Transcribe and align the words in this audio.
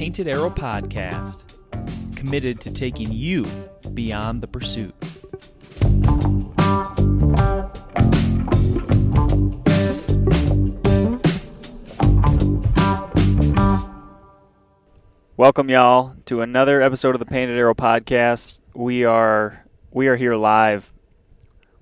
Painted 0.00 0.28
Arrow 0.28 0.48
Podcast, 0.48 1.44
committed 2.16 2.58
to 2.62 2.70
taking 2.70 3.12
you 3.12 3.44
beyond 3.92 4.42
the 4.42 4.46
pursuit. 4.46 4.94
Welcome, 15.36 15.68
y'all, 15.68 16.16
to 16.24 16.40
another 16.40 16.80
episode 16.80 17.14
of 17.14 17.18
the 17.18 17.26
Painted 17.26 17.58
Arrow 17.58 17.74
Podcast. 17.74 18.60
We 18.74 19.04
are 19.04 19.66
we 19.90 20.08
are 20.08 20.16
here 20.16 20.34
live. 20.34 20.94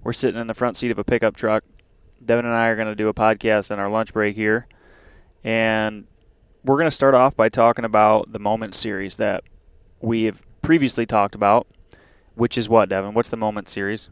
We're 0.03 0.13
sitting 0.13 0.41
in 0.41 0.49
the 0.49 0.55
front 0.55 0.77
seat 0.77 0.91
of 0.91 0.99
a 0.99 1.05
pickup 1.05 1.37
truck. 1.37 1.63
Devin 2.27 2.47
and 2.47 2.53
I 2.53 2.67
are 2.67 2.75
going 2.75 2.89
to 2.89 2.97
do 2.97 3.07
a 3.07 3.15
podcast 3.15 3.71
on 3.71 3.79
our 3.79 3.89
lunch 3.89 4.13
break 4.13 4.35
here, 4.35 4.67
and 5.45 6.09
we're 6.69 6.77
going 6.77 6.87
to 6.87 6.91
start 6.91 7.15
off 7.15 7.35
by 7.35 7.49
talking 7.49 7.85
about 7.85 8.33
the 8.33 8.39
Moment 8.39 8.75
series 8.75 9.17
that 9.17 9.43
we 10.01 10.25
have 10.25 10.43
previously 10.63 11.07
talked 11.07 11.35
about, 11.35 11.67
which 12.35 12.59
is 12.59 12.69
what, 12.69 12.89
Devin? 12.91 13.15
What's 13.15 13.31
the 13.31 13.37
Moment 13.39 13.69
series? 13.69 14.11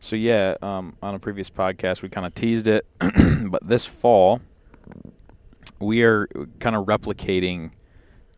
So 0.00 0.16
yeah, 0.16 0.56
um, 0.60 0.96
on 1.00 1.14
a 1.14 1.18
previous 1.20 1.48
podcast 1.50 2.02
we 2.02 2.08
kind 2.08 2.26
of 2.26 2.34
teased 2.34 2.66
it, 2.66 2.84
but 3.46 3.66
this 3.66 3.86
fall 3.86 4.40
we 5.78 6.02
are 6.04 6.26
kind 6.60 6.74
of 6.76 6.86
replicating 6.86 7.70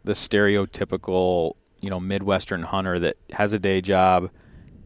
the 0.03 0.13
stereotypical, 0.13 1.55
you 1.81 1.89
know, 1.91 2.01
Midwestern 2.01 2.63
hunter 2.63 2.99
that 2.99 3.17
has 3.33 3.53
a 3.55 3.59
day 3.59 3.81
job 3.81 4.31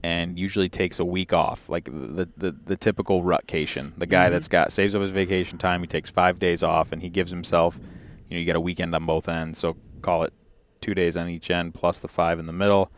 and 0.04 0.38
usually 0.38 0.68
takes 0.68 0.98
a 1.00 1.04
week 1.04 1.32
off, 1.32 1.68
like 1.68 1.84
the 1.86 2.28
the, 2.36 2.54
the 2.66 2.76
typical 2.76 3.22
rutcation. 3.24 3.92
The 3.98 4.06
guy 4.06 4.28
Mhm. 4.28 4.30
that's 4.32 4.48
got 4.48 4.70
saves 4.72 4.94
up 4.94 5.02
his 5.02 5.10
vacation 5.10 5.58
time, 5.58 5.80
he 5.80 5.86
takes 5.88 6.10
five 6.10 6.38
days 6.38 6.62
off, 6.62 6.92
and 6.92 7.02
he 7.02 7.08
gives 7.08 7.30
himself, 7.32 7.80
you 8.28 8.34
know, 8.36 8.38
you 8.40 8.44
get 8.44 8.56
a 8.56 8.60
weekend 8.60 8.94
on 8.94 9.06
both 9.06 9.28
ends, 9.28 9.58
so 9.58 9.76
call 10.02 10.22
it 10.22 10.32
two 10.80 10.94
days 10.94 11.16
on 11.16 11.28
each 11.28 11.50
end 11.50 11.74
plus 11.74 11.98
the 11.98 12.08
five 12.08 12.38
in 12.38 12.46
the 12.46 12.52
middle. 12.52 12.90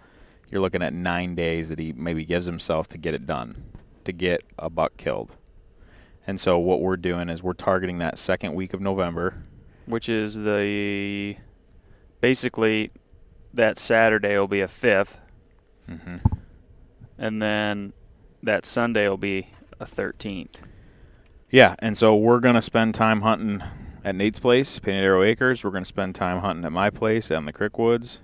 You're 0.50 0.60
looking 0.60 0.82
at 0.82 0.92
nine 0.92 1.34
days 1.34 1.68
that 1.68 1.78
he 1.78 1.92
maybe 1.92 2.24
gives 2.24 2.46
himself 2.46 2.88
to 2.88 2.98
get 2.98 3.14
it 3.14 3.26
done, 3.26 3.62
to 4.04 4.12
get 4.12 4.42
a 4.58 4.68
buck 4.68 4.96
killed. 4.96 5.36
And 6.26 6.38
so 6.40 6.58
what 6.58 6.80
we're 6.80 6.96
doing 6.96 7.28
is 7.28 7.42
we're 7.42 7.52
targeting 7.54 7.98
that 7.98 8.18
second 8.18 8.54
week 8.54 8.74
of 8.74 8.80
November. 8.80 9.44
Which 9.86 10.08
is 10.08 10.34
the 10.34 11.36
basically 12.20 12.90
that 13.54 13.78
Saturday 13.78 14.36
will 14.38 14.48
be 14.48 14.60
a 14.60 14.68
fifth, 14.68 15.18
Mm-hmm. 15.88 16.18
and 17.18 17.42
then 17.42 17.92
that 18.42 18.64
Sunday 18.64 19.08
will 19.08 19.16
be 19.16 19.48
a 19.80 19.86
thirteenth. 19.86 20.60
Yeah, 21.50 21.74
and 21.80 21.96
so 21.98 22.14
we're 22.14 22.38
gonna 22.38 22.62
spend 22.62 22.94
time 22.94 23.22
hunting 23.22 23.62
at 24.04 24.14
Nate's 24.14 24.38
place, 24.38 24.78
Painted 24.78 25.04
Arrow 25.04 25.22
Acres. 25.22 25.62
We're 25.62 25.70
gonna 25.70 25.84
spend 25.84 26.14
time 26.14 26.40
hunting 26.40 26.64
at 26.64 26.72
my 26.72 26.90
place 26.90 27.30
on 27.30 27.44
the 27.44 27.52
Crickwoods, 27.52 28.20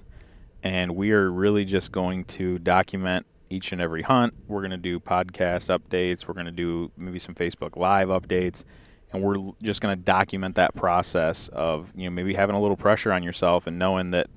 and 0.62 0.96
we 0.96 1.12
are 1.12 1.30
really 1.30 1.64
just 1.64 1.92
going 1.92 2.24
to 2.24 2.58
document 2.58 3.26
each 3.50 3.72
and 3.72 3.80
every 3.80 4.02
hunt. 4.02 4.34
We're 4.48 4.62
gonna 4.62 4.76
do 4.78 4.98
podcast 4.98 5.76
updates. 5.76 6.26
We're 6.26 6.34
gonna 6.34 6.50
do 6.50 6.90
maybe 6.96 7.18
some 7.18 7.34
Facebook 7.34 7.76
Live 7.76 8.08
updates, 8.08 8.64
and 9.12 9.22
we're 9.22 9.52
just 9.62 9.80
gonna 9.80 9.96
document 9.96 10.54
that 10.54 10.74
process 10.74 11.48
of 11.48 11.92
you 11.94 12.04
know 12.04 12.10
maybe 12.10 12.34
having 12.34 12.56
a 12.56 12.60
little 12.60 12.76
pressure 12.76 13.12
on 13.12 13.22
yourself 13.22 13.66
and 13.66 13.78
knowing 13.78 14.12
that 14.12 14.28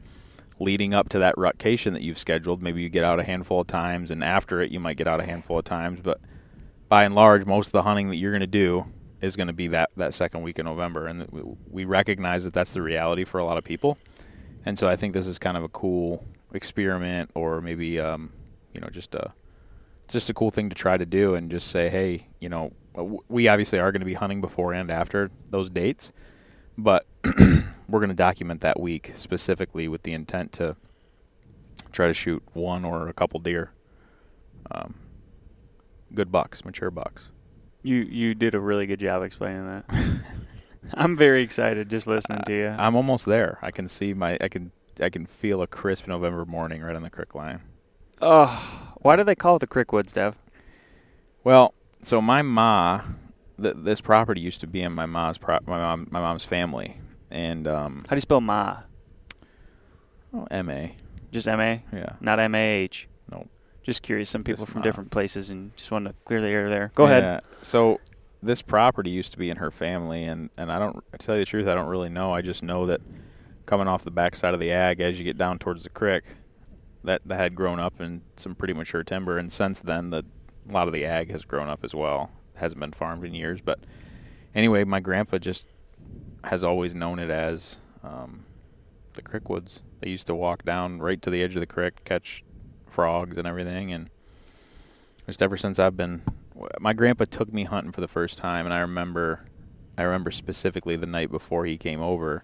leading 0.59 0.93
up 0.93 1.07
to 1.09 1.19
that 1.19 1.35
rutcation 1.37 1.93
that 1.93 2.01
you've 2.01 2.19
scheduled, 2.19 2.61
maybe 2.61 2.81
you 2.81 2.89
get 2.89 3.05
out 3.05 3.17
a 3.17 3.23
handful 3.23 3.61
of 3.61 3.67
times, 3.67 4.11
and 4.11 4.23
after 4.23 4.61
it 4.61 4.71
you 4.71 4.79
might 4.79 4.97
get 4.97 5.07
out 5.07 5.21
a 5.21 5.25
handful 5.25 5.57
of 5.57 5.63
times, 5.63 6.01
but 6.03 6.19
by 6.89 7.05
and 7.05 7.15
large, 7.15 7.45
most 7.45 7.67
of 7.67 7.71
the 7.71 7.83
hunting 7.83 8.09
that 8.09 8.17
you're 8.17 8.31
going 8.31 8.41
to 8.41 8.47
do 8.47 8.85
is 9.21 9.35
going 9.35 9.47
to 9.47 9.53
be 9.53 9.67
that, 9.67 9.89
that 9.97 10.13
second 10.13 10.41
week 10.41 10.59
in 10.59 10.65
November. 10.65 11.07
And 11.07 11.27
we- 11.69 11.85
recognize 11.85 12.43
that 12.43 12.53
that's 12.53 12.73
the 12.73 12.81
reality 12.81 13.23
for 13.23 13.39
a 13.39 13.45
lot 13.45 13.57
of 13.57 13.63
people. 13.63 13.97
And 14.65 14.77
so 14.77 14.87
I 14.87 14.95
think 14.95 15.13
this 15.13 15.27
is 15.27 15.39
kind 15.39 15.57
of 15.57 15.63
a 15.63 15.69
cool 15.69 16.23
experiment 16.53 17.31
or 17.33 17.61
maybe, 17.61 17.99
um, 17.99 18.31
you 18.73 18.81
know, 18.81 18.89
just 18.89 19.15
a, 19.15 19.33
just 20.07 20.29
a 20.29 20.33
cool 20.33 20.51
thing 20.51 20.69
to 20.69 20.75
try 20.75 20.97
to 20.97 21.05
do 21.05 21.35
and 21.35 21.49
just 21.49 21.67
say, 21.67 21.89
hey, 21.89 22.27
you 22.39 22.49
know, 22.49 22.71
we 23.27 23.47
obviously 23.47 23.79
are 23.79 23.91
going 23.91 24.01
to 24.01 24.05
be 24.05 24.13
hunting 24.13 24.41
before 24.41 24.73
and 24.73 24.91
after 24.91 25.31
those 25.49 25.69
dates, 25.69 26.11
but 26.77 27.05
we're 27.89 27.99
going 27.99 28.09
to 28.09 28.15
document 28.15 28.61
that 28.61 28.79
week 28.79 29.13
specifically 29.15 29.87
with 29.87 30.03
the 30.03 30.13
intent 30.13 30.51
to 30.53 30.75
try 31.91 32.07
to 32.07 32.13
shoot 32.13 32.43
one 32.53 32.85
or 32.85 33.07
a 33.07 33.13
couple 33.13 33.39
deer. 33.39 33.71
Um, 34.71 34.95
good 36.13 36.31
bucks, 36.31 36.65
mature 36.65 36.91
bucks. 36.91 37.31
You 37.81 37.95
you 37.95 38.35
did 38.35 38.55
a 38.55 38.59
really 38.59 38.85
good 38.85 38.99
job 38.99 39.23
explaining 39.23 39.65
that. 39.67 39.85
I'm 40.93 41.15
very 41.15 41.41
excited 41.41 41.89
just 41.89 42.07
listening 42.07 42.41
to 42.45 42.53
you. 42.53 42.67
I'm 42.67 42.95
almost 42.95 43.25
there. 43.25 43.59
I 43.61 43.71
can 43.71 43.87
see 43.87 44.13
my 44.13 44.37
I 44.41 44.47
can 44.47 44.71
I 45.01 45.09
can 45.09 45.25
feel 45.25 45.61
a 45.61 45.67
crisp 45.67 46.07
November 46.07 46.45
morning 46.45 46.81
right 46.81 46.95
on 46.95 47.03
the 47.03 47.09
crick 47.09 47.35
line. 47.35 47.61
Oh, 48.21 48.93
why 48.97 49.15
do 49.15 49.23
they 49.23 49.35
call 49.35 49.55
it 49.55 49.59
the 49.59 49.67
Crickwoods, 49.67 50.11
Dev? 50.13 50.35
Well, 51.43 51.73
so 52.03 52.21
my 52.21 52.41
ma, 52.41 53.01
th- 53.61 53.75
this 53.77 54.01
property 54.01 54.41
used 54.41 54.59
to 54.61 54.67
be 54.67 54.81
in 54.81 54.91
my 54.93 55.05
mom's 55.05 55.37
pro- 55.37 55.59
my 55.65 55.77
mom 55.77 56.07
my 56.11 56.19
mom's 56.19 56.43
family, 56.43 56.99
and 57.31 57.65
um, 57.67 58.03
How 58.07 58.09
do 58.09 58.17
you 58.17 58.21
spell 58.21 58.41
Ma? 58.41 58.79
oh, 60.33 60.47
M 60.51 60.69
A, 60.69 60.95
Just 61.31 61.47
M 61.47 61.59
A, 61.61 61.83
yeah, 61.93 62.13
not 62.19 62.39
M 62.39 62.55
A 62.55 62.69
H. 62.83 63.07
Just 63.83 64.01
curious. 64.01 64.29
Some 64.29 64.43
people 64.43 64.65
from 64.65 64.81
different 64.81 65.11
places 65.11 65.49
and 65.49 65.75
just 65.75 65.91
wanted 65.91 66.09
to 66.09 66.15
clear 66.25 66.41
the 66.41 66.47
air 66.47 66.69
there. 66.69 66.91
Go 66.95 67.05
ahead. 67.05 67.41
So 67.61 67.99
this 68.41 68.61
property 68.61 69.09
used 69.09 69.31
to 69.33 69.37
be 69.37 69.49
in 69.49 69.57
her 69.57 69.71
family, 69.71 70.23
and 70.23 70.49
and 70.57 70.71
I 70.71 70.79
don't 70.79 71.03
to 71.11 71.17
tell 71.17 71.35
you 71.35 71.41
the 71.41 71.45
truth, 71.45 71.67
I 71.67 71.75
don't 71.75 71.89
really 71.89 72.09
know. 72.09 72.33
I 72.33 72.41
just 72.41 72.63
know 72.63 72.85
that 72.85 73.01
coming 73.65 73.87
off 73.87 74.03
the 74.03 74.11
backside 74.11 74.53
of 74.53 74.59
the 74.59 74.71
ag, 74.71 74.99
as 74.99 75.19
you 75.19 75.25
get 75.25 75.37
down 75.37 75.59
towards 75.59 75.83
the 75.83 75.89
creek, 75.89 76.23
that 77.03 77.21
that 77.25 77.37
had 77.37 77.55
grown 77.55 77.79
up 77.79 77.99
in 77.99 78.21
some 78.35 78.55
pretty 78.55 78.73
mature 78.73 79.03
timber, 79.03 79.37
and 79.37 79.51
since 79.51 79.81
then, 79.81 80.09
the 80.09 80.25
a 80.69 80.71
lot 80.71 80.87
of 80.87 80.93
the 80.93 81.05
ag 81.05 81.31
has 81.31 81.45
grown 81.45 81.69
up 81.69 81.83
as 81.83 81.95
well. 81.95 82.31
hasn't 82.55 82.79
been 82.79 82.91
farmed 82.91 83.23
in 83.23 83.33
years, 83.33 83.61
but 83.61 83.79
anyway, 84.53 84.83
my 84.83 84.99
grandpa 84.99 85.37
just 85.37 85.65
has 86.43 86.63
always 86.63 86.93
known 86.93 87.19
it 87.19 87.29
as 87.29 87.79
um, 88.03 88.45
the 89.13 89.21
Crickwoods. 89.21 89.81
They 89.99 90.09
used 90.09 90.27
to 90.27 90.35
walk 90.35 90.63
down 90.63 90.99
right 90.99 91.21
to 91.21 91.29
the 91.29 91.41
edge 91.41 91.55
of 91.55 91.59
the 91.59 91.65
creek, 91.65 92.03
catch 92.05 92.43
frogs 92.89 93.37
and 93.37 93.47
everything, 93.47 93.91
and 93.91 94.09
just 95.25 95.41
ever 95.41 95.57
since 95.57 95.79
I've 95.79 95.95
been, 95.97 96.21
my 96.79 96.93
grandpa 96.93 97.25
took 97.25 97.53
me 97.53 97.63
hunting 97.63 97.91
for 97.91 98.01
the 98.01 98.07
first 98.07 98.37
time, 98.37 98.65
and 98.65 98.73
I 98.73 98.79
remember, 98.79 99.45
I 99.97 100.03
remember 100.03 100.31
specifically 100.31 100.95
the 100.95 101.05
night 101.05 101.31
before 101.31 101.65
he 101.65 101.77
came 101.77 102.01
over 102.01 102.43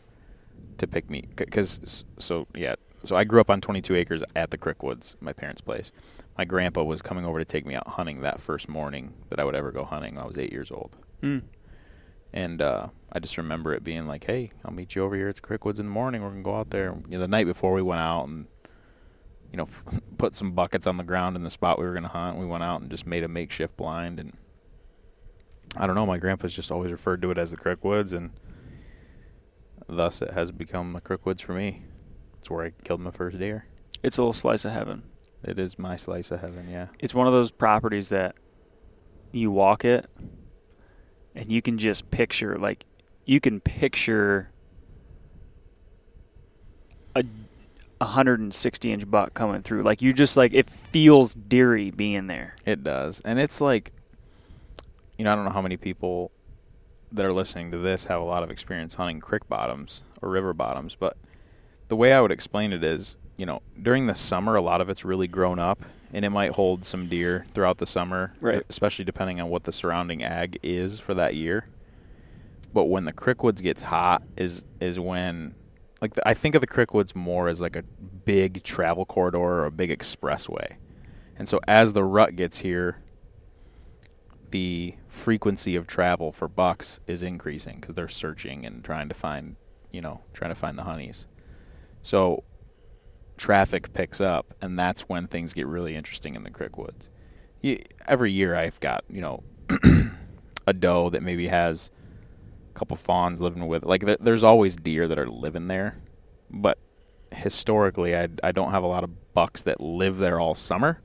to 0.78 0.88
pick 0.88 1.09
me, 1.09 1.25
because 1.35 2.06
so 2.17 2.47
yeah, 2.53 2.75
so 3.06 3.16
I 3.16 3.23
grew 3.23 3.39
up 3.39 3.50
on 3.50 3.61
22 3.61 3.95
acres 3.95 4.23
at 4.35 4.51
the 4.51 4.57
Crickwoods, 4.57 5.16
my 5.22 5.33
parents' 5.33 5.61
place. 5.61 5.91
My 6.38 6.45
grandpa 6.45 6.83
was 6.83 7.01
coming 7.01 7.25
over 7.25 7.39
to 7.39 7.45
take 7.45 7.66
me 7.66 7.75
out 7.75 7.88
hunting 7.88 8.22
that 8.22 8.41
first 8.41 8.67
morning 8.67 9.13
that 9.29 9.39
I 9.39 9.44
would 9.44 9.56
ever 9.56 9.72
go 9.72 9.85
hunting. 9.85 10.16
when 10.16 10.23
I 10.23 10.27
was 10.27 10.38
eight 10.38 10.51
years 10.51 10.72
old. 10.72 10.97
Hmm. 11.22 11.39
And 12.33 12.62
uh, 12.62 12.88
I 13.13 13.19
just 13.19 13.38
remember 13.38 13.73
it 13.73 13.83
being 13.83 14.07
like, 14.07 14.25
"Hey, 14.25 14.51
I'll 14.66 14.73
meet 14.73 14.95
you 14.95 15.03
over 15.03 15.16
here 15.16 15.29
at 15.29 15.35
the 15.35 15.41
Crickwoods 15.41 15.79
in 15.79 15.85
the 15.85 15.91
morning. 15.91 16.22
We're 16.22 16.31
gonna 16.31 16.41
go 16.41 16.56
out 16.56 16.72
there." 16.72 16.95
You 17.07 17.17
know, 17.17 17.19
the 17.19 17.27
night 17.29 17.45
before 17.45 17.72
we 17.73 17.81
went 17.81 18.01
out 18.01 18.27
and 18.27 18.47
you 19.55 19.57
know 19.57 19.69
put 20.17 20.35
some 20.35 20.51
buckets 20.51 20.85
on 20.85 20.97
the 20.97 21.03
ground 21.03 21.38
in 21.38 21.43
the 21.43 21.49
spot 21.49 21.79
we 21.79 21.85
were 21.85 21.93
gonna 21.93 22.09
hunt. 22.09 22.38
We 22.38 22.45
went 22.45 22.63
out 22.63 22.81
and 22.81 22.91
just 22.91 23.07
made 23.07 23.23
a 23.23 23.29
makeshift 23.29 23.77
blind, 23.77 24.19
and 24.19 24.33
I 25.77 25.88
don't 25.88 25.95
know. 25.95 26.05
My 26.05 26.17
grandpa's 26.17 26.53
just 26.53 26.71
always 26.71 26.91
referred 26.91 27.21
to 27.21 27.31
it 27.31 27.38
as 27.38 27.51
the 27.51 27.57
Crickwoods, 27.57 28.11
and 28.11 28.31
thus 29.88 30.21
it 30.21 30.31
has 30.31 30.51
become 30.51 30.91
the 30.91 30.99
Crickwoods 31.01 31.41
for 31.41 31.53
me. 31.53 31.83
It's 32.39 32.49
where 32.49 32.65
I 32.65 32.71
killed 32.83 32.99
my 32.99 33.11
first 33.11 33.39
deer. 33.39 33.67
It's 34.03 34.17
a 34.17 34.21
little 34.21 34.33
slice 34.33 34.65
of 34.65 34.73
heaven. 34.73 35.03
It 35.44 35.57
is 35.57 35.79
my 35.79 35.95
slice 35.95 36.31
of 36.31 36.41
heaven. 36.41 36.67
Yeah. 36.69 36.88
It's 36.99 37.13
one 37.13 37.27
of 37.27 37.33
those 37.33 37.51
properties 37.51 38.09
that 38.09 38.35
you 39.31 39.51
walk 39.51 39.85
it 39.85 40.09
and 41.35 41.51
you 41.51 41.61
can 41.61 41.77
just 41.77 42.09
picture 42.09 42.57
like 42.57 42.85
you 43.25 43.41
can 43.41 43.59
picture 43.59 44.50
a 47.15 47.24
160 48.00 48.92
inch 48.92 49.09
buck 49.09 49.33
coming 49.33 49.62
through. 49.62 49.83
Like 49.83 50.01
you 50.01 50.13
just 50.13 50.36
like 50.38 50.53
it 50.53 50.69
feels 50.69 51.33
deery 51.33 51.92
being 51.92 52.27
there. 52.27 52.56
It 52.65 52.83
does. 52.83 53.21
And 53.25 53.39
it's 53.39 53.62
like, 53.62 53.92
you 55.18 55.25
know, 55.25 55.31
I 55.31 55.36
don't 55.36 55.45
know 55.45 55.51
how 55.51 55.62
many 55.62 55.77
people 55.77 56.31
that 57.12 57.25
are 57.25 57.33
listening 57.33 57.71
to 57.71 57.77
this 57.77 58.06
have 58.06 58.21
a 58.21 58.25
lot 58.25 58.44
of 58.44 58.51
experience 58.51 58.95
hunting 58.95 59.19
creek 59.19 59.47
bottoms 59.47 60.01
or 60.21 60.30
river 60.30 60.53
bottoms, 60.53 60.95
but 60.95 61.15
the 61.88 61.95
way 61.95 62.12
I 62.13 62.19
would 62.19 62.31
explain 62.31 62.74
it 62.74 62.83
is, 62.83 63.15
you 63.38 63.45
know, 63.45 63.62
during 63.81 64.07
the 64.07 64.15
summer, 64.15 64.56
a 64.56 64.62
lot 64.62 64.81
of 64.81 64.89
it's 64.89 65.06
really 65.06 65.27
grown 65.27 65.59
up 65.59 65.83
and 66.12 66.25
it 66.25 66.30
might 66.30 66.56
hold 66.56 66.83
some 66.83 67.07
deer 67.07 67.45
throughout 67.53 67.77
the 67.77 67.86
summer, 67.86 68.33
Right. 68.42 68.63
especially 68.69 69.06
depending 69.06 69.39
on 69.39 69.50
what 69.50 69.63
the 69.65 69.71
surrounding 69.71 70.24
ag 70.24 70.57
is 70.63 71.00
for 71.00 71.13
that 71.13 71.36
year. 71.36 71.68
But 72.74 72.86
when 72.86 73.06
the 73.06 73.13
crickwoods 73.13 73.62
gets 73.62 73.81
hot 73.83 74.24
is 74.36 74.65
is 74.81 75.00
when 75.00 75.56
like 76.01 76.13
the, 76.13 76.27
I 76.27 76.33
think 76.33 76.56
of 76.56 76.62
the 76.62 76.68
crickwoods 76.68 77.15
more 77.15 77.47
as 77.47 77.62
like 77.62 77.75
a 77.75 77.83
big 77.83 78.63
travel 78.63 79.06
corridor 79.06 79.38
or 79.38 79.65
a 79.65 79.71
big 79.71 79.89
expressway. 79.89 80.75
And 81.38 81.47
so 81.50 81.59
as 81.68 81.94
the 81.94 82.03
rut 82.03 82.36
gets 82.36 82.59
here, 82.59 83.01
the 84.51 84.95
frequency 85.07 85.75
of 85.75 85.88
travel 85.88 86.31
for 86.31 86.47
bucks 86.47 87.00
is 87.07 87.21
increasing 87.24 87.80
because 87.80 87.95
they're 87.95 88.07
searching 88.07 88.65
and 88.65 88.83
trying 88.83 89.09
to 89.09 89.15
find, 89.15 89.56
you 89.92 90.01
know, 90.01 90.21
trying 90.33 90.51
to 90.51 90.56
find 90.56 90.77
the 90.77 90.83
honeys. 90.83 91.25
So 92.03 92.44
traffic 93.38 93.94
picks 93.94 94.21
up, 94.21 94.53
and 94.62 94.77
that's 94.77 95.01
when 95.01 95.27
things 95.27 95.53
get 95.53 95.68
really 95.68 95.95
interesting 95.95 96.36
in 96.36 96.44
the 96.44 96.51
creek 96.51 96.77
woods. 96.77 97.09
You, 97.62 97.81
every 98.07 98.31
year 98.31 98.56
I've 98.56 98.80
got, 98.80 99.03
you 99.09 99.21
know, 99.21 99.44
a 100.68 100.74
doe 100.74 101.09
that 101.09 101.24
maybe 101.24 101.47
has 101.47 101.92
couple 102.75 102.98
fawns 102.98 103.42
living 103.42 103.66
with. 103.68 103.83
Like 103.83 104.06
there, 104.06 104.18
there's 104.19 104.44
always 104.44 104.75
deer 104.75 105.07
that 105.07 105.18
are 105.18 105.30
living 105.30 105.68
there, 105.68 105.98
but 106.50 106.77
historically 107.31 108.16
I 108.16 108.30
I 108.44 108.51
don't 108.51 108.72
have 108.72 108.83
a 108.83 108.88
lot 108.88 109.04
of 109.04 109.33
bucks 109.33 109.63
that 109.63 109.81
live 109.81 110.18
there 110.18 110.39
all 110.39 110.56
summer, 110.56 111.01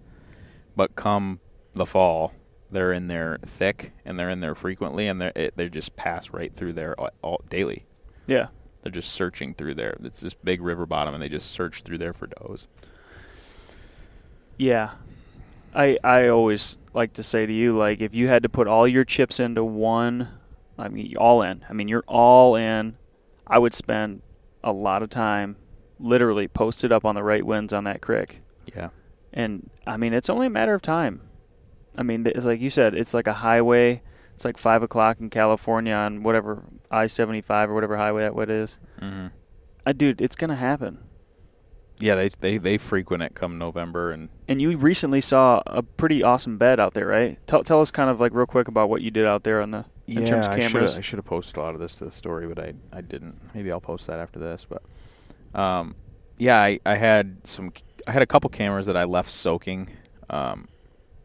but 0.76 0.94
come 0.94 1.40
the 1.74 1.86
fall 1.86 2.34
they're 2.70 2.92
in 2.92 3.08
there 3.08 3.38
thick 3.44 3.92
and 4.04 4.18
they're 4.18 4.30
in 4.30 4.40
there 4.40 4.54
frequently 4.54 5.08
and 5.08 5.20
they 5.20 5.50
they 5.56 5.68
just 5.68 5.96
pass 5.96 6.30
right 6.30 6.54
through 6.54 6.72
there 6.72 6.98
all, 6.98 7.10
all 7.22 7.42
daily. 7.48 7.86
Yeah. 8.26 8.48
They're 8.82 8.92
just 8.92 9.12
searching 9.12 9.54
through 9.54 9.74
there. 9.74 9.96
It's 10.02 10.20
this 10.20 10.34
big 10.34 10.62
river 10.62 10.86
bottom 10.86 11.12
and 11.14 11.22
they 11.22 11.28
just 11.28 11.50
search 11.50 11.82
through 11.82 11.98
there 11.98 12.12
for 12.12 12.28
does. 12.28 12.66
Yeah. 14.56 14.90
I 15.74 15.98
I 16.02 16.28
always 16.28 16.76
like 16.94 17.12
to 17.14 17.22
say 17.22 17.46
to 17.46 17.52
you 17.52 17.76
like 17.76 18.00
if 18.00 18.14
you 18.14 18.28
had 18.28 18.42
to 18.42 18.48
put 18.48 18.66
all 18.66 18.86
your 18.86 19.04
chips 19.04 19.40
into 19.40 19.64
one 19.64 20.28
I 20.80 20.88
mean 20.88 21.16
all 21.16 21.42
in. 21.42 21.64
I 21.68 21.72
mean 21.72 21.88
you're 21.88 22.04
all 22.06 22.56
in. 22.56 22.96
I 23.46 23.58
would 23.58 23.74
spend 23.74 24.22
a 24.62 24.72
lot 24.72 25.02
of 25.02 25.10
time 25.10 25.56
literally 25.98 26.48
posted 26.48 26.92
up 26.92 27.04
on 27.04 27.14
the 27.14 27.22
right 27.22 27.44
winds 27.44 27.72
on 27.72 27.84
that 27.84 28.00
creek. 28.00 28.40
Yeah. 28.74 28.90
And 29.32 29.70
I 29.86 29.96
mean 29.96 30.12
it's 30.12 30.30
only 30.30 30.46
a 30.46 30.50
matter 30.50 30.74
of 30.74 30.82
time. 30.82 31.22
I 31.96 32.02
mean 32.02 32.26
it's 32.26 32.44
like 32.44 32.60
you 32.60 32.70
said, 32.70 32.94
it's 32.94 33.14
like 33.14 33.26
a 33.26 33.34
highway. 33.34 34.02
It's 34.34 34.44
like 34.44 34.56
five 34.56 34.82
o'clock 34.82 35.20
in 35.20 35.28
California 35.28 35.92
on 35.92 36.22
whatever 36.22 36.64
I 36.90 37.06
seventy 37.06 37.42
five 37.42 37.70
or 37.70 37.74
whatever 37.74 37.96
highway 37.96 38.22
that 38.22 38.34
what 38.34 38.48
is. 38.48 38.78
Mm-hmm. 39.00 39.28
I 39.86 39.92
dude, 39.92 40.20
it's 40.20 40.36
gonna 40.36 40.56
happen. 40.56 40.98
Yeah, 42.00 42.14
they 42.14 42.28
they 42.30 42.58
they 42.58 42.78
frequent 42.78 43.22
it 43.22 43.34
come 43.34 43.58
November 43.58 44.10
and 44.10 44.30
And 44.48 44.60
you 44.60 44.76
recently 44.76 45.20
saw 45.20 45.62
a 45.66 45.82
pretty 45.82 46.22
awesome 46.22 46.56
bed 46.56 46.80
out 46.80 46.94
there, 46.94 47.06
right? 47.06 47.38
Tell 47.46 47.62
tell 47.62 47.80
us 47.80 47.90
kind 47.90 48.08
of 48.08 48.18
like 48.18 48.32
real 48.32 48.46
quick 48.46 48.68
about 48.68 48.88
what 48.88 49.02
you 49.02 49.10
did 49.10 49.26
out 49.26 49.44
there 49.44 49.60
on 49.60 49.70
the 49.70 49.84
in 50.18 50.26
terms 50.26 50.46
of 50.46 50.52
I 50.52 50.60
should 50.60 50.72
cameras. 50.72 50.96
I 50.96 51.00
should 51.00 51.18
have 51.18 51.24
posted 51.24 51.56
a 51.56 51.60
lot 51.60 51.74
of 51.74 51.80
this 51.80 51.94
to 51.96 52.04
the 52.04 52.10
story, 52.10 52.46
but 52.46 52.58
I 52.58 52.74
I 52.92 53.00
didn't. 53.00 53.40
Maybe 53.54 53.70
I'll 53.70 53.80
post 53.80 54.06
that 54.08 54.18
after 54.18 54.38
this. 54.38 54.66
But 54.68 54.82
um, 55.58 55.94
yeah, 56.38 56.58
I 56.58 56.80
I 56.84 56.96
had 56.96 57.46
some 57.46 57.72
I 58.06 58.12
had 58.12 58.22
a 58.22 58.26
couple 58.26 58.50
cameras 58.50 58.86
that 58.86 58.96
I 58.96 59.04
left 59.04 59.30
soaking 59.30 59.90
um, 60.28 60.68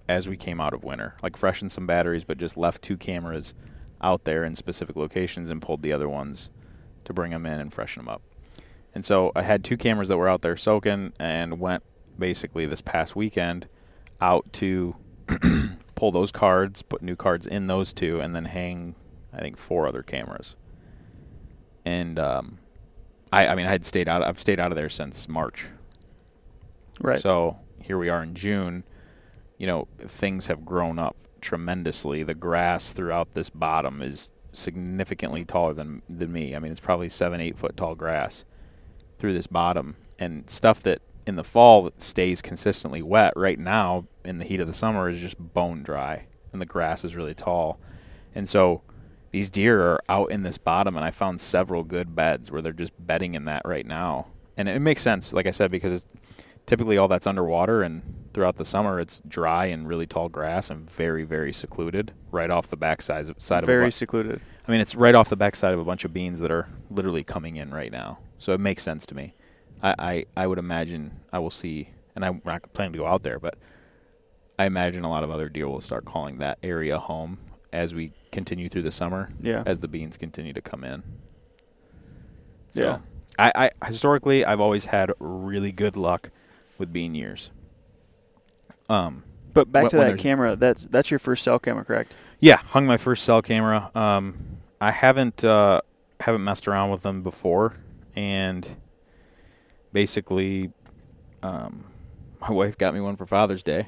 as 0.08 0.28
we 0.28 0.38
came 0.38 0.60
out 0.62 0.74
of 0.74 0.84
winter, 0.84 1.16
like 1.24 1.38
freshened 1.38 1.72
some 1.72 1.88
batteries, 1.88 2.24
but 2.24 2.38
just 2.38 2.58
left 2.58 2.82
two 2.82 2.98
cameras 2.98 3.54
out 4.02 4.26
there 4.26 4.44
in 4.44 4.56
specific 4.56 4.96
locations 4.96 5.50
and 5.50 5.62
pulled 5.62 5.82
the 5.82 5.92
other 5.92 6.10
ones 6.10 6.50
to 7.06 7.14
bring 7.14 7.32
them 7.32 7.46
in 7.46 7.60
and 7.60 7.74
freshen 7.74 8.04
them 8.04 8.10
up. 8.10 8.22
And 8.94 9.06
so 9.06 9.32
I 9.36 9.42
had 9.42 9.64
two 9.64 9.78
cameras 9.78 10.10
that 10.10 10.18
were 10.18 10.30
out 10.30 10.42
there 10.42 10.56
soaking 10.56 11.14
and 11.20 11.60
went 11.60 11.84
basically 12.18 12.66
this 12.66 12.82
past 12.82 13.16
weekend 13.16 13.68
out 14.22 14.52
to 14.54 14.96
pull 15.96 16.12
those 16.12 16.32
cards, 16.32 16.82
put 16.82 17.02
new 17.02 17.16
cards 17.16 17.48
in 17.48 17.68
those 17.68 17.94
two, 17.94 18.20
and 18.20 18.36
then 18.36 18.46
hang, 18.46 18.96
I 19.34 19.40
think, 19.40 19.58
four 19.58 19.88
other 19.88 20.04
cameras. 20.04 20.56
And 21.86 22.20
um, 22.20 22.60
I, 23.32 23.48
I 23.48 23.56
mean, 23.56 23.66
I 23.66 23.72
had 23.72 23.86
stayed 23.86 24.08
out. 24.08 24.24
I've 24.24 24.40
stayed 24.40 24.60
out 24.60 24.72
of 24.72 24.78
there 24.78 24.90
since 24.90 25.28
March. 25.28 25.70
right. 27.00 27.22
So 27.22 27.58
here 27.82 27.98
we 27.98 28.10
are 28.10 28.24
in 28.24 28.34
June. 28.34 28.84
You 29.58 29.68
know, 29.68 29.88
things 30.00 30.48
have 30.48 30.66
grown 30.66 31.00
up 31.00 31.16
tremendously. 31.42 32.24
The 32.24 32.34
grass 32.34 32.92
throughout 32.92 33.34
this 33.34 33.50
bottom 33.50 34.02
is 34.02 34.30
significantly 34.52 35.46
taller 35.46 35.74
than 35.74 36.02
than 36.10 36.32
me. 36.32 36.56
I 36.56 36.60
mean, 36.60 36.72
it's 36.72 36.82
probably 36.82 37.10
seven, 37.10 37.42
eight 37.42 37.58
foot 37.58 37.78
tall 37.78 37.96
grass 37.96 38.46
through 39.18 39.34
this 39.34 39.48
bottom, 39.48 39.96
and 40.20 40.50
stuff 40.50 40.82
that 40.84 41.02
in 41.28 41.36
the 41.36 41.44
fall 41.44 41.84
that 41.84 42.02
stays 42.02 42.42
consistently 42.42 43.02
wet. 43.02 43.34
Right 43.36 43.60
now, 43.60 44.06
in 44.24 44.38
the 44.38 44.46
heat 44.46 44.60
of 44.60 44.68
the 44.68 44.74
summer, 44.74 45.10
is 45.10 45.20
just 45.20 45.38
bone 45.38 45.84
dry, 45.84 46.26
and 46.52 46.62
the 46.62 46.66
grass 46.66 47.04
is 47.04 47.16
really 47.16 47.34
tall, 47.34 47.80
and 48.34 48.48
so 48.48 48.82
these 49.32 49.50
deer 49.50 49.82
are 49.82 50.04
out 50.08 50.32
in 50.32 50.44
this 50.44 50.58
bottom, 50.58 50.96
and 50.96 51.04
I 51.04 51.12
found 51.12 51.42
several 51.42 51.84
good 51.84 52.16
beds 52.16 52.52
where 52.52 52.62
they're 52.62 52.72
just 52.72 52.94
bedding 53.06 53.34
in 53.34 53.46
that 53.46 53.64
right 53.66 53.86
now, 53.86 54.28
and 54.56 54.70
it 54.70 54.80
makes 54.80 55.02
sense, 55.02 55.34
like 55.34 55.46
I 55.46 55.52
said, 55.52 55.72
because 55.72 55.94
it's 55.94 56.06
typically 56.66 56.98
all 56.98 57.08
that's 57.08 57.28
underwater 57.28 57.84
and 57.84 58.02
throughout 58.34 58.58
the 58.58 58.66
summer 58.66 59.00
it's 59.00 59.22
dry 59.28 59.66
and 59.66 59.88
really 59.88 60.06
tall 60.06 60.30
grass 60.30 60.70
and 60.70 60.90
very 60.90 61.24
very 61.24 61.54
secluded 61.54 62.12
right 62.32 62.50
off 62.50 62.68
the 62.68 62.78
backside 62.78 63.28
side 63.42 63.64
of 63.64 63.70
a 63.70 63.72
Very 63.72 63.88
bu- 63.88 63.92
secluded. 63.92 64.42
I 64.68 64.72
mean 64.72 64.82
it's 64.82 64.96
right 64.96 65.16
off 65.16 65.30
the 65.30 65.36
backside 65.36 65.74
of 65.74 65.80
a 65.80 65.86
bunch 65.86 66.06
of 66.06 66.14
beans 66.14 66.40
that 66.40 66.52
are 66.52 66.68
literally 66.90 67.24
coming 67.24 67.56
in 67.56 67.72
right 67.72 67.92
now 67.92 68.20
so 68.40 68.54
it 68.54 68.60
makes 68.60 68.84
sense 68.84 69.06
to 69.08 69.16
me 69.16 69.34
I, 69.84 69.96
I, 70.00 70.26
I 70.38 70.48
would 70.48 70.58
imagine 70.60 71.20
I 71.32 71.40
will 71.40 71.52
see 71.52 71.90
and 72.16 72.24
I'm 72.26 72.42
not 72.46 72.72
planning 72.74 72.94
to 72.94 73.00
go 73.00 73.06
out 73.08 73.24
there 73.24 73.40
but 73.40 73.58
I 74.58 74.66
imagine 74.66 75.04
a 75.04 75.10
lot 75.10 75.24
of 75.24 75.30
other 75.32 75.50
deer 75.50 75.68
will 75.68 75.82
start 75.82 76.06
calling 76.06 76.38
that 76.40 76.58
area 76.64 76.98
home 76.98 77.38
as 77.74 77.94
we 77.94 78.14
continue 78.32 78.70
through 78.70 78.84
the 78.84 78.92
summer 78.92 79.32
Yeah. 79.42 79.64
as 79.66 79.80
the 79.80 79.88
beans 79.88 80.18
continue 80.18 80.54
to 80.54 80.62
come 80.62 80.84
in 80.84 81.04
so 82.74 82.82
Yeah. 82.84 82.98
I, 83.38 83.70
I 83.82 83.86
historically 83.88 84.46
I've 84.46 84.62
always 84.62 84.86
had 84.86 85.12
really 85.20 85.72
good 85.74 85.98
luck 85.98 86.30
with 86.78 86.94
bean 86.94 87.16
years. 87.16 87.52
Um, 88.90 89.24
But 89.54 89.72
back 89.72 89.84
when- 89.84 89.92
to 89.92 89.98
that 89.98 90.18
camera. 90.20 90.56
That's 90.56 90.86
that's 90.86 91.10
your 91.12 91.20
first 91.20 91.44
cell 91.44 91.60
camera, 91.60 91.84
correct? 91.84 92.14
yeah, 92.40 92.58
hung 92.58 92.86
my 92.86 92.98
first 92.98 93.24
cell 93.26 93.42
camera. 93.42 93.92
Um, 93.96 94.38
I 94.80 94.92
haven't 94.92 95.44
uh, 95.44 95.82
haven't 96.20 96.44
messed 96.44 96.68
around 96.68 96.92
with 96.92 97.02
them 97.02 97.24
before, 97.24 97.74
and 98.16 98.68
basically, 99.96 100.70
um, 101.42 101.86
my 102.42 102.52
wife 102.52 102.78
got 102.78 102.94
me 102.94 103.00
one 103.00 103.16
for 103.16 103.26
Father's 103.26 103.64
Day, 103.64 103.88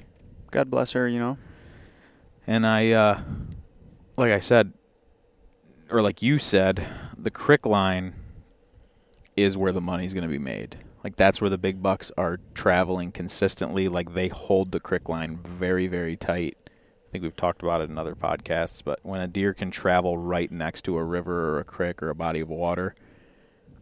God 0.51 0.71
bless 0.71 0.93
her. 0.93 1.05
You 1.05 1.19
know. 1.19 1.37
and 2.47 2.65
I, 2.65 2.91
uh, 2.91 3.19
like 4.15 4.31
I 4.31 4.39
said, 4.39 4.71
or 5.89 6.01
like 6.01 6.21
you 6.21 6.39
said, 6.39 6.87
the 7.17 7.29
crick 7.29 7.65
line 7.65 8.13
is 9.35 9.57
where 9.57 9.73
the 9.73 9.81
money's 9.81 10.13
going 10.13 10.23
to 10.23 10.29
be 10.29 10.39
made. 10.39 10.77
Like 11.03 11.17
that's 11.17 11.41
where 11.41 11.49
the 11.49 11.57
big 11.57 11.83
bucks 11.83 12.09
are 12.17 12.39
traveling 12.53 13.11
consistently. 13.11 13.89
Like 13.89 14.13
they 14.13 14.29
hold 14.29 14.71
the 14.71 14.79
crick 14.79 15.09
line 15.09 15.39
very, 15.43 15.87
very 15.87 16.15
tight. 16.15 16.57
I 16.65 17.11
think 17.11 17.23
we've 17.23 17.35
talked 17.35 17.61
about 17.61 17.81
it 17.81 17.89
in 17.89 17.97
other 17.97 18.15
podcasts, 18.15 18.81
but 18.81 18.99
when 19.03 19.19
a 19.19 19.27
deer 19.27 19.53
can 19.53 19.71
travel 19.71 20.17
right 20.17 20.49
next 20.49 20.83
to 20.83 20.97
a 20.97 21.03
river 21.03 21.49
or 21.49 21.59
a 21.59 21.65
creek 21.65 22.01
or 22.01 22.09
a 22.09 22.15
body 22.15 22.39
of 22.39 22.47
water, 22.47 22.95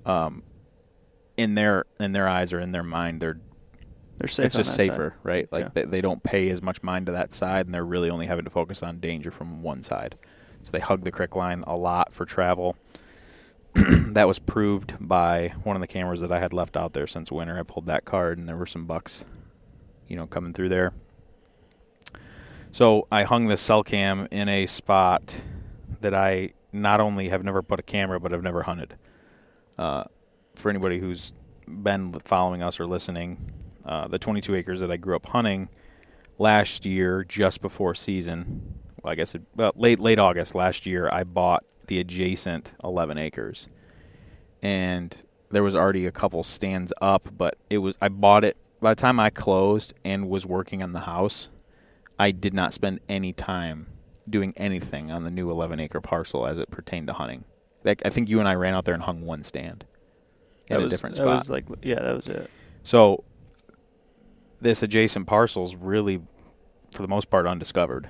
um, 0.08 0.42
in 1.38 1.56
their 1.56 1.86
in 2.00 2.12
their 2.14 2.28
eyes 2.28 2.54
or 2.54 2.60
in 2.60 2.72
their 2.72 2.84
mind, 2.84 3.22
they're 3.22 3.40
They're 4.18 4.28
safe. 4.28 4.46
it's 4.48 4.56
just 4.56 4.76
safer, 4.76 5.16
side. 5.18 5.20
right? 5.24 5.52
Like 5.52 5.66
Yeah. 5.66 5.70
they, 5.74 5.84
they 5.84 6.02
don't 6.02 6.24
pay 6.24 6.50
as 6.50 6.62
much 6.62 6.82
mind 6.84 7.06
to 7.08 7.12
that 7.14 7.34
side, 7.34 7.66
and 7.66 7.74
they're 7.74 7.86
really 7.86 8.10
only 8.10 8.28
having 8.28 8.46
to 8.46 8.52
focus 8.52 8.82
on 8.84 9.00
danger 9.00 9.32
from 9.32 9.62
one 9.62 9.84
side. 9.84 10.16
So 10.64 10.72
they 10.72 10.80
hug 10.80 11.04
the 11.04 11.12
crick 11.12 11.36
line 11.36 11.64
a 11.68 11.76
lot 11.76 12.14
for 12.14 12.26
travel. 12.26 12.76
that 13.74 14.26
was 14.28 14.40
proved 14.40 14.96
by 15.00 15.50
one 15.64 15.76
of 15.76 15.82
the 15.82 15.88
cameras 15.88 16.22
that 16.22 16.32
I 16.32 16.40
had 16.40 16.54
left 16.54 16.78
out 16.78 16.94
there 16.94 17.08
since 17.08 17.32
winter. 17.32 17.60
I 17.60 17.64
pulled 17.64 17.88
that 17.88 18.06
card, 18.06 18.38
and 18.38 18.48
there 18.48 18.56
were 18.56 18.66
some 18.66 18.86
bucks, 18.86 19.26
you 20.08 20.16
know, 20.16 20.26
coming 20.28 20.54
through 20.54 20.70
there. 20.70 20.94
So 22.72 23.08
I 23.12 23.24
hung 23.24 23.48
this 23.48 23.62
cell 23.62 23.84
cam 23.84 24.28
in 24.32 24.50
a 24.50 24.66
spot 24.66 25.40
that 26.02 26.14
I 26.14 26.52
not 26.74 27.00
only 27.00 27.30
have 27.30 27.44
never 27.44 27.62
put 27.62 27.80
a 27.80 27.84
camera, 27.84 28.20
but 28.20 28.34
I've 28.34 28.44
never 28.44 28.64
hunted. 28.64 28.96
Uh, 29.78 30.06
for 30.56 30.70
anybody 30.70 31.00
who's 31.00 31.34
been 31.68 32.14
following 32.24 32.62
us 32.62 32.80
or 32.80 32.88
listening, 32.88 33.52
uh, 33.86 34.08
the 34.08 34.20
22 34.20 34.56
acres 34.56 34.80
that 34.80 34.92
I 34.92 34.98
grew 34.98 35.16
up 35.16 35.26
hunting 35.28 35.70
last 36.38 36.86
year, 36.86 37.24
just 37.24 37.62
before 37.62 37.96
season, 37.96 38.80
well, 39.02 39.12
I 39.12 39.16
guess 39.16 39.36
it, 39.36 39.44
well, 39.56 39.72
late 39.76 40.00
late 40.00 40.20
August 40.20 40.56
last 40.56 40.86
year, 40.86 41.10
I 41.12 41.24
bought 41.24 41.64
the 41.88 42.00
adjacent 42.00 42.74
11 42.84 43.18
acres, 43.18 43.68
and 44.62 45.16
there 45.52 45.64
was 45.64 45.76
already 45.76 46.06
a 46.06 46.12
couple 46.12 46.44
stands 46.44 46.92
up, 47.02 47.30
but 47.38 47.58
it 47.70 47.78
was 47.78 47.98
I 48.02 48.10
bought 48.10 48.44
it 48.44 48.58
by 48.82 48.92
the 48.92 49.02
time 49.02 49.20
I 49.20 49.30
closed 49.30 49.94
and 50.04 50.30
was 50.30 50.46
working 50.46 50.82
on 50.82 50.94
the 50.94 51.02
house. 51.02 51.50
I 52.18 52.32
did 52.32 52.54
not 52.54 52.74
spend 52.74 53.02
any 53.10 53.34
time 53.34 53.88
doing 54.28 54.54
anything 54.56 55.12
on 55.12 55.24
the 55.24 55.32
new 55.32 55.52
11 55.52 55.80
acre 55.80 56.02
parcel 56.02 56.48
as 56.48 56.58
it 56.58 56.72
pertained 56.72 57.08
to 57.08 57.14
hunting. 57.14 57.44
Like, 57.84 58.02
I 58.06 58.10
think 58.10 58.30
you 58.30 58.40
and 58.40 58.48
I 58.48 58.56
ran 58.56 58.74
out 58.74 58.86
there 58.86 58.94
and 58.94 59.04
hung 59.04 59.22
one 59.22 59.44
stand 59.44 59.86
That 60.68 60.76
at 60.76 60.82
was 60.82 60.88
a 60.88 60.90
different 60.90 61.16
that 61.16 61.24
spot. 61.24 61.40
was 61.40 61.50
like 61.50 61.66
yeah, 61.82 62.02
that 62.02 62.16
was 62.16 62.28
it. 62.28 62.50
So 62.84 63.24
this 64.62 64.84
adjacent 64.84 65.28
parcel's 65.28 65.76
really, 65.76 66.22
for 66.92 67.02
the 67.02 67.08
most 67.08 67.30
part, 67.30 67.46
undiscovered. 67.46 68.10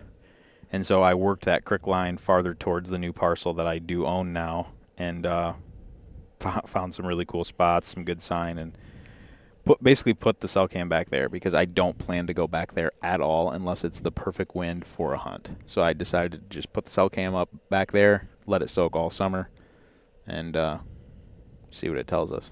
And 0.72 0.86
so 0.86 1.02
I 1.02 1.14
worked 1.14 1.46
that 1.46 1.66
crick 1.66 1.88
line 1.88 2.18
farther 2.18 2.54
towards 2.54 2.90
the 2.90 2.98
new 2.98 3.14
parcel 3.14 3.54
that 3.54 3.68
I 3.68 3.80
do 3.80 4.06
own 4.06 4.34
now, 4.34 4.68
and 4.98 5.26
uh, 5.26 5.54
fo- 6.40 6.62
found 6.66 6.94
some 6.94 7.06
really 7.06 7.26
cool 7.26 7.44
spots, 7.44 7.90
some 7.90 8.04
good 8.04 8.22
sign, 8.22 8.58
and 8.58 8.78
put 9.64 9.82
basically 9.84 10.14
put 10.14 10.40
the 10.40 10.48
cell 10.48 10.68
cam 10.68 10.88
back 10.90 11.10
there 11.10 11.28
because 11.30 11.54
I 11.54 11.66
don't 11.66 11.98
plan 11.98 12.28
to 12.28 12.34
go 12.34 12.48
back 12.48 12.74
there 12.74 12.92
at 13.02 13.22
all 13.22 13.50
unless 13.52 13.84
it's 13.84 14.00
the 14.00 14.12
perfect 14.12 14.56
wind 14.56 14.86
for 14.86 15.14
a 15.14 15.18
hunt. 15.18 15.50
So 15.66 15.82
I 15.82 15.94
decided 15.94 16.32
to 16.50 16.56
just 16.56 16.72
put 16.74 16.86
the 16.86 16.92
cell 16.92 17.10
cam 17.10 17.36
up 17.36 17.50
back 17.70 17.92
there, 17.92 18.28
let 18.46 18.62
it 18.62 18.70
soak 18.70 18.96
all 18.96 19.10
summer, 19.10 19.50
and 20.28 20.56
uh, 20.56 20.78
see 21.76 21.90
what 21.90 21.98
it 21.98 22.08
tells 22.08 22.32
us. 22.32 22.52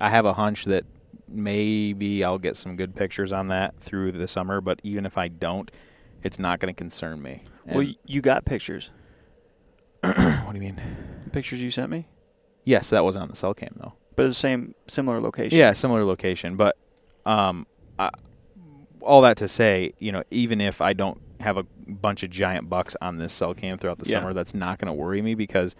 I 0.00 0.08
have 0.10 0.24
a 0.24 0.34
hunch 0.34 0.64
that 0.66 0.84
maybe 1.28 2.22
I'll 2.24 2.38
get 2.38 2.56
some 2.56 2.76
good 2.76 2.94
pictures 2.94 3.32
on 3.32 3.48
that 3.48 3.78
through 3.80 4.12
the 4.12 4.28
summer, 4.28 4.60
but 4.60 4.80
even 4.82 5.06
if 5.06 5.16
I 5.18 5.28
don't, 5.28 5.70
it's 6.22 6.38
not 6.38 6.60
going 6.60 6.72
to 6.72 6.78
concern 6.78 7.22
me. 7.22 7.42
well, 7.66 7.80
And- 7.80 7.88
y- 7.90 7.96
you 8.06 8.20
got 8.20 8.44
pictures. 8.44 8.90
what 10.02 10.14
do 10.50 10.54
you 10.54 10.60
mean? 10.60 10.80
The 11.24 11.30
pictures 11.30 11.62
you 11.62 11.70
sent 11.70 11.90
me, 11.90 12.08
Yes, 12.64 12.90
that 12.90 13.02
wasn't 13.02 13.22
on 13.24 13.28
the 13.28 13.34
cell 13.36 13.54
cam 13.54 13.74
though. 13.76 13.94
but 14.14 14.26
it's 14.26 14.36
the 14.36 14.40
same 14.40 14.74
similar 14.86 15.20
location. 15.20 15.58
Yeah, 15.58 15.72
similar 15.72 16.04
location, 16.04 16.56
but 16.56 16.76
um, 17.26 17.66
I, 17.98 18.10
all 19.00 19.20
that 19.22 19.36
to 19.38 19.48
say, 19.48 19.94
you 19.98 20.12
know, 20.12 20.22
even 20.30 20.60
if 20.60 20.80
I 20.80 20.92
don't 20.92 21.20
have 21.40 21.56
a 21.56 21.64
bunch 21.88 22.22
of 22.22 22.30
giant 22.30 22.68
bucks 22.68 22.96
on 23.00 23.18
this 23.18 23.32
cell 23.32 23.52
cam 23.54 23.78
throughout 23.78 23.98
the 23.98 24.08
Yeah. 24.08 24.18
summer, 24.20 24.32
that's 24.32 24.54
not 24.54 24.78
going 24.78 24.86
to 24.86 24.92
worry 24.92 25.22
me 25.22 25.34
because 25.34 25.74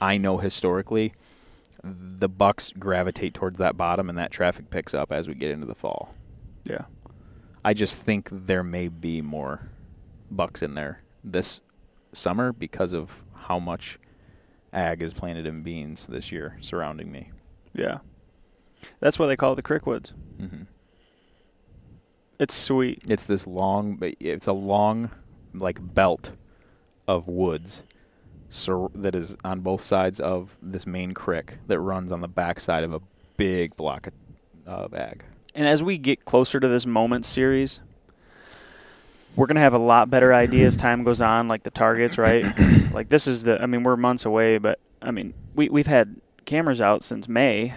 I 0.00 0.18
know 0.18 0.36
historically 0.38 1.14
the 1.82 2.28
bucks 2.28 2.72
gravitate 2.78 3.34
towards 3.34 3.58
that 3.58 3.76
bottom, 3.76 4.08
and 4.08 4.18
that 4.18 4.30
traffic 4.30 4.70
picks 4.70 4.94
up 4.94 5.12
as 5.12 5.28
we 5.28 5.34
get 5.34 5.50
into 5.50 5.66
the 5.66 5.74
fall. 5.74 6.14
Yeah. 6.64 6.86
I 7.64 7.74
just 7.74 8.02
think 8.02 8.28
there 8.30 8.62
may 8.62 8.88
be 8.88 9.22
more 9.22 9.68
bucks 10.30 10.62
in 10.62 10.74
there 10.74 11.02
this 11.22 11.60
summer 12.12 12.52
because 12.52 12.92
of 12.92 13.24
how 13.34 13.58
much 13.58 13.98
ag 14.72 15.02
is 15.02 15.12
planted 15.12 15.46
in 15.46 15.62
beans 15.62 16.06
this 16.06 16.30
year 16.32 16.58
surrounding 16.60 17.10
me. 17.10 17.30
Yeah. 17.74 17.98
That's 19.00 19.18
why 19.18 19.26
they 19.26 19.36
call 19.36 19.52
it 19.52 19.56
the 19.56 19.62
Crickwoods. 19.62 20.12
Mm-hmm. 20.40 20.62
It's 22.38 22.54
sweet. 22.54 23.02
It's 23.08 23.24
this 23.24 23.46
long, 23.46 23.96
but 23.96 24.14
it's 24.20 24.46
a 24.46 24.52
long, 24.52 25.10
like 25.54 25.78
belt 25.94 26.32
of 27.08 27.28
woods, 27.28 27.84
sur- 28.48 28.88
that 28.94 29.14
is 29.14 29.36
on 29.44 29.60
both 29.60 29.82
sides 29.82 30.20
of 30.20 30.56
this 30.62 30.86
main 30.86 31.12
creek 31.12 31.58
that 31.66 31.80
runs 31.80 32.12
on 32.12 32.20
the 32.20 32.28
backside 32.28 32.84
of 32.84 32.92
a 32.92 33.00
big 33.36 33.76
block 33.76 34.06
of, 34.06 34.12
of 34.66 34.94
ag. 34.94 35.22
And 35.54 35.66
as 35.66 35.82
we 35.82 35.98
get 35.98 36.24
closer 36.24 36.60
to 36.60 36.68
this 36.68 36.86
moment 36.86 37.24
series, 37.24 37.80
we're 39.34 39.46
gonna 39.46 39.60
have 39.60 39.74
a 39.74 39.78
lot 39.78 40.10
better 40.10 40.32
idea 40.32 40.66
as 40.66 40.76
time 40.86 41.04
goes 41.04 41.20
on, 41.20 41.48
like 41.48 41.62
the 41.62 41.70
targets, 41.70 42.18
right? 42.18 42.44
like 42.92 43.08
this 43.08 43.26
is 43.26 43.42
the 43.44 43.62
I 43.62 43.66
mean, 43.66 43.82
we're 43.82 43.96
months 43.96 44.24
away, 44.24 44.58
but 44.58 44.78
I 45.02 45.10
mean 45.10 45.34
we 45.54 45.68
we've 45.68 45.86
had 45.86 46.16
cameras 46.44 46.80
out 46.80 47.02
since 47.04 47.28
May. 47.28 47.74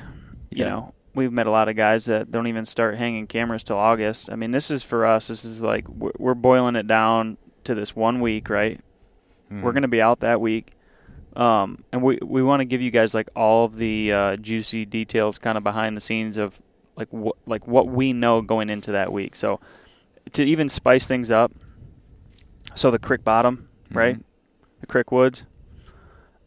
You 0.50 0.64
Yeah. 0.66 0.70
know. 0.70 0.94
We've 1.16 1.34
met 1.34 1.48
a 1.48 1.52
lot 1.52 1.68
of 1.70 1.76
guys 1.76 2.06
that 2.06 2.32
don't 2.32 2.48
even 2.48 2.66
start 2.66 2.96
hanging 2.96 3.26
cameras 3.28 3.64
till 3.64 3.78
August. 3.78 4.32
I 4.32 4.36
mean, 4.36 4.52
this 4.52 4.70
is 4.72 4.84
for 4.84 5.06
us. 5.06 5.28
This 5.28 5.44
is 5.44 5.64
like 5.64 5.86
we're 5.90 6.36
boiling 6.36 6.76
it 6.76 6.88
down 6.88 7.38
to 7.64 7.74
this 7.76 7.96
one 7.96 8.22
week, 8.22 8.48
right? 8.48 8.80
Hmm. 9.50 9.62
We're 9.62 9.72
going 9.74 9.82
to 9.84 9.88
be 9.88 10.02
out 10.02 10.20
that 10.22 10.40
week. 10.42 10.74
Um, 11.36 11.84
and 11.92 12.02
we, 12.02 12.18
we 12.24 12.42
want 12.44 12.62
to 12.62 12.66
give 12.66 12.82
you 12.82 12.92
guys 12.92 13.14
like 13.14 13.30
all 13.36 13.66
of 13.66 13.78
the 13.78 14.12
uh, 14.12 14.36
juicy 14.38 14.86
details 14.86 15.38
kind 15.40 15.58
of 15.58 15.64
behind 15.64 15.96
the 15.98 16.02
scenes 16.02 16.38
of 16.38 16.60
like 16.96 17.08
what 17.14 17.36
like 17.46 17.68
what 17.68 17.88
we 17.88 18.14
know 18.14 18.42
going 18.42 18.70
into 18.70 18.92
that 18.92 19.12
week. 19.14 19.36
So 19.36 19.60
to 20.34 20.44
even 20.44 20.70
spice 20.70 21.08
things 21.08 21.32
up, 21.32 21.52
so 22.76 22.92
the 22.92 23.00
Crick 23.00 23.24
bottom, 23.24 23.70
right? 23.92 24.18
Mhm. 24.18 24.24
The 24.82 24.88
Crick 24.88 25.12
woods. 25.12 25.46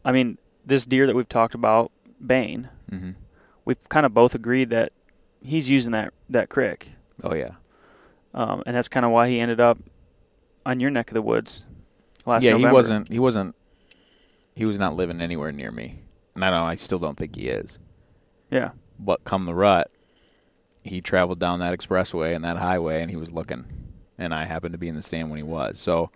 I 0.05 0.11
mean, 0.11 0.37
this 0.65 0.85
deer 0.85 1.07
that 1.07 1.15
we've 1.15 1.29
talked 1.29 1.55
about, 1.55 1.91
Bane, 2.25 2.69
hmm 2.89 3.11
we've 3.65 3.87
kind 3.87 4.05
of 4.05 4.13
both 4.13 4.35
agreed 4.35 4.69
that 4.71 4.91
he's 5.41 5.69
using 5.69 5.93
that 5.93 6.13
that 6.29 6.49
creek, 6.49 6.91
Oh 7.23 7.33
yeah. 7.33 7.51
um, 8.33 8.61
and 8.65 8.75
that's 8.75 8.89
kind 8.89 9.05
of 9.05 9.11
why 9.13 9.29
he 9.29 9.39
ended 9.39 9.61
up 9.61 9.77
on 10.65 10.79
your 10.81 10.91
neck 10.91 11.09
of 11.09 11.13
the 11.13 11.21
woods 11.21 11.65
last 12.25 12.43
yeah, 12.43 12.51
November. 12.51 12.67
he 12.69 12.73
wasn't. 12.73 13.07
He 13.11 13.19
wasn't. 13.19 13.55
He 14.55 14.65
was 14.65 14.77
not 14.77 14.95
living 14.95 15.19
anywhere 15.21 15.51
near 15.51 15.71
me, 15.71 15.99
and 16.35 16.43
I 16.45 16.49
don't. 16.49 16.67
I 16.67 16.75
still 16.75 16.99
don't 16.99 17.17
think 17.17 17.35
he 17.35 17.47
is. 17.47 17.79
Yeah, 18.51 18.71
But 18.99 19.23
come 19.23 19.45
the 19.45 19.55
rut, 19.55 19.89
he 20.83 21.01
traveled 21.01 21.39
down 21.39 21.57
that 21.59 21.75
expressway 21.77 22.35
and 22.35 22.45
that 22.45 22.57
highway, 22.57 23.01
and 23.01 23.09
he 23.09 23.17
was 23.17 23.31
looking, 23.31 23.65
and 24.19 24.31
I 24.33 24.45
happened 24.45 24.73
to 24.73 24.77
be 24.77 24.87
in 24.87 24.95
the 24.95 25.01
stand 25.01 25.31
when 25.31 25.37
he 25.37 25.43
was. 25.43 25.79
So 25.79 26.11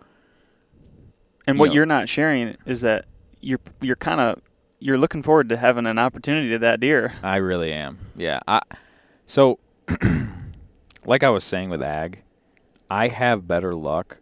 And 1.47 1.55
you 1.55 1.59
what 1.59 1.67
know- 1.69 1.73
you're 1.73 1.85
not 1.87 2.09
sharing 2.09 2.55
is 2.67 2.81
that 2.81 3.05
you're 3.41 3.59
you're 3.81 3.95
kind 3.95 4.21
of 4.21 4.39
you're 4.79 4.99
looking 4.99 5.23
forward 5.23 5.49
to 5.49 5.57
having 5.57 5.87
an 5.87 5.97
opportunity 5.97 6.49
to 6.49 6.59
that 6.59 6.79
deer. 6.79 7.13
I 7.23 7.37
really 7.37 7.73
am. 7.73 7.97
Yeah. 8.15 8.39
I 8.47 8.61
so 9.25 9.57
like 11.05 11.23
I 11.23 11.29
was 11.29 11.43
saying 11.43 11.69
with 11.71 11.81
ag, 11.81 12.21
I 12.89 13.07
have 13.07 13.47
better 13.47 13.73
luck 13.73 14.19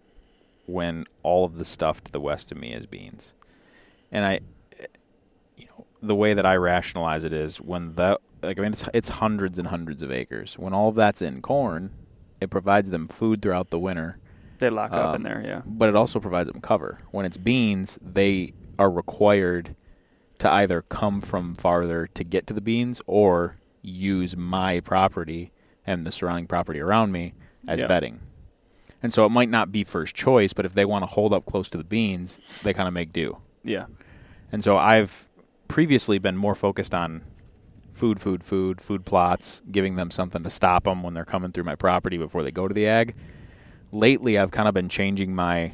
when 0.65 1.05
all 1.23 1.45
of 1.45 1.57
the 1.57 1.65
stuff 1.65 2.03
to 2.05 2.11
the 2.11 2.19
west 2.19 2.51
of 2.51 2.57
me 2.57 2.73
is 2.73 2.85
beans. 2.85 3.33
And 4.11 4.25
I 4.25 4.39
you 5.57 5.67
know, 5.67 5.85
the 6.01 6.15
way 6.15 6.33
that 6.33 6.45
I 6.45 6.55
rationalize 6.55 7.23
it 7.23 7.33
is 7.33 7.57
when 7.61 7.95
the 7.95 8.19
like 8.43 8.59
I 8.59 8.61
mean 8.61 8.73
it's 8.73 8.87
it's 8.93 9.09
hundreds 9.09 9.57
and 9.59 9.67
hundreds 9.67 10.01
of 10.01 10.11
acres. 10.11 10.57
When 10.57 10.73
all 10.73 10.89
of 10.89 10.95
that's 10.95 11.21
in 11.21 11.41
corn, 11.41 11.91
it 12.41 12.49
provides 12.49 12.89
them 12.91 13.07
food 13.07 13.41
throughout 13.41 13.69
the 13.69 13.79
winter 13.79 14.17
They 14.59 14.69
lock 14.69 14.91
up 14.91 15.15
in 15.15 15.15
Um, 15.17 15.23
there, 15.23 15.43
yeah. 15.45 15.61
but 15.65 15.89
it 15.89 15.95
also 15.95 16.19
provides 16.19 16.49
them 16.51 16.61
cover. 16.61 16.99
When 17.11 17.25
it's 17.25 17.37
beans, 17.37 17.97
they 18.01 18.53
are 18.77 18.89
required 18.91 19.75
to 20.39 20.51
either 20.51 20.81
come 20.81 21.21
from 21.21 21.55
farther 21.55 22.07
to 22.07 22.23
get 22.23 22.45
to 22.47 22.53
the 22.53 22.61
beans 22.61 23.01
or 23.07 23.55
use 23.81 24.35
my 24.35 24.79
property 24.81 25.51
and 25.87 26.05
the 26.05 26.11
surrounding 26.11 26.45
property 26.47 26.79
around 26.81 27.11
me 27.11 27.33
as 27.67 27.81
bedding. 27.87 28.19
And 29.05 29.13
so 29.13 29.23
it 29.23 29.29
might 29.29 29.49
not 29.49 29.71
be 29.71 29.83
first 29.83 30.15
choice, 30.15 30.51
but 30.51 30.65
if 30.65 30.73
they 30.73 30.83
want 30.83 31.03
to 31.03 31.05
hold 31.05 31.31
up 31.31 31.45
close 31.45 31.69
to 31.69 31.77
the 31.77 31.83
beans, 31.83 32.39
they 32.63 32.73
kind 32.73 32.87
of 32.87 32.93
make 32.95 33.13
do. 33.13 33.37
Yeah. 33.63 33.85
And 34.51 34.63
so 34.63 34.77
I've 34.77 35.27
previously 35.67 36.17
been 36.17 36.35
more 36.35 36.55
focused 36.55 36.95
on 36.95 37.21
food, 37.93 38.19
food, 38.19 38.43
food, 38.43 38.81
food 38.81 39.05
plots, 39.05 39.61
giving 39.71 39.95
them 39.95 40.09
something 40.09 40.41
to 40.41 40.49
stop 40.49 40.85
them 40.85 41.03
when 41.03 41.13
they're 41.13 41.23
coming 41.23 41.51
through 41.51 41.65
my 41.65 41.75
property 41.75 42.17
before 42.17 42.41
they 42.41 42.49
go 42.49 42.67
to 42.67 42.73
the 42.73 42.87
ag. 42.87 43.13
Lately, 43.91 44.39
I've 44.39 44.49
kind 44.49 44.67
of 44.67 44.73
been 44.73 44.89
changing 44.89 45.35
my 45.35 45.73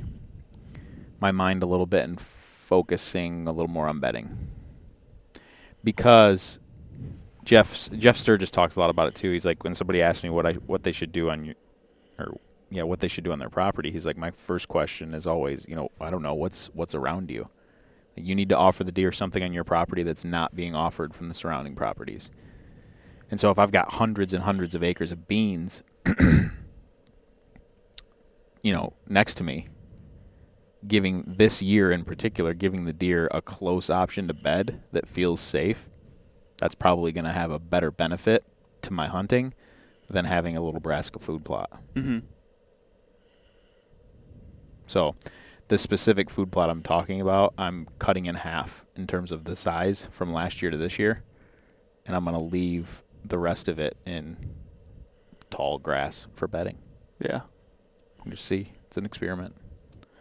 my 1.21 1.31
mind 1.31 1.63
a 1.63 1.67
little 1.67 1.85
bit 1.85 2.03
and 2.03 2.19
focusing 2.19 3.47
a 3.47 3.53
little 3.53 3.71
more 3.71 3.87
on 3.87 4.01
bedding 4.01 4.49
because 5.85 6.59
Jeff 7.45 7.89
Jeff 7.97 8.17
Sturgis 8.17 8.51
talks 8.51 8.75
a 8.75 8.81
lot 8.81 8.89
about 8.89 9.07
it 9.07 9.15
too. 9.15 9.31
He's 9.31 9.45
like 9.45 9.63
when 9.63 9.73
somebody 9.73 10.01
asks 10.01 10.21
me 10.21 10.29
what 10.29 10.45
I 10.45 10.53
what 10.67 10.83
they 10.83 10.91
should 10.91 11.13
do 11.13 11.29
on 11.29 11.45
your 11.45 11.55
or 12.19 12.35
yeah 12.71 12.83
what 12.83 13.01
they 13.01 13.07
should 13.07 13.23
do 13.23 13.31
on 13.31 13.39
their 13.39 13.49
property. 13.49 13.91
He's 13.91 14.05
like 14.05 14.17
my 14.17 14.31
first 14.31 14.67
question 14.67 15.13
is 15.13 15.27
always 15.27 15.67
you 15.67 15.75
know 15.75 15.89
I 15.99 16.09
don't 16.09 16.23
know 16.23 16.33
what's 16.33 16.67
what's 16.73 16.95
around 16.95 17.29
you. 17.29 17.49
You 18.15 18.33
need 18.33 18.49
to 18.49 18.57
offer 18.57 18.83
the 18.83 18.91
deer 18.91 19.11
something 19.11 19.43
on 19.43 19.53
your 19.53 19.63
property 19.63 20.03
that's 20.03 20.25
not 20.25 20.55
being 20.55 20.75
offered 20.75 21.13
from 21.13 21.29
the 21.29 21.33
surrounding 21.33 21.75
properties. 21.75 22.29
And 23.29 23.39
so 23.39 23.49
if 23.51 23.59
I've 23.59 23.71
got 23.71 23.93
hundreds 23.93 24.33
and 24.33 24.43
hundreds 24.43 24.75
of 24.75 24.83
acres 24.83 25.11
of 25.13 25.27
beans, 25.27 25.83
you 28.61 28.73
know, 28.73 28.93
next 29.07 29.35
to 29.35 29.43
me, 29.43 29.69
giving 30.85 31.23
this 31.25 31.61
year 31.61 31.91
in 31.91 32.03
particular, 32.03 32.53
giving 32.53 32.83
the 32.83 32.93
deer 32.93 33.29
a 33.31 33.41
close 33.41 33.89
option 33.89 34.27
to 34.27 34.33
bed 34.33 34.83
that 34.91 35.07
feels 35.07 35.39
safe, 35.39 35.89
that's 36.57 36.75
probably 36.75 37.13
going 37.13 37.25
to 37.25 37.31
have 37.31 37.51
a 37.51 37.59
better 37.59 37.91
benefit 37.91 38.43
to 38.81 38.91
my 38.91 39.07
hunting 39.07 39.53
than 40.09 40.25
having 40.25 40.57
a 40.57 40.61
little 40.61 40.81
brassica 40.81 41.19
food 41.19 41.45
plot. 41.45 41.71
Mm-hmm. 41.95 42.19
So, 44.91 45.15
the 45.69 45.77
specific 45.77 46.29
food 46.29 46.51
plot 46.51 46.69
I'm 46.69 46.83
talking 46.83 47.21
about, 47.21 47.53
I'm 47.57 47.87
cutting 47.97 48.25
in 48.25 48.35
half 48.35 48.85
in 48.97 49.07
terms 49.07 49.31
of 49.31 49.45
the 49.45 49.55
size 49.55 50.09
from 50.11 50.33
last 50.33 50.61
year 50.61 50.69
to 50.69 50.75
this 50.75 50.99
year, 50.99 51.23
and 52.05 52.13
I'm 52.13 52.25
going 52.25 52.37
to 52.37 52.43
leave 52.43 53.01
the 53.23 53.37
rest 53.37 53.69
of 53.69 53.79
it 53.79 53.95
in 54.05 54.35
tall 55.49 55.77
grass 55.77 56.27
for 56.35 56.45
bedding. 56.45 56.77
Yeah. 57.19 57.41
Just 58.27 58.43
see, 58.43 58.73
it's 58.85 58.97
an 58.97 59.05
experiment. 59.05 59.55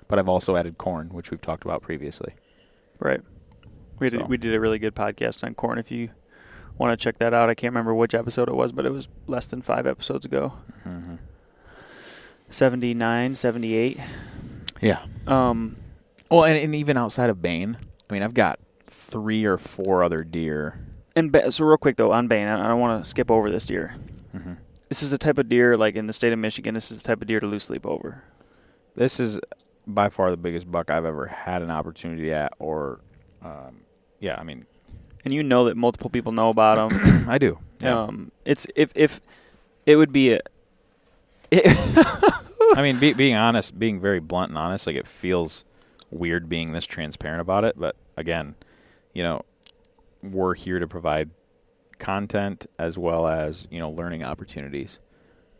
But 0.07 0.21
I've 0.21 0.29
also 0.29 0.55
added 0.55 0.79
corn, 0.79 1.09
which 1.09 1.33
we've 1.33 1.43
talked 1.43 1.65
about 1.65 1.83
previously. 1.83 2.35
Right. 3.01 3.23
We 3.99 4.09
did 4.09 4.21
So. 4.21 4.27
we 4.27 4.37
did 4.37 4.55
a 4.55 4.61
really 4.61 4.79
good 4.79 4.95
podcast 4.95 5.43
on 5.43 5.55
corn. 5.57 5.79
If 5.79 5.91
you 5.91 6.11
want 6.79 6.97
to 6.97 7.03
check 7.03 7.19
that 7.19 7.35
out, 7.35 7.51
I 7.51 7.57
can't 7.57 7.73
remember 7.73 7.93
which 7.93 8.15
episode 8.15 8.49
it 8.49 8.55
was, 8.55 8.71
but 8.71 8.87
it 8.87 8.93
was 8.93 9.09
less 9.27 9.47
than 9.47 9.63
five 9.63 9.89
episodes 9.89 10.25
ago. 10.25 10.53
Mm-hmm. 10.87 11.17
79, 12.51 13.37
78. 13.37 13.99
Yeah. 14.81 15.01
Um, 15.27 15.77
Well, 16.31 16.45
and, 16.45 16.57
and 16.59 16.75
even 16.75 16.97
outside 16.97 17.31
of 17.31 17.43
Bane, 17.43 17.77
I 18.09 18.13
mean, 18.13 18.23
I've 18.23 18.35
got 18.35 18.59
three 18.87 19.45
or 19.45 19.59
four 19.59 20.03
other 20.03 20.23
deer. 20.25 20.79
and 21.17 21.31
ba- 21.33 21.51
so 21.51 21.65
real 21.65 21.77
quick 21.77 21.97
though 21.97 22.13
on 22.13 22.29
Bane, 22.29 22.47
I 22.49 22.65
I 22.65 22.69
don't 22.69 22.81
want 22.81 23.03
to 23.03 23.09
skip 23.09 23.31
over 23.31 23.51
this 23.51 23.67
deer. 23.67 23.95
Mm-hmm. 24.35 24.55
This 24.89 25.03
is 25.03 25.11
the 25.11 25.19
type 25.19 25.39
of 25.39 25.49
deer, 25.49 25.77
like 25.77 25.95
in 25.97 26.07
the 26.07 26.13
state 26.13 26.33
of 26.33 26.39
Michigan, 26.39 26.75
this 26.75 26.91
is 26.91 27.03
the 27.03 27.07
type 27.07 27.21
of 27.21 27.29
deer 27.29 27.41
to 27.41 27.47
lose 27.47 27.65
sleep 27.65 27.85
over. 27.87 28.23
This 28.97 29.21
is 29.21 29.39
by 29.87 30.09
far 30.09 30.31
the 30.31 30.37
biggest 30.37 30.71
buck 30.71 30.91
I've 30.91 31.05
ever 31.05 31.27
had 31.27 31.63
an 31.63 31.71
opportunity 31.71 32.33
at, 32.33 32.53
or, 32.59 33.01
um, 33.43 33.81
yeah, 34.21 34.37
I 34.39 34.43
mean, 34.45 34.67
And 35.25 35.33
you 35.35 35.43
know 35.43 35.65
that 35.67 35.77
multiple 35.77 36.11
people 36.11 36.33
know 36.33 36.49
about 36.51 36.91
him. 36.93 37.29
I 37.29 37.39
do. 37.39 37.59
Yeah. 37.81 38.01
Um, 38.03 38.31
it's 38.45 38.67
if 38.77 38.93
if 38.95 39.21
it 39.87 39.97
would 39.97 40.13
be 40.13 40.35
a. 40.35 40.41
I 42.77 42.83
mean, 42.83 42.99
be, 42.99 43.13
being 43.13 43.37
honest, 43.37 43.79
being 43.79 44.01
very 44.01 44.21
blunt 44.21 44.51
and 44.51 44.59
honest, 44.59 44.87
like 44.87 44.97
it 44.97 45.07
feels 45.07 45.65
weird 46.11 46.49
being 46.49 46.73
this 46.73 46.87
transparent 46.87 47.41
about 47.41 47.65
it. 47.65 47.79
But 47.79 47.97
again, 48.17 48.55
you 49.15 49.23
know, 49.23 49.43
we're 50.23 50.55
here 50.55 50.79
to 50.79 50.87
provide 50.87 51.31
content 51.99 52.67
as 52.79 52.97
well 52.97 53.27
as 53.27 53.67
you 53.71 53.79
know 53.79 53.91
learning 53.91 54.25
opportunities. 54.25 54.99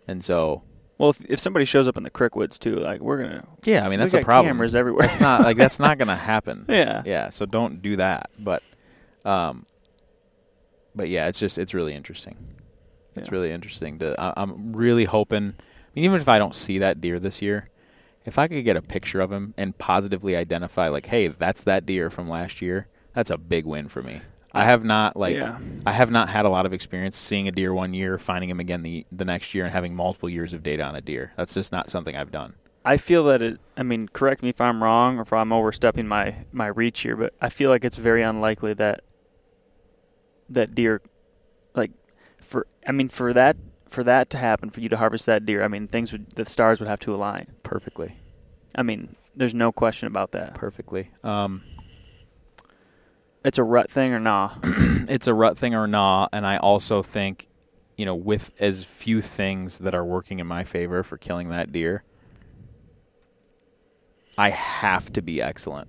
And 0.09 0.25
so, 0.25 0.63
Well, 0.99 1.11
if, 1.11 1.21
if 1.29 1.39
somebody 1.41 1.65
shows 1.65 1.87
up 1.87 1.97
in 1.97 2.03
the 2.03 2.11
Crickwoods 2.11 2.59
too, 2.59 2.77
like 2.77 3.01
we're 3.01 3.19
gonna. 3.23 3.47
yeah, 3.65 3.81
I 3.81 3.83
mean 3.85 3.91
we 3.91 3.97
that's 3.99 4.13
got 4.13 4.23
a 4.23 4.25
problem. 4.25 4.55
Cameras 4.55 4.75
everywhere. 4.75 5.07
That's 5.07 5.21
not 5.21 5.43
like 5.43 5.57
that's 5.57 5.79
not 5.79 5.99
gonna 5.99 6.17
happen. 6.33 6.65
yeah. 6.69 7.03
yeah 7.05 7.29
so 7.29 7.45
don't 7.47 7.83
do 7.83 7.97
that 7.97 8.31
but 8.39 8.63
um 9.25 9.67
but 10.95 11.09
yeah 11.09 11.29
it's 11.29 11.39
just 11.39 11.59
it's 11.59 11.75
really 11.75 11.95
interesting 11.95 12.37
it's 13.15 13.29
Yeah. 13.29 13.33
really 13.35 13.51
interesting 13.53 13.99
to 13.99 14.15
I, 14.21 14.33
i'm 14.43 14.73
really 14.73 15.05
hoping 15.05 15.55
mean, 15.95 16.05
even 16.05 16.21
if 16.21 16.29
i 16.29 16.39
don't 16.39 16.55
see 16.55 16.79
that 16.79 17.01
deer 17.01 17.19
this 17.19 17.41
year 17.43 17.69
if 18.25 18.39
i 18.39 18.47
could 18.49 18.65
get 18.65 18.77
a 18.77 18.83
picture 18.83 19.21
of 19.21 19.31
him 19.33 19.55
and 19.57 19.77
positively 19.79 20.37
identify 20.37 20.89
like 20.89 21.07
hey 21.07 21.29
that's 21.29 21.63
that 21.65 21.87
deer 21.87 22.11
from 22.11 22.29
last 22.29 22.61
year 22.63 22.87
that's 23.15 23.31
a 23.31 23.39
big 23.39 23.65
win 23.67 23.89
for 23.89 24.03
me 24.03 24.21
i 24.53 24.65
have 24.65 24.85
not 24.85 25.17
like 25.17 25.37
Yeah. 25.37 25.59
i 25.87 25.93
have 25.93 26.11
not 26.11 26.29
had 26.29 26.45
a 26.45 26.49
lot 26.51 26.67
of 26.67 26.73
experience 26.73 27.17
seeing 27.17 27.49
a 27.49 27.53
deer 27.53 27.73
one 27.75 27.95
year 27.95 28.19
finding 28.19 28.51
him 28.51 28.61
again 28.61 28.83
the 28.83 29.07
the 29.13 29.25
next 29.25 29.55
year 29.55 29.65
and 29.65 29.73
having 29.73 29.95
multiple 29.95 30.29
years 30.29 30.53
of 30.53 30.63
data 30.63 30.83
on 30.83 30.95
a 30.95 31.01
deer 31.01 31.33
that's 31.37 31.55
just 31.55 31.73
not 31.73 31.91
something 31.91 32.15
i've 32.17 32.31
done 32.33 32.55
I 32.83 32.97
feel 32.97 33.25
that 33.25 33.43
it. 33.43 33.61
I 33.77 33.83
mean, 33.83 34.09
correct 34.09 34.43
me 34.43 34.49
if 34.49 34.59
I'm 34.59 34.83
wrong 34.83 35.19
or 35.19 35.21
if 35.23 35.35
I'm 35.35 35.53
overstepping 35.53 36.09
my 36.09 36.35
my 36.51 36.67
reach 36.69 37.01
here, 37.01 37.15
but 37.15 37.35
I 37.39 37.51
feel 37.51 37.69
like 37.69 37.85
it's 37.85 37.99
very 37.99 38.23
unlikely 38.23 38.73
that 38.73 39.03
that 40.49 40.75
deer, 40.75 41.03
like, 41.75 41.91
for 42.41 42.67
I 42.87 42.93
mean, 42.93 43.11
for 43.11 43.35
that 43.35 43.59
for 43.91 44.05
that 44.05 44.31
to 44.31 44.39
happen, 44.39 44.71
for 44.71 44.81
you 44.81 44.89
to 44.89 44.97
harvest 44.97 45.27
that 45.27 45.45
deer, 45.45 45.63
I 45.63 45.69
mean, 45.69 45.89
things 45.89 46.13
would 46.13 46.31
the 46.31 46.45
stars 46.45 46.81
would 46.81 46.89
have 46.89 47.01
to 47.01 47.15
align. 47.15 47.47
perfectly 47.63 48.17
I 48.75 48.83
mean, 48.83 49.17
there's 49.35 49.55
no 49.55 49.73
question 49.73 50.07
about 50.07 50.33
that. 50.33 50.55
perfectly 50.55 51.11
um 51.25 51.63
It's 53.45 53.59
a 53.59 53.65
rut 53.65 53.91
thing 53.91 54.13
or 54.13 54.21
nah. 54.21 54.55
it's 54.63 55.27
a 55.27 55.35
rut 55.35 55.59
thing 55.59 55.75
or 55.75 55.87
not. 55.87 56.31
And 56.33 56.47
I 56.47 56.59
also 56.59 57.03
think, 57.03 57.49
you 57.97 58.05
know, 58.07 58.15
with 58.15 58.53
as 58.61 58.85
few 58.85 59.21
things 59.21 59.79
that 59.79 59.95
are 59.95 60.05
working 60.05 60.39
in 60.39 60.47
my 60.47 60.65
favor 60.65 61.03
for 61.03 61.19
killing 61.19 61.49
that 61.49 61.73
deer, 61.73 62.05
I 64.39 64.51
have 64.51 65.13
to 65.15 65.23
be 65.23 65.43
excellent 65.43 65.89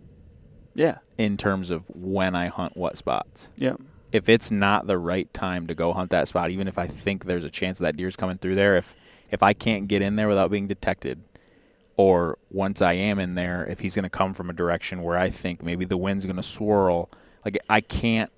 yeah. 0.74 0.98
in 1.18 1.38
terms 1.38 1.70
of 1.70 1.84
when 1.88 2.36
I 2.36 2.48
hunt 2.48 2.76
what 2.76 2.98
spots. 2.98 3.50
Yeah. 3.56 3.76
If 4.12 4.28
it's 4.28 4.52
not 4.52 4.88
the 4.88 4.98
right 4.98 5.32
time 5.34 5.68
to 5.68 5.76
go 5.76 5.94
hunt 5.94 6.12
that 6.12 6.28
spot, 6.28 6.52
even 6.52 6.68
if 6.68 6.78
I 6.78 6.88
think 6.88 7.26
there's 7.26 7.44
a 7.44 7.50
chance 7.50 7.80
that 7.80 7.96
deer's 7.96 8.16
coming 8.16 8.38
through 8.38 8.56
there, 8.56 8.76
if 8.78 8.96
if 9.30 9.42
I 9.42 9.54
can't 9.54 9.88
get 9.88 10.02
in 10.02 10.18
there 10.18 10.28
without 10.28 10.52
being 10.52 10.68
detected, 10.68 11.24
or 11.96 12.38
once 12.50 12.82
I 12.82 12.94
am 12.94 13.20
in 13.20 13.36
there, 13.36 13.66
if 13.66 13.80
he's 13.80 13.96
going 13.96 14.04
to 14.04 14.10
come 14.10 14.34
from 14.34 14.50
a 14.50 14.54
direction 14.54 15.04
where 15.04 15.18
I 15.18 15.30
think 15.30 15.64
maybe 15.64 15.86
the 15.86 15.98
wind's 15.98 16.26
going 16.26 16.36
to 16.36 16.44
swirl, 16.44 17.10
like 17.46 17.58
I 17.70 17.82
can't. 17.82 18.32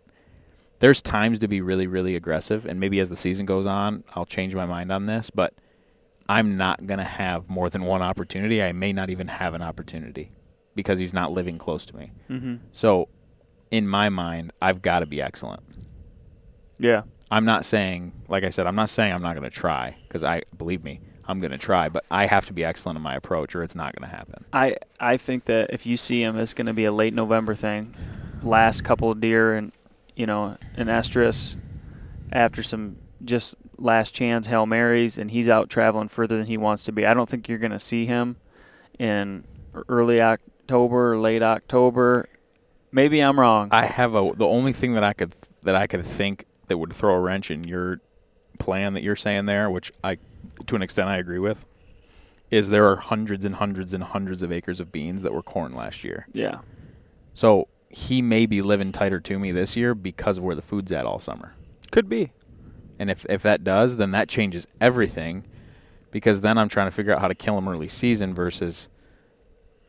There's 0.80 1.02
times 1.02 1.40
to 1.40 1.48
be 1.48 1.62
really, 1.62 1.88
really 1.88 2.16
aggressive, 2.16 2.66
and 2.66 2.80
maybe 2.80 3.00
as 3.00 3.10
the 3.10 3.16
season 3.16 3.46
goes 3.46 3.66
on, 3.66 4.04
I'll 4.16 4.26
change 4.26 4.54
my 4.54 4.66
mind 4.66 4.92
on 4.92 5.06
this. 5.06 5.30
But 5.30 5.54
I'm 6.28 6.58
not 6.58 6.86
going 6.86 6.98
to 6.98 7.06
have 7.06 7.50
more 7.50 7.70
than 7.70 7.84
one 7.84 8.02
opportunity. 8.02 8.62
I 8.62 8.72
may 8.74 8.92
not 8.92 9.10
even 9.10 9.28
have 9.28 9.54
an 9.54 9.62
opportunity 9.62 10.32
because 10.76 11.00
he's 11.00 11.14
not 11.14 11.32
living 11.32 11.58
close 11.58 11.86
to 11.86 11.96
me. 11.96 12.12
Mm-hmm. 12.30 12.56
So, 12.72 13.08
in 13.74 13.88
my 13.88 14.08
mind, 14.08 14.54
I've 14.62 14.84
got 14.84 15.00
to 15.00 15.08
be 15.08 15.20
excellent. 15.20 15.64
Yeah. 16.78 17.02
I'm 17.32 17.44
not 17.44 17.66
saying, 17.66 18.14
like 18.28 18.44
I 18.44 18.52
said, 18.52 18.68
I'm 18.68 18.76
not 18.76 18.92
saying 18.92 19.12
I'm 19.12 19.24
not 19.24 19.36
going 19.36 19.50
to 19.50 19.50
try 19.50 19.96
because 20.08 20.24
I 20.24 20.44
believe 20.56 20.84
me, 20.84 21.00
I'm 21.26 21.40
going 21.40 21.50
to 21.50 21.58
try, 21.58 21.90
but 21.90 22.06
I 22.12 22.28
have 22.28 22.46
to 22.46 22.54
be 22.54 22.64
excellent 22.64 22.98
in 22.98 23.02
my 23.02 23.16
approach 23.16 23.56
or 23.56 23.64
it's 23.64 23.74
not 23.74 23.96
going 23.96 24.08
to 24.08 24.16
happen. 24.16 24.46
I 24.54 24.76
I 25.00 25.18
think 25.18 25.46
that 25.46 25.72
if 25.74 25.88
you 25.88 25.98
see 25.98 26.22
him, 26.22 26.38
it's 26.38 26.54
going 26.54 26.68
to 26.68 26.74
be 26.74 26.86
a 26.86 26.92
late 26.92 27.16
November 27.16 27.56
thing. 27.56 27.96
Last 28.44 28.84
couple 28.84 29.10
of 29.10 29.20
deer 29.20 29.56
and 29.56 29.72
you 30.16 30.28
know 30.28 30.56
an 30.76 30.86
estrus 30.86 31.56
after 32.32 32.62
some 32.62 32.98
just 33.26 33.56
last 33.80 34.14
chance 34.14 34.46
hail 34.46 34.68
marys, 34.68 35.18
and 35.18 35.32
he's 35.32 35.50
out 35.50 35.72
traveling 35.72 36.10
further 36.10 36.38
than 36.38 36.46
he 36.46 36.58
wants 36.58 36.84
to 36.84 36.92
be. 36.92 37.08
I 37.08 37.16
don't 37.16 37.28
think 37.28 37.50
you're 37.50 37.58
going 37.58 37.72
to 37.72 37.80
see 37.80 38.06
him 38.06 38.36
in 39.00 39.46
early 39.90 40.22
October, 40.22 41.14
or 41.14 41.18
late 41.18 41.42
October. 41.42 42.28
Maybe 42.94 43.20
I'm 43.20 43.40
wrong. 43.40 43.70
I 43.72 43.86
have 43.86 44.14
a 44.16 44.32
the 44.36 44.46
only 44.46 44.72
thing 44.72 44.94
that 44.94 45.04
I 45.04 45.14
could 45.14 45.34
that 45.64 45.76
I 45.76 45.88
could 45.88 46.06
think 46.06 46.46
that 46.68 46.78
would 46.78 46.94
throw 46.94 47.16
a 47.16 47.20
wrench 47.20 47.52
in 47.52 47.64
your 47.66 48.00
plan 48.60 48.94
that 48.94 49.04
you're 49.04 49.16
saying 49.16 49.48
there, 49.48 49.70
which 49.70 49.92
I 50.04 50.20
to 50.68 50.76
an 50.76 50.82
extent 50.82 51.10
I 51.10 51.18
agree 51.18 51.40
with, 51.40 51.66
is 52.52 52.70
there 52.70 52.88
are 52.88 52.98
hundreds 52.98 53.46
and 53.46 53.56
hundreds 53.56 53.94
and 53.94 54.04
hundreds 54.04 54.44
of 54.44 54.52
acres 54.52 54.80
of 54.80 54.92
beans 54.92 55.24
that 55.24 55.34
were 55.34 55.42
corn 55.42 55.74
last 55.74 56.04
year. 56.04 56.28
yeah. 56.34 56.60
So 57.34 57.68
he 57.90 58.22
may 58.22 58.46
be 58.46 58.62
living 58.62 58.92
tighter 58.92 59.20
to 59.20 59.40
me 59.40 59.52
this 59.52 59.76
year 59.76 59.96
because 59.96 60.38
of 60.38 60.44
where 60.44 60.56
the 60.56 60.62
food's 60.62 60.92
at 60.92 61.06
all 61.06 61.20
summer. 61.20 61.56
Could 61.92 62.08
be. 62.08 62.32
And 63.00 63.10
if 63.10 63.26
if 63.28 63.42
that 63.42 63.64
does, 63.64 63.98
then 63.98 64.12
that 64.12 64.30
changes 64.30 64.68
everything 64.80 65.46
because 66.12 66.42
then 66.42 66.60
I'm 66.60 66.70
trying 66.70 66.88
to 66.88 66.92
figure 66.92 67.12
out 67.12 67.22
how 67.22 67.28
to 67.28 67.36
kill 67.36 67.58
him 67.58 67.68
early 67.68 67.88
season 67.88 68.36
versus 68.36 68.88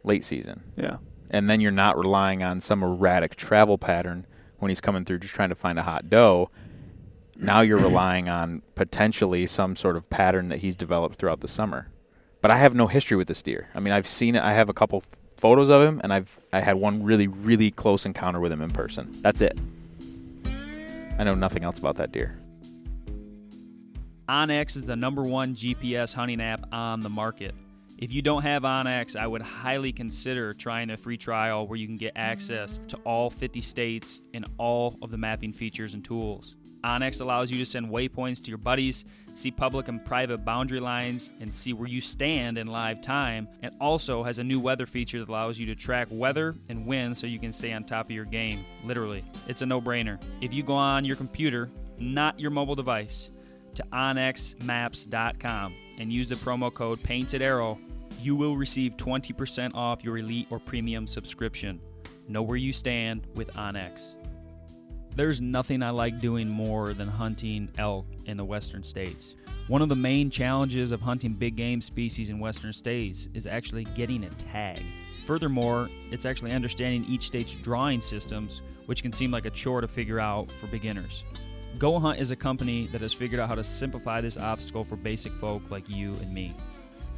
late 0.04 0.24
season. 0.24 0.62
Yeah. 0.74 0.96
And 1.34 1.50
then 1.50 1.60
you're 1.60 1.72
not 1.72 1.98
relying 1.98 2.44
on 2.44 2.60
some 2.60 2.84
erratic 2.84 3.34
travel 3.34 3.76
pattern 3.76 4.24
when 4.60 4.68
he's 4.68 4.80
coming 4.80 5.04
through 5.04 5.18
just 5.18 5.34
trying 5.34 5.48
to 5.48 5.56
find 5.56 5.80
a 5.80 5.82
hot 5.82 6.08
doe. 6.08 6.48
Now 7.36 7.60
you're 7.60 7.76
relying 7.90 8.28
on 8.28 8.62
potentially 8.76 9.48
some 9.48 9.74
sort 9.74 9.96
of 9.96 10.08
pattern 10.08 10.48
that 10.50 10.60
he's 10.60 10.76
developed 10.76 11.16
throughout 11.16 11.40
the 11.40 11.48
summer. 11.48 11.88
But 12.40 12.52
I 12.52 12.58
have 12.58 12.76
no 12.76 12.86
history 12.86 13.16
with 13.16 13.26
this 13.26 13.42
deer. 13.42 13.66
I 13.74 13.80
mean, 13.80 13.92
I've 13.92 14.06
seen 14.06 14.36
it. 14.36 14.44
I 14.44 14.52
have 14.52 14.68
a 14.68 14.72
couple 14.72 15.02
photos 15.36 15.70
of 15.70 15.82
him, 15.82 16.00
and 16.04 16.12
I've 16.12 16.38
I 16.52 16.60
had 16.60 16.76
one 16.76 17.02
really 17.02 17.26
really 17.26 17.72
close 17.72 18.06
encounter 18.06 18.38
with 18.38 18.52
him 18.52 18.62
in 18.62 18.70
person. 18.70 19.10
That's 19.20 19.40
it. 19.40 19.58
I 21.18 21.24
know 21.24 21.34
nothing 21.34 21.64
else 21.64 21.80
about 21.80 21.96
that 21.96 22.12
deer. 22.12 22.38
onX 24.28 24.76
is 24.76 24.86
the 24.86 24.94
number 24.94 25.22
one 25.22 25.56
GPS 25.56 26.14
hunting 26.14 26.40
app 26.40 26.64
on 26.70 27.00
the 27.00 27.10
market. 27.10 27.56
If 27.96 28.12
you 28.12 28.22
don't 28.22 28.42
have 28.42 28.64
onX, 28.64 29.14
I 29.14 29.26
would 29.26 29.40
highly 29.40 29.92
consider 29.92 30.52
trying 30.52 30.90
a 30.90 30.96
free 30.96 31.16
trial 31.16 31.66
where 31.68 31.78
you 31.78 31.86
can 31.86 31.96
get 31.96 32.12
access 32.16 32.80
to 32.88 32.96
all 33.04 33.30
50 33.30 33.60
states 33.60 34.20
and 34.34 34.44
all 34.58 34.98
of 35.00 35.12
the 35.12 35.16
mapping 35.16 35.52
features 35.52 35.94
and 35.94 36.04
tools. 36.04 36.56
onX 36.82 37.20
allows 37.20 37.52
you 37.52 37.58
to 37.58 37.64
send 37.64 37.86
waypoints 37.86 38.42
to 38.42 38.50
your 38.50 38.58
buddies, 38.58 39.04
see 39.34 39.52
public 39.52 39.86
and 39.86 40.04
private 40.04 40.44
boundary 40.44 40.80
lines, 40.80 41.30
and 41.40 41.54
see 41.54 41.72
where 41.72 41.88
you 41.88 42.00
stand 42.00 42.58
in 42.58 42.66
live 42.66 43.00
time. 43.00 43.46
It 43.62 43.72
also 43.80 44.24
has 44.24 44.38
a 44.38 44.44
new 44.44 44.58
weather 44.58 44.86
feature 44.86 45.20
that 45.20 45.28
allows 45.28 45.56
you 45.56 45.66
to 45.66 45.76
track 45.76 46.08
weather 46.10 46.56
and 46.68 46.86
wind 46.86 47.16
so 47.16 47.28
you 47.28 47.38
can 47.38 47.52
stay 47.52 47.72
on 47.72 47.84
top 47.84 48.06
of 48.06 48.10
your 48.10 48.24
game. 48.24 48.64
Literally, 48.84 49.24
it's 49.46 49.62
a 49.62 49.66
no 49.66 49.80
brainer. 49.80 50.20
If 50.40 50.52
you 50.52 50.64
go 50.64 50.74
on 50.74 51.04
your 51.04 51.16
computer, 51.16 51.70
not 51.98 52.40
your 52.40 52.50
mobile 52.50 52.74
device, 52.74 53.30
to 53.74 53.84
onxmaps.com 53.92 55.74
and 55.98 56.12
use 56.12 56.28
the 56.28 56.34
promo 56.36 56.72
code 56.72 57.02
Painted 57.02 57.42
Arrow, 57.42 57.78
you 58.20 58.34
will 58.36 58.56
receive 58.56 58.96
20% 58.96 59.74
off 59.74 60.02
your 60.02 60.18
elite 60.18 60.46
or 60.50 60.58
premium 60.58 61.06
subscription. 61.06 61.80
Know 62.28 62.42
where 62.42 62.56
you 62.56 62.72
stand 62.72 63.26
with 63.34 63.52
onX. 63.54 64.14
There's 65.14 65.40
nothing 65.40 65.82
I 65.82 65.90
like 65.90 66.18
doing 66.18 66.48
more 66.48 66.94
than 66.94 67.06
hunting 67.06 67.68
elk 67.78 68.06
in 68.26 68.36
the 68.36 68.44
western 68.44 68.82
states. 68.82 69.34
One 69.68 69.80
of 69.80 69.88
the 69.88 69.96
main 69.96 70.28
challenges 70.28 70.90
of 70.90 71.00
hunting 71.00 71.34
big 71.34 71.56
game 71.56 71.80
species 71.80 72.30
in 72.30 72.38
western 72.38 72.72
states 72.72 73.28
is 73.32 73.46
actually 73.46 73.84
getting 73.84 74.24
a 74.24 74.30
tag. 74.30 74.82
Furthermore, 75.26 75.88
it's 76.10 76.26
actually 76.26 76.52
understanding 76.52 77.06
each 77.08 77.26
state's 77.26 77.54
drawing 77.54 78.00
systems, 78.00 78.60
which 78.86 79.02
can 79.02 79.12
seem 79.12 79.30
like 79.30 79.46
a 79.46 79.50
chore 79.50 79.80
to 79.80 79.88
figure 79.88 80.20
out 80.20 80.50
for 80.50 80.66
beginners. 80.66 81.24
Go 81.78 81.98
Hunt 81.98 82.20
is 82.20 82.30
a 82.30 82.36
company 82.36 82.86
that 82.92 83.00
has 83.00 83.12
figured 83.12 83.40
out 83.40 83.48
how 83.48 83.56
to 83.56 83.64
simplify 83.64 84.20
this 84.20 84.36
obstacle 84.36 84.84
for 84.84 84.94
basic 84.94 85.32
folk 85.34 85.70
like 85.72 85.88
you 85.88 86.12
and 86.14 86.32
me. 86.32 86.54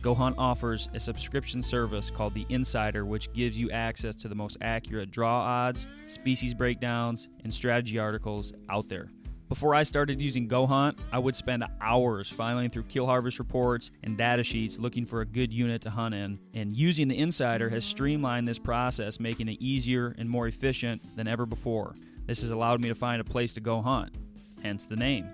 Go 0.00 0.14
Hunt 0.14 0.34
offers 0.38 0.88
a 0.94 1.00
subscription 1.00 1.62
service 1.62 2.10
called 2.10 2.32
The 2.32 2.46
Insider, 2.48 3.04
which 3.04 3.30
gives 3.34 3.58
you 3.58 3.70
access 3.70 4.14
to 4.16 4.28
the 4.28 4.34
most 4.34 4.56
accurate 4.62 5.10
draw 5.10 5.40
odds, 5.40 5.86
species 6.06 6.54
breakdowns, 6.54 7.28
and 7.44 7.52
strategy 7.52 7.98
articles 7.98 8.54
out 8.70 8.88
there. 8.88 9.10
Before 9.50 9.74
I 9.74 9.82
started 9.82 10.22
using 10.22 10.48
Go 10.48 10.66
Hunt, 10.66 10.98
I 11.12 11.18
would 11.18 11.36
spend 11.36 11.62
hours 11.82 12.30
filing 12.30 12.70
through 12.70 12.84
kill 12.84 13.06
harvest 13.06 13.38
reports 13.38 13.90
and 14.04 14.16
data 14.16 14.42
sheets 14.42 14.78
looking 14.78 15.04
for 15.04 15.20
a 15.20 15.26
good 15.26 15.52
unit 15.52 15.82
to 15.82 15.90
hunt 15.90 16.14
in, 16.14 16.38
and 16.54 16.74
using 16.74 17.08
The 17.08 17.18
Insider 17.18 17.68
has 17.68 17.84
streamlined 17.84 18.48
this 18.48 18.58
process, 18.58 19.20
making 19.20 19.48
it 19.48 19.60
easier 19.60 20.14
and 20.16 20.30
more 20.30 20.48
efficient 20.48 21.14
than 21.14 21.28
ever 21.28 21.44
before. 21.44 21.94
This 22.24 22.40
has 22.40 22.50
allowed 22.50 22.80
me 22.80 22.88
to 22.88 22.94
find 22.94 23.20
a 23.20 23.24
place 23.24 23.52
to 23.54 23.60
go 23.60 23.80
hunt, 23.82 24.16
hence 24.62 24.86
the 24.86 24.96
name. 24.96 25.28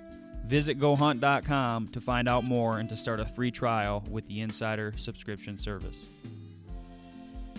Visit 0.47 0.79
GoHunt.com 0.79 1.89
to 1.89 2.01
find 2.01 2.29
out 2.29 2.45
more 2.45 2.79
and 2.79 2.89
to 2.89 2.97
start 2.97 3.21
a 3.21 3.25
free 3.25 3.51
trial 3.51 4.05
with 4.11 4.27
the 4.27 4.41
Insider 4.41 4.93
subscription 4.97 5.57
service. 5.57 6.03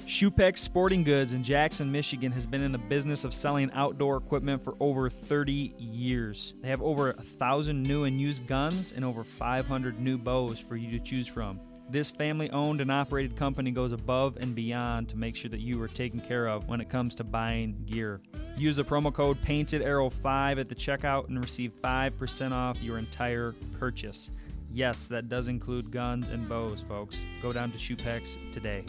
Shupex 0.06 0.58
Sporting 0.58 1.06
Goods 1.06 1.34
in 1.34 1.44
Jackson, 1.44 1.90
Michigan 1.90 2.32
has 2.34 2.46
been 2.46 2.62
in 2.62 2.74
the 2.74 2.78
business 2.78 3.24
of 3.24 3.34
selling 3.34 3.72
outdoor 3.72 4.18
equipment 4.18 4.62
for 4.62 4.76
over 4.82 5.10
30 5.10 5.74
years. 5.80 6.54
They 6.62 6.68
have 6.68 6.82
over 6.82 7.12
a 7.12 7.24
thousand 7.24 7.84
new 7.84 8.04
and 8.04 8.20
used 8.20 8.46
guns 8.46 8.92
and 8.92 9.06
over 9.06 9.24
500 9.24 10.02
new 10.02 10.18
bows 10.18 10.60
for 10.60 10.76
you 10.76 10.92
to 10.92 11.00
choose 11.00 11.28
from. 11.28 11.60
This 11.90 12.10
family 12.10 12.50
owned 12.50 12.82
and 12.82 12.92
operated 12.92 13.36
company 13.36 13.70
goes 13.70 13.92
above 13.92 14.38
and 14.38 14.56
beyond 14.56 15.10
to 15.10 15.18
make 15.18 15.36
sure 15.36 15.50
that 15.50 15.60
you 15.60 15.82
are 15.82 15.88
taken 15.88 16.20
care 16.20 16.48
of 16.48 16.68
when 16.68 16.82
it 16.82 16.90
comes 16.90 17.14
to 17.16 17.24
buying 17.24 17.84
gear. 17.86 18.22
Use 18.58 18.78
the 18.78 18.84
promo 18.84 19.14
code 19.14 19.40
Painted 19.42 19.82
Arrow 19.82 20.10
5 20.10 20.60
at 20.60 20.70
the 20.70 20.76
checkout 20.76 21.28
and 21.28 21.40
receive 21.40 21.72
5% 21.84 22.52
off 22.52 22.82
your 22.82 22.98
entire 22.98 23.54
purchase. 23.80 24.32
Yes, 24.72 25.06
that 25.08 25.30
does 25.30 25.48
include 25.48 25.92
guns 25.92 26.30
and 26.30 26.50
bows, 26.50 26.84
folks. 26.88 27.18
Go 27.42 27.54
down 27.54 27.72
to 27.72 27.78
Shoepex 27.78 28.38
today. 28.52 28.86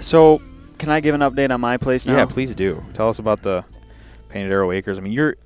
So, 0.00 0.40
can 0.78 0.88
I 0.88 1.00
give 1.00 1.14
an 1.14 1.20
update 1.20 1.50
on 1.52 1.60
my 1.60 1.76
place 1.76 2.06
now? 2.06 2.16
Yeah, 2.16 2.24
please 2.24 2.54
do. 2.54 2.82
Tell 2.94 3.10
us 3.10 3.18
about 3.18 3.42
the 3.42 3.64
Painted 4.28 4.52
Arrow 4.52 4.72
Acres. 4.72 4.98
I 4.98 5.00
mean, 5.00 5.12
you're 5.12 5.36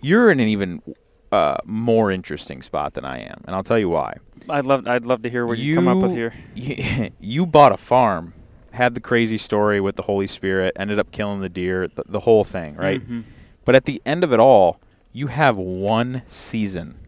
you're 0.00 0.30
in 0.30 0.40
an 0.40 0.48
even 0.48 0.82
uh, 1.30 1.56
more 1.64 2.10
interesting 2.10 2.62
spot 2.62 2.94
than 2.94 3.04
I 3.04 3.20
am, 3.20 3.42
and 3.46 3.54
I'll 3.56 3.62
tell 3.62 3.78
you 3.78 3.88
why. 3.88 4.16
I'd 4.48 4.66
love 4.66 4.86
I'd 4.86 5.04
love 5.04 5.22
to 5.22 5.30
hear 5.30 5.46
what 5.46 5.58
you, 5.58 5.74
come 5.76 5.88
up 5.88 5.98
with 5.98 6.12
here. 6.12 6.34
You, 6.54 7.10
you 7.20 7.46
bought 7.46 7.72
a 7.72 7.76
farm, 7.76 8.34
had 8.72 8.94
the 8.94 9.00
crazy 9.00 9.38
story 9.38 9.80
with 9.80 9.96
the 9.96 10.02
Holy 10.02 10.26
Spirit, 10.26 10.72
ended 10.76 10.98
up 10.98 11.10
killing 11.12 11.40
the 11.40 11.48
deer, 11.48 11.88
the, 11.88 12.02
the 12.08 12.20
whole 12.20 12.44
thing, 12.44 12.74
right? 12.76 13.00
Mhm. 13.00 13.24
But 13.64 13.74
at 13.76 13.84
the 13.84 14.02
end 14.04 14.24
of 14.24 14.32
it 14.32 14.40
all, 14.40 14.80
you 15.12 15.28
have 15.28 15.56
one 15.56 16.22
season 16.26 16.98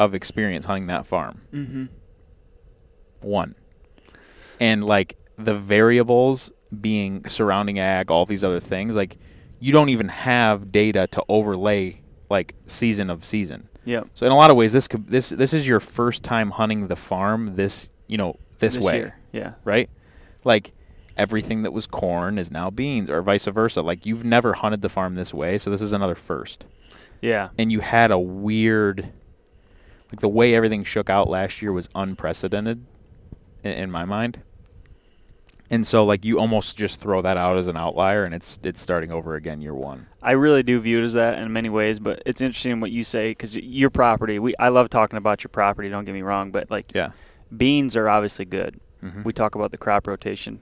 of 0.00 0.14
experience 0.14 0.64
hunting 0.64 0.86
that 0.88 1.06
farm. 1.06 1.42
Mhm. 1.52 1.88
One. 3.20 3.54
And 4.58 4.84
like 4.84 5.16
the 5.38 5.54
variables 5.54 6.50
being 6.80 7.26
surrounding 7.28 7.78
ag, 7.78 8.10
all 8.10 8.26
these 8.26 8.42
other 8.44 8.60
things, 8.60 8.96
like 8.96 9.16
you 9.60 9.72
don't 9.72 9.90
even 9.90 10.08
have 10.08 10.72
data 10.72 11.06
to 11.12 11.22
overlay 11.28 12.00
like 12.28 12.54
season 12.66 13.10
of 13.10 13.24
season. 13.24 13.68
Yep. 13.84 14.08
So 14.14 14.26
in 14.26 14.32
a 14.32 14.36
lot 14.36 14.50
of 14.50 14.56
ways 14.56 14.72
this 14.72 14.88
could 14.88 15.06
this 15.08 15.28
this 15.30 15.52
is 15.54 15.66
your 15.68 15.80
first 15.80 16.22
time 16.22 16.50
hunting 16.50 16.88
the 16.88 16.96
farm 16.96 17.56
this, 17.56 17.88
you 18.06 18.18
know, 18.18 18.36
this, 18.58 18.78
way, 18.78 18.96
year. 18.96 19.18
Yeah. 19.32 19.54
right? 19.64 19.88
Like 20.44 20.72
everything 21.16 21.62
that 21.62 21.72
was 21.72 21.86
corn 21.86 22.38
is 22.38 22.50
now 22.50 22.70
beans 22.70 23.10
or 23.10 23.20
vice 23.22 23.46
versa. 23.46 23.82
Like 23.82 24.06
you've 24.06 24.24
never 24.24 24.54
hunted 24.54 24.82
the 24.82 24.88
farm 24.88 25.14
this 25.14 25.32
way, 25.34 25.58
so 25.58 25.70
this 25.70 25.80
is 25.82 25.92
another 25.92 26.14
first 26.14 26.66
Yeah. 27.20 27.50
and 27.58 27.70
you 27.70 27.80
had 27.80 28.10
a 28.10 28.18
weird 28.18 29.12
like 30.12 30.20
the 30.20 30.28
way 30.28 30.54
everything 30.54 30.82
shook 30.84 31.08
out 31.08 31.28
last 31.28 31.62
year 31.62 31.72
was 31.72 31.88
unprecedented 31.94 32.84
in, 33.62 33.72
in 33.72 33.90
my 33.90 34.04
mind 34.04 34.42
and 35.70 35.86
so 35.86 36.04
like 36.04 36.24
you 36.24 36.38
almost 36.38 36.76
just 36.76 37.00
throw 37.00 37.22
that 37.22 37.36
out 37.36 37.56
as 37.56 37.68
an 37.68 37.76
outlier 37.76 38.24
and 38.24 38.34
it's 38.34 38.58
it's 38.62 38.80
starting 38.80 39.10
over 39.10 39.34
again 39.36 39.60
year 39.60 39.74
one 39.74 40.06
I 40.22 40.32
really 40.32 40.62
do 40.62 40.78
view 40.80 41.00
it 41.00 41.04
as 41.04 41.14
that 41.14 41.38
in 41.38 41.50
many 41.52 41.70
ways, 41.70 41.98
but 41.98 42.22
it's 42.26 42.42
interesting 42.42 42.80
what 42.80 42.90
you 42.90 43.04
say 43.04 43.30
because 43.30 43.56
your 43.56 43.88
property. 43.88 44.38
We 44.38 44.54
I 44.58 44.68
love 44.68 44.90
talking 44.90 45.16
about 45.16 45.42
your 45.42 45.48
property. 45.48 45.88
Don't 45.88 46.04
get 46.04 46.12
me 46.12 46.22
wrong, 46.22 46.50
but 46.50 46.70
like 46.70 46.92
yeah 46.94 47.12
beans 47.56 47.96
are 47.96 48.08
obviously 48.08 48.44
good. 48.44 48.80
Mhm. 49.02 49.24
We 49.24 49.32
talk 49.32 49.54
about 49.54 49.70
the 49.70 49.78
crop 49.78 50.06
rotation. 50.06 50.60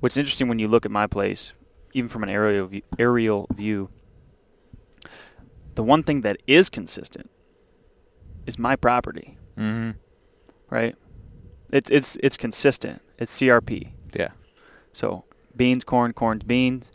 What's 0.00 0.16
interesting 0.16 0.48
when 0.48 0.58
you 0.58 0.68
look 0.68 0.84
at 0.84 0.90
my 0.90 1.06
place, 1.06 1.52
even 1.92 2.08
from 2.08 2.22
an 2.22 2.28
aerial 2.28 2.66
view, 2.66 2.82
aerial 2.98 3.46
view, 3.54 3.90
the 5.74 5.82
one 5.82 6.02
thing 6.02 6.20
that 6.22 6.36
is 6.46 6.68
consistent 6.68 7.30
is 8.46 8.58
my 8.58 8.76
property, 8.76 9.38
mm-hmm. 9.56 9.92
right? 10.68 10.94
It's 11.72 11.90
it's 11.90 12.16
it's 12.22 12.36
consistent. 12.36 13.02
It's 13.18 13.32
CRP. 13.38 13.92
So 14.92 15.24
beans, 15.56 15.84
corn, 15.84 16.12
corn's 16.12 16.44
beans. 16.44 16.92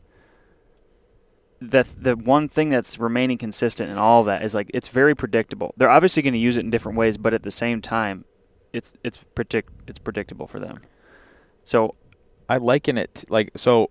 The 1.62 1.88
the 1.98 2.16
one 2.16 2.50
thing 2.50 2.70
that's 2.70 3.00
remaining 3.00 3.38
consistent 3.38 3.90
in 3.90 3.98
all 3.98 4.22
of 4.22 4.26
that 4.28 4.44
is 4.44 4.54
like 4.54 4.70
it's 4.74 4.90
very 4.90 5.16
predictable. 5.16 5.74
They're 5.78 5.90
obviously 5.90 6.22
going 6.22 6.34
to 6.34 6.40
use 6.40 6.58
it 6.58 6.62
in 6.62 6.70
different 6.70 6.98
ways, 6.98 7.18
but 7.18 7.34
at 7.34 7.44
the 7.44 7.52
same 7.52 7.82
time, 7.82 8.26
it's 8.74 8.94
it's 9.04 9.18
predict 9.18 9.72
it's 9.88 10.00
predictable 10.00 10.48
for 10.48 10.60
them. 10.60 10.78
So 11.64 11.96
i 12.48 12.58
liken 12.58 12.96
it 12.96 13.26
like 13.30 13.50
so 13.56 13.90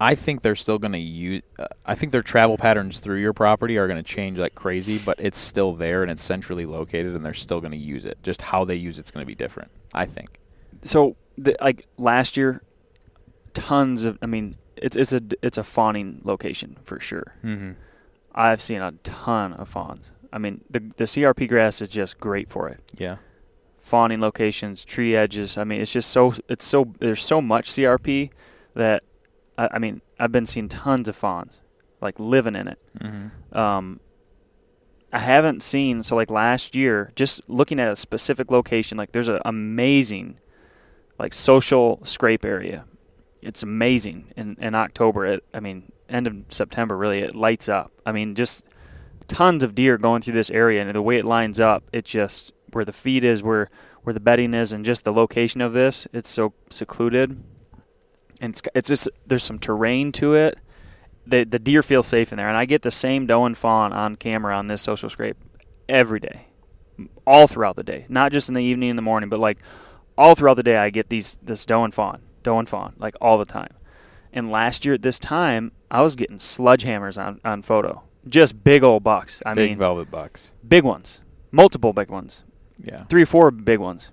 i 0.00 0.16
think 0.16 0.42
they're 0.42 0.56
still 0.56 0.80
going 0.80 0.90
to 0.90 0.98
use 0.98 1.42
uh, 1.60 1.66
i 1.86 1.94
think 1.94 2.10
their 2.10 2.24
travel 2.24 2.56
patterns 2.56 2.98
through 2.98 3.20
your 3.20 3.32
property 3.32 3.78
are 3.78 3.86
going 3.86 3.96
to 3.96 4.02
change 4.02 4.36
like 4.36 4.52
crazy 4.56 4.98
but 5.06 5.16
it's 5.20 5.38
still 5.38 5.72
there 5.72 6.02
and 6.02 6.10
it's 6.10 6.24
centrally 6.24 6.66
located 6.66 7.14
and 7.14 7.24
they're 7.24 7.32
still 7.32 7.60
going 7.60 7.70
to 7.70 7.78
use 7.78 8.04
it 8.04 8.18
just 8.24 8.42
how 8.42 8.64
they 8.64 8.74
use 8.74 8.98
it's 8.98 9.12
going 9.12 9.22
to 9.22 9.26
be 9.26 9.34
different 9.36 9.70
i 9.94 10.04
think 10.04 10.40
so 10.82 11.14
the, 11.40 11.56
like 11.60 11.86
last 11.98 12.36
year, 12.36 12.62
tons 13.54 14.04
of 14.04 14.18
I 14.22 14.26
mean 14.26 14.56
it's 14.76 14.96
it's 14.96 15.12
a 15.12 15.22
it's 15.42 15.58
a 15.58 15.64
fawning 15.64 16.20
location 16.24 16.76
for 16.84 17.00
sure. 17.00 17.34
mm-hmm. 17.44 17.72
I've 18.34 18.60
seen 18.60 18.80
a 18.80 18.92
ton 19.02 19.52
of 19.54 19.68
fawns. 19.68 20.12
I 20.32 20.38
mean 20.38 20.62
the 20.70 20.80
the 20.80 21.04
CRP 21.04 21.48
grass 21.48 21.80
is 21.80 21.88
just 21.88 22.18
great 22.20 22.50
for 22.50 22.68
it. 22.68 22.80
yeah 22.96 23.16
fawning 23.90 24.20
locations, 24.20 24.84
tree 24.84 25.16
edges. 25.16 25.58
I 25.58 25.64
mean, 25.64 25.80
it's 25.80 25.92
just 25.92 26.10
so 26.10 26.34
it's 26.48 26.64
so 26.64 26.92
there's 27.00 27.22
so 27.22 27.42
much 27.42 27.70
CRP 27.72 28.30
that 28.74 29.02
I, 29.58 29.68
I 29.72 29.78
mean 29.80 30.00
I've 30.18 30.30
been 30.30 30.46
seeing 30.46 30.68
tons 30.68 31.08
of 31.08 31.16
fawns 31.16 31.60
like 32.00 32.18
living 32.18 32.54
in 32.54 32.68
it. 32.68 32.78
mm-hmm. 32.98 33.58
Um, 33.58 34.00
I 35.12 35.18
haven't 35.18 35.62
seen 35.64 36.04
so 36.04 36.14
like 36.14 36.30
last 36.30 36.76
year, 36.76 37.10
just 37.16 37.40
looking 37.48 37.80
at 37.80 37.88
a 37.90 37.96
specific 37.96 38.50
location, 38.50 38.96
like 38.96 39.10
there's 39.10 39.28
an 39.28 39.40
amazing 39.44 40.38
like 41.18 41.34
social 41.34 42.00
scrape 42.04 42.44
area. 42.44 42.84
It's 43.42 43.62
amazing 43.62 44.32
in 44.36 44.56
in 44.60 44.74
October. 44.74 45.26
It, 45.26 45.44
I 45.54 45.60
mean, 45.60 45.92
end 46.08 46.26
of 46.26 46.36
September 46.48 46.96
really 46.96 47.20
it 47.20 47.34
lights 47.34 47.68
up. 47.68 47.92
I 48.04 48.12
mean, 48.12 48.34
just 48.34 48.66
tons 49.28 49.62
of 49.62 49.74
deer 49.74 49.96
going 49.96 50.22
through 50.22 50.34
this 50.34 50.50
area, 50.50 50.82
and 50.82 50.94
the 50.94 51.02
way 51.02 51.18
it 51.18 51.24
lines 51.24 51.60
up, 51.60 51.84
it 51.92 52.04
just 52.04 52.52
where 52.72 52.84
the 52.84 52.92
feed 52.92 53.24
is, 53.24 53.42
where 53.42 53.70
where 54.02 54.12
the 54.12 54.20
bedding 54.20 54.54
is, 54.54 54.72
and 54.72 54.84
just 54.84 55.04
the 55.04 55.12
location 55.12 55.60
of 55.60 55.72
this, 55.72 56.06
it's 56.12 56.28
so 56.28 56.52
secluded, 56.70 57.42
and 58.40 58.54
it's 58.54 58.62
it's 58.74 58.88
just 58.88 59.08
there's 59.26 59.42
some 59.42 59.58
terrain 59.58 60.12
to 60.12 60.34
it. 60.34 60.58
The 61.26 61.44
the 61.44 61.58
deer 61.58 61.82
feel 61.82 62.02
safe 62.02 62.32
in 62.32 62.38
there, 62.38 62.48
and 62.48 62.56
I 62.56 62.64
get 62.64 62.82
the 62.82 62.90
same 62.90 63.26
doe 63.26 63.44
and 63.44 63.56
fawn 63.56 63.92
on 63.92 64.16
camera 64.16 64.56
on 64.56 64.66
this 64.66 64.82
social 64.82 65.10
scrape 65.10 65.36
every 65.88 66.20
day, 66.20 66.46
all 67.26 67.46
throughout 67.46 67.76
the 67.76 67.82
day, 67.82 68.06
not 68.08 68.32
just 68.32 68.48
in 68.48 68.54
the 68.54 68.62
evening 68.62 68.90
and 68.90 68.98
the 68.98 69.02
morning, 69.02 69.30
but 69.30 69.40
like 69.40 69.58
all 70.18 70.34
throughout 70.34 70.54
the 70.54 70.62
day. 70.62 70.76
I 70.76 70.90
get 70.90 71.08
these 71.08 71.38
this 71.42 71.64
doe 71.64 71.84
and 71.84 71.94
fawn, 71.94 72.20
doe 72.42 72.58
and 72.58 72.68
fawn, 72.68 72.94
like 72.98 73.14
all 73.20 73.38
the 73.38 73.44
time. 73.44 73.74
And 74.32 74.50
last 74.50 74.84
year 74.84 74.94
at 74.94 75.02
this 75.02 75.18
time, 75.18 75.72
I 75.90 76.02
was 76.02 76.16
getting 76.16 76.38
sledgehammers 76.38 77.22
on 77.22 77.40
on 77.44 77.62
photo, 77.62 78.02
just 78.28 78.62
big 78.62 78.82
old 78.84 79.02
bucks. 79.02 79.42
I 79.44 79.54
big 79.54 79.70
mean, 79.70 79.78
velvet 79.78 80.10
bucks 80.10 80.54
big 80.66 80.84
ones, 80.84 81.20
multiple 81.50 81.92
big 81.92 82.10
ones, 82.10 82.44
yeah 82.82 83.04
three 83.04 83.22
or 83.22 83.26
four 83.26 83.50
big 83.50 83.80
ones. 83.80 84.10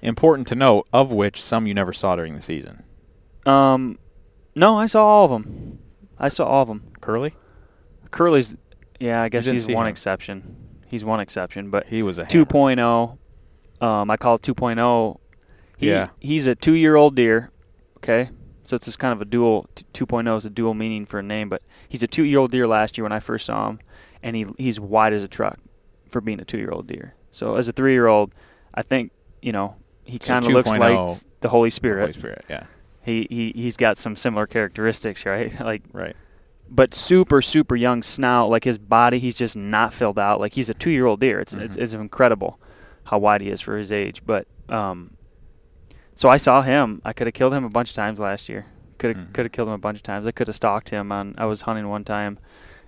Important 0.00 0.48
to 0.48 0.54
note, 0.56 0.88
of 0.92 1.12
which 1.12 1.40
some 1.40 1.66
you 1.66 1.74
never 1.74 1.92
saw 1.92 2.16
during 2.16 2.34
the 2.34 2.42
season. 2.42 2.82
Um, 3.46 3.98
no, 4.54 4.76
I 4.76 4.86
saw 4.86 5.04
all 5.06 5.24
of 5.26 5.30
them. 5.30 5.78
I 6.18 6.28
saw 6.28 6.44
all 6.44 6.62
of 6.62 6.68
them. 6.68 6.92
Curly, 7.00 7.34
Curly's, 8.10 8.56
yeah, 9.00 9.22
I 9.22 9.28
guess 9.28 9.46
he's 9.46 9.68
one 9.68 9.86
him. 9.86 9.90
exception. 9.90 10.56
He's 10.90 11.04
one 11.04 11.20
exception, 11.20 11.70
but 11.70 11.86
he 11.86 12.02
was 12.02 12.18
a 12.18 12.24
hammer. 12.24 12.44
2.0, 12.44 13.18
um, 13.80 14.10
I 14.10 14.16
call 14.16 14.34
it 14.36 14.42
2.0. 14.42 15.18
He, 15.82 15.88
Yeah. 15.90 16.08
He's 16.20 16.46
a 16.46 16.54
two-year-old 16.54 17.14
deer. 17.16 17.50
Okay, 17.98 18.30
so 18.64 18.74
it's 18.76 18.86
just 18.86 18.98
kind 18.98 19.12
of 19.12 19.20
a 19.20 19.24
dual. 19.24 19.66
t- 19.74 19.84
2.0 20.06 20.36
is 20.36 20.44
a 20.46 20.50
dual 20.50 20.74
meaning 20.74 21.06
for 21.06 21.18
a 21.20 21.22
name, 21.22 21.48
but 21.48 21.62
he's 21.88 22.02
a 22.02 22.06
two-year-old 22.08 22.50
deer. 22.50 22.66
Last 22.66 22.96
year 22.98 23.04
when 23.04 23.12
I 23.12 23.20
first 23.20 23.46
saw 23.46 23.68
him, 23.68 23.78
and 24.22 24.34
he 24.34 24.46
he's 24.58 24.80
wide 24.80 25.12
as 25.12 25.22
a 25.22 25.28
truck 25.28 25.58
for 26.08 26.20
being 26.20 26.40
a 26.40 26.44
two-year-old 26.44 26.86
deer. 26.88 27.14
So 27.30 27.54
as 27.56 27.68
a 27.68 27.72
three-year-old, 27.72 28.34
I 28.74 28.82
think 28.82 29.12
you 29.40 29.52
know 29.52 29.76
he 30.04 30.18
So 30.20 30.26
kind 30.26 30.44
of 30.44 30.50
looks 30.52 30.70
like 30.70 31.10
the 31.40 31.48
Holy 31.48 31.70
Spirit. 31.70 32.00
Holy 32.02 32.12
Spirit, 32.12 32.44
yeah, 32.50 32.64
He 33.02 33.26
he 33.30 33.52
he's 33.54 33.76
got 33.76 33.98
some 33.98 34.16
similar 34.16 34.46
characteristics, 34.48 35.24
right? 35.26 35.58
like 35.60 35.82
right. 35.92 36.16
but 36.68 36.92
super 36.94 37.40
super 37.42 37.76
young 37.76 38.02
snout 38.02 38.48
like 38.50 38.64
his 38.64 38.78
body 38.78 39.18
he's 39.20 39.34
just 39.36 39.56
not 39.56 39.92
filled 39.92 40.18
out 40.18 40.40
like 40.40 40.54
he's 40.54 40.70
a 40.70 40.74
two 40.74 40.90
year 40.90 41.06
old 41.06 41.20
deer 41.20 41.38
it's, 41.40 41.52
it's 41.54 41.76
Mhm. 41.76 41.82
it's 41.82 41.92
incredible 41.92 42.58
how 43.04 43.18
wide 43.18 43.40
he 43.42 43.50
is 43.50 43.60
for 43.60 43.76
his 43.76 43.92
age 43.92 44.22
but 44.24 44.46
um 44.68 45.10
so 46.14 46.28
i 46.28 46.36
saw 46.36 46.62
him 46.62 47.00
i 47.04 47.12
could 47.12 47.26
have 47.26 47.34
killed 47.34 47.52
him 47.54 47.64
a 47.64 47.68
bunch 47.70 47.90
of 47.90 47.96
times 47.96 48.18
last 48.20 48.48
year 48.48 48.66
could 48.98 49.16
have 49.16 49.26
Mhm. 49.26 49.32
could 49.34 49.44
have 49.46 49.52
killed 49.52 49.68
him 49.68 49.74
a 49.74 49.78
bunch 49.78 49.96
of 49.98 50.02
times 50.02 50.26
i 50.26 50.30
could 50.32 50.46
have 50.46 50.56
stalked 50.56 50.90
him 50.90 51.10
on 51.12 51.34
i 51.38 51.44
was 51.46 51.62
hunting 51.62 51.88
one 51.88 52.04
time 52.04 52.38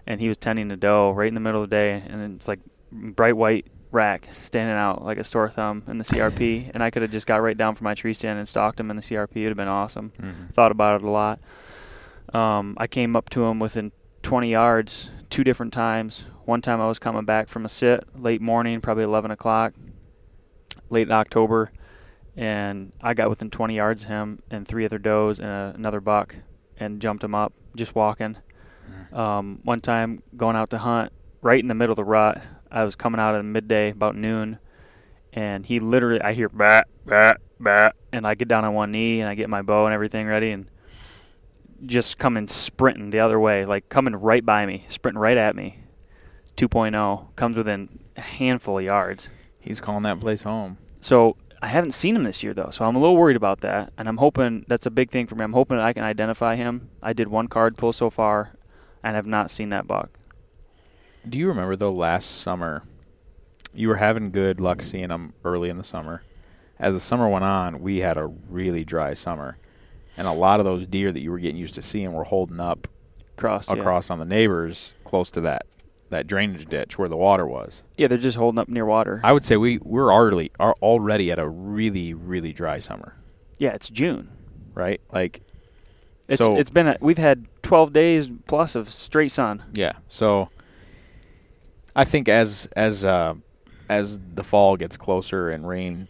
and 0.07 0.21
he 0.21 0.29
was 0.29 0.37
tending 0.37 0.71
a 0.71 0.77
doe 0.77 1.11
right 1.11 1.29
in 1.29 1.35
the 1.35 1.41
middle 1.41 1.63
of 1.63 1.71
the 1.71 1.75
day 1.75 2.03
and 2.09 2.35
it's 2.37 2.47
like 2.49 2.61
bright 2.93 3.37
white 3.37 3.67
rack 3.91 4.27
standing 4.31 4.77
out 4.77 5.05
like 5.05 5.19
a 5.19 5.25
store 5.25 5.49
thumb 5.49 5.83
in 5.87 5.99
the 5.99 6.05
crp 6.05 6.71
and 6.75 6.83
i 6.83 6.91
could 6.91 7.03
have 7.03 7.11
just 7.13 7.27
got 7.27 7.37
right 7.43 7.57
down 7.57 7.75
from 7.75 7.85
my 7.85 7.95
tree 7.95 8.13
stand 8.15 8.39
and 8.39 8.49
stalked 8.49 8.79
him 8.79 8.91
in 8.91 8.97
the 8.97 9.03
crp 9.03 9.37
it 9.37 9.41
would 9.43 9.49
have 9.49 9.57
been 9.57 9.69
awesome 9.69 10.13
Mm-hmm. 10.21 10.47
thought 10.53 10.73
about 10.73 11.01
it 11.01 11.05
a 11.07 11.11
lot. 11.11 11.39
Um, 12.33 12.75
I 12.79 12.87
came 12.87 13.15
up 13.15 13.31
to 13.31 13.45
him 13.45 13.59
within 13.61 13.93
20 14.23 14.51
yards 14.51 15.11
two 15.31 15.45
different 15.45 15.73
times. 15.73 16.27
One 16.47 16.61
time 16.61 16.81
I 16.81 16.89
was 16.89 16.99
coming 16.99 17.25
back 17.25 17.49
from 17.49 17.65
a 17.65 17.69
sit 17.69 18.03
late 18.17 18.41
morning, 18.41 18.81
probably 18.81 19.05
11 19.05 19.31
o'clock, 19.31 19.75
late 20.91 21.11
October, 21.11 21.71
and 22.37 22.93
I 23.01 23.15
got 23.15 23.29
within 23.29 23.51
20 23.51 23.77
yards 23.77 24.05
of 24.05 24.09
him 24.09 24.43
and 24.51 24.67
three 24.67 24.85
other 24.85 24.99
does 24.99 25.39
and 25.39 25.49
a, 25.49 25.73
another 25.75 26.01
buck 26.01 26.37
and 26.79 27.01
jumped 27.01 27.23
him 27.23 27.35
up 27.35 27.53
just 27.77 27.95
walking. 27.95 28.37
Um, 29.13 29.61
one 29.63 29.81
time 29.81 30.23
going 30.37 30.57
out 30.57 30.71
to 30.71 30.79
hunt, 30.79 31.13
right 31.41 31.61
in 31.61 31.69
the 31.69 31.75
middle 31.75 31.93
of 31.93 31.97
the 31.97 32.05
rut, 32.05 32.43
I 32.71 32.85
was 32.85 32.97
coming 32.97 33.21
out 33.21 33.35
at 33.35 33.45
midday, 33.45 33.91
about 33.91 34.17
noon, 34.17 34.59
and 35.33 35.65
he 35.65 35.79
literally, 35.79 36.21
I 36.21 36.33
hear 36.33 36.49
bat, 36.49 36.89
bat, 37.07 37.41
bat, 37.61 37.95
and 38.13 38.27
I 38.27 38.35
get 38.35 38.49
down 38.49 38.65
on 38.65 38.75
one 38.75 38.93
knee 38.93 39.21
and 39.21 39.29
I 39.29 39.35
get 39.35 39.49
my 39.49 39.63
bow 39.63 39.87
and 39.87 39.95
everything 39.95 40.27
ready 40.27 40.51
and 40.51 40.69
just 41.87 42.19
coming 42.19 42.49
sprinting 42.49 43.11
the 43.11 43.21
other 43.21 43.39
way, 43.39 43.65
like 43.65 43.89
coming 43.89 44.17
right 44.17 44.45
by 44.45 44.67
me, 44.67 44.85
sprinting 44.89 45.21
right 45.21 45.37
at 45.37 45.55
me. 45.55 45.79
2.0 46.57 47.35
comes 47.37 47.57
within 47.57 48.01
a 48.17 48.21
handful 48.21 48.79
of 48.79 48.85
yards. 48.85 49.31
He's 49.61 49.81
calling 49.81 50.03
that 50.05 50.21
place 50.21 50.43
home. 50.43 50.79
So 51.01 51.37
I 51.65 51.69
haven't 51.69 51.93
seen 51.93 52.15
him 52.15 52.25
this 52.25 52.43
year 52.43 52.53
though, 52.53 52.69
so 52.69 52.85
I'm 52.85 52.95
a 52.95 52.99
little 52.99 53.17
worried 53.17 53.37
about 53.37 53.63
that, 53.63 53.91
and 53.97 54.07
I'm 54.07 54.19
hoping 54.19 54.67
that's 54.69 54.85
a 54.85 54.91
big 54.91 55.11
thing 55.11 55.27
for 55.27 55.35
me. 55.35 55.45
I'm 55.45 55.55
hoping 55.55 55.79
I 55.79 55.95
can 55.95 56.05
identify 56.05 56.57
him. 56.57 56.91
I 57.03 57.15
did 57.15 57.29
one 57.29 57.49
card 57.49 57.79
pull 57.79 57.95
so 57.95 58.11
far, 58.11 58.53
and 59.03 59.17
have 59.17 59.25
not 59.25 59.51
seen 59.51 59.71
that 59.71 59.87
buck. 59.87 60.11
Do 61.27 61.39
you 61.39 61.49
remember 61.49 61.75
though 61.75 61.91
last 61.91 62.27
summer? 62.43 62.83
You 63.73 63.89
were 63.89 63.97
having 63.97 64.31
good 64.31 64.61
luck 64.61 64.83
seeing 64.83 65.09
them 65.09 65.33
early 65.43 65.71
in 65.71 65.79
the 65.79 65.85
summer. 65.85 66.23
As 66.79 66.93
the 66.93 67.01
summer 67.01 67.31
went 67.31 67.47
on, 67.47 67.81
we 67.81 68.01
had 68.01 68.19
a 68.19 68.27
really 68.27 68.85
dry 68.85 69.15
summer, 69.15 69.57
and 70.19 70.27
a 70.27 70.33
lot 70.33 70.61
of 70.61 70.67
those 70.67 70.87
deer 70.87 71.13
that 71.13 71.23
you 71.23 71.31
were 71.31 71.39
getting 71.39 71.57
used 71.57 71.77
to 71.77 71.83
seeing 71.83 72.13
were 72.13 72.25
holding 72.25 72.61
up 72.61 72.89
Cross 73.39 73.71
yeah. 73.71 73.77
across 73.77 74.11
on 74.11 74.19
the 74.19 74.27
neighbors 74.27 74.93
close 75.05 75.31
to 75.31 75.41
that 75.41 75.65
that 76.15 76.27
drainage 76.27 76.67
ditch 76.67 76.97
where 76.99 77.09
the 77.09 77.17
water 77.17 77.47
was. 77.47 77.83
Yeah, 77.99 78.07
they're 78.09 78.17
just 78.19 78.37
holding 78.39 78.59
up 78.59 78.69
near 78.69 78.87
water. 78.87 79.21
I 79.25 79.33
would 79.33 79.45
say 79.45 79.57
we 79.57 79.79
we're 79.83 80.13
already 80.13 80.51
are 80.59 80.75
already 80.81 81.31
at 81.31 81.39
a 81.39 81.49
really 81.49 82.15
really 82.15 82.53
dry 82.53 82.79
summer, 82.79 83.17
yeah, 83.59 83.71
it's 83.71 83.91
June. 83.91 84.29
right? 84.75 85.01
Like 85.13 85.41
It's 86.29 86.43
So- 86.43 86.57
it's 86.57 86.71
been 86.71 86.89
a, 86.89 86.97
we've 87.01 87.19
had 87.19 87.47
12 87.63 87.93
days 87.93 88.31
plus 88.47 88.75
of 88.75 88.91
straight 88.91 89.31
sun. 89.33 89.63
Yeah. 89.75 89.93
So 90.09 90.49
I 91.97 92.05
think 92.05 92.29
as 92.29 92.69
as 92.77 93.05
uh, 93.05 93.35
as 93.89 94.19
the 94.35 94.43
fall 94.45 94.77
gets 94.77 94.97
closer 94.97 95.51
and 95.51 95.67
rain 95.69 96.09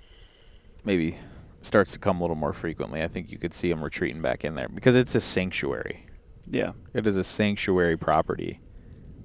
maybe 0.84 1.16
starts 1.62 1.92
to 1.92 1.98
come 1.98 2.18
a 2.18 2.20
little 2.22 2.36
more 2.36 2.52
frequently, 2.52 3.02
I 3.02 3.08
think 3.08 3.30
you 3.30 3.38
could 3.38 3.54
see 3.54 3.70
them 3.70 3.82
retreating 3.82 4.20
back 4.22 4.44
in 4.44 4.54
there 4.54 4.68
because 4.68 4.94
it's 4.94 5.14
a 5.14 5.20
sanctuary. 5.20 6.06
Yeah. 6.46 6.72
It 6.92 7.06
is 7.06 7.16
a 7.16 7.24
sanctuary 7.24 7.96
property. 7.96 8.60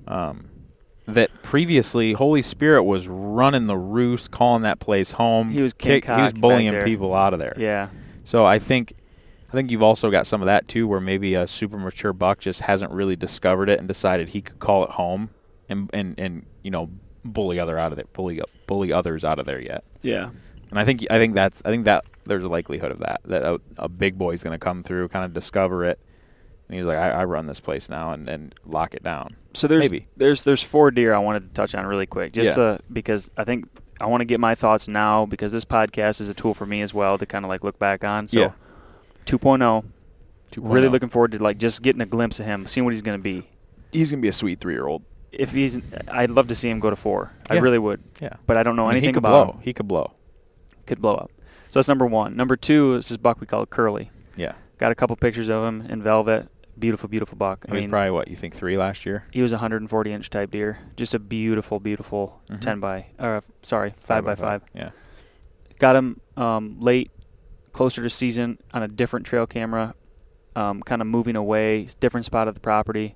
Um, 0.08 0.50
that 1.14 1.30
previously 1.44 2.14
Holy 2.14 2.42
Spirit 2.42 2.84
was 2.84 3.08
running 3.08 3.68
the 3.68 3.78
roost, 3.78 4.32
calling 4.32 4.64
that 4.64 4.80
place 4.80 5.12
home. 5.12 5.50
He 5.50 5.62
was 5.62 5.74
King 5.74 6.02
kick, 6.02 6.06
he 6.06 6.22
was 6.22 6.34
bullying 6.34 6.84
people 6.84 7.14
out 7.14 7.34
of 7.34 7.40
there. 7.40 7.56
Yeah. 7.58 7.90
So 8.24 8.46
I 8.46 8.60
think 8.60 8.94
I 9.50 9.52
think 9.54 9.72
you've 9.72 9.84
also 9.84 10.12
got 10.12 10.28
some 10.28 10.42
of 10.42 10.46
that 10.46 10.68
too, 10.68 10.88
where 10.88 11.00
maybe 11.00 11.34
a 11.34 11.48
super 11.48 11.78
mature 11.78 12.14
buck 12.14 12.40
just 12.40 12.62
hasn't 12.62 12.92
really 12.92 13.16
discovered 13.16 13.70
it 13.70 13.80
and 13.80 13.88
decided 13.88 14.30
he 14.30 14.42
could 14.42 14.60
call 14.60 14.84
it 14.84 14.92
home 14.92 15.32
and 15.68 15.90
and, 15.94 16.20
and 16.20 16.46
you 16.64 16.72
know 16.72 16.90
bully 17.26 17.60
other 17.60 17.78
out 17.78 17.92
of 17.92 18.00
it, 18.00 18.12
bully 18.14 18.42
bully 18.68 18.94
others 18.94 19.26
out 19.26 19.40
of 19.40 19.46
there 19.46 19.60
yet. 19.62 19.84
Yeah. 20.02 20.30
And 20.70 20.80
I 20.80 20.86
think 20.86 21.06
I 21.10 21.18
think 21.18 21.34
that's 21.34 21.62
I 21.66 21.70
think 21.70 21.86
that 21.86 22.06
there's 22.26 22.44
a 22.44 22.48
likelihood 22.48 22.92
of 22.92 23.00
that 23.00 23.22
that 23.26 23.44
a, 23.44 23.60
a 23.78 23.90
big 23.90 24.18
boy's 24.18 24.44
going 24.44 24.54
to 24.54 24.64
come 24.64 24.84
through, 24.84 25.08
kind 25.10 25.26
of 25.26 25.34
discover 25.34 25.84
it, 25.84 26.00
and 26.68 26.78
he's 26.78 26.86
like, 26.86 26.98
I, 26.98 27.10
I 27.10 27.24
run 27.26 27.48
this 27.48 27.60
place 27.60 27.90
now 27.90 28.12
and, 28.12 28.30
and 28.30 28.54
lock 28.66 28.94
it 28.94 29.04
down. 29.04 29.36
So 29.54 29.68
there's 29.68 29.90
Maybe. 29.90 30.08
there's 30.16 30.44
there's 30.44 30.62
four 30.62 30.92
deer 30.92 31.14
I 31.14 31.18
wanted 31.20 31.48
to 31.50 31.54
touch 31.54 31.74
on 31.76 31.86
really 31.86 32.06
quick, 32.06 32.34
just 32.34 32.58
Yeah. 32.58 32.76
to, 32.78 32.80
because 32.92 33.32
I 33.36 33.44
think 33.44 33.66
I 34.00 34.06
want 34.06 34.22
to 34.22 34.26
get 34.26 34.40
my 34.40 34.54
thoughts 34.56 34.88
now 34.88 35.26
because 35.26 35.52
this 35.52 35.66
podcast 35.66 36.22
is 36.22 36.30
a 36.30 36.34
tool 36.34 36.54
for 36.54 36.66
me 36.66 36.82
as 36.82 36.94
well 36.94 37.18
to 37.18 37.26
kind 37.26 37.44
of 37.44 37.50
like 37.50 37.64
look 37.64 37.80
back 37.80 38.04
on. 38.04 38.28
So 38.28 38.40
Yeah. 38.40 38.52
2.0, 39.26 39.84
2.0. 40.52 40.74
really 40.74 40.88
oh. 40.88 40.92
looking 40.92 41.10
forward 41.10 41.32
to 41.34 41.40
like 41.44 41.58
just 41.58 41.82
getting 41.82 42.02
a 42.02 42.06
glimpse 42.06 42.40
of 42.40 42.46
him, 42.46 42.68
seeing 42.68 42.86
what 42.86 42.94
he's 42.94 43.02
going 43.02 43.18
to 43.18 43.22
be. 43.24 43.48
He's 43.92 44.12
going 44.12 44.20
to 44.20 44.22
be 44.22 44.30
a 44.30 44.34
sweet 44.34 44.60
three 44.60 44.74
year 44.74 44.86
old. 44.88 45.04
If 45.32 45.52
he's, 45.52 45.78
I'd 46.12 46.30
love 46.32 46.48
to 46.48 46.56
see 46.56 46.70
him 46.70 46.80
go 46.80 46.90
to 46.90 46.96
four. 46.96 47.32
I 47.50 47.58
really 47.60 47.78
would, 47.78 48.02
Yeah. 48.20 48.34
but 48.48 48.58
I 48.58 48.64
don't 48.64 48.76
know 48.76 48.86
I 48.86 48.90
mean, 48.90 48.98
anything 48.98 49.10
he 49.10 49.14
could 49.14 49.18
about 49.26 49.46
blow. 49.46 49.54
him. 49.56 49.62
He 49.64 49.74
could 49.74 49.88
blow. 49.88 50.14
Could 50.88 51.02
blow 51.02 51.16
up. 51.16 51.32
So 51.70 51.80
that's 51.80 51.88
number 51.88 52.06
one. 52.08 52.36
Number 52.36 52.56
two 52.56 52.96
is 52.96 53.10
this 53.10 53.18
buck 53.18 53.40
we 53.40 53.46
call 53.48 53.62
it 53.64 53.70
Curly. 53.70 54.10
Yeah. 54.36 54.54
Got 54.80 54.92
a 54.92 54.96
couple 54.96 55.16
pictures 55.16 55.50
of 55.50 55.64
him 55.66 55.82
in 55.82 56.02
velvet. 56.02 56.48
Beautiful, 56.80 57.10
beautiful 57.10 57.38
buck. 57.38 57.66
He 57.66 57.72
I 57.72 57.76
was 57.76 57.82
mean, 57.84 57.90
probably 57.90 58.12
what 58.12 58.28
you 58.30 58.36
think 58.36 58.56
three 58.56 58.78
last 58.78 59.06
year. 59.06 59.26
he 59.32 59.42
was 59.42 59.52
a 59.52 59.56
140 59.56 60.14
inch 60.14 60.30
type 60.30 60.52
deer. 60.52 60.80
Just 60.96 61.14
a 61.14 61.20
beautiful, 61.20 61.80
beautiful 61.80 62.42
Mhm. 62.50 62.62
10 62.62 62.80
by, 62.80 63.08
or 63.20 63.44
sorry, 63.62 63.94
five, 64.06 64.24
by 64.24 64.36
five. 64.36 64.62
Yeah. 64.74 64.92
Got 65.80 65.96
him 65.98 66.22
um, 66.38 66.78
late, 66.80 67.12
closer 67.74 68.02
to 68.02 68.10
season 68.10 68.58
on 68.74 68.82
a 68.84 68.88
different 68.88 69.26
trail 69.26 69.46
camera, 69.46 69.94
um, 70.56 70.82
kind 70.82 71.02
of 71.02 71.08
moving 71.08 71.36
away, 71.36 71.88
different 72.00 72.26
spot 72.26 72.48
of 72.48 72.54
the 72.54 72.62
property. 72.62 73.16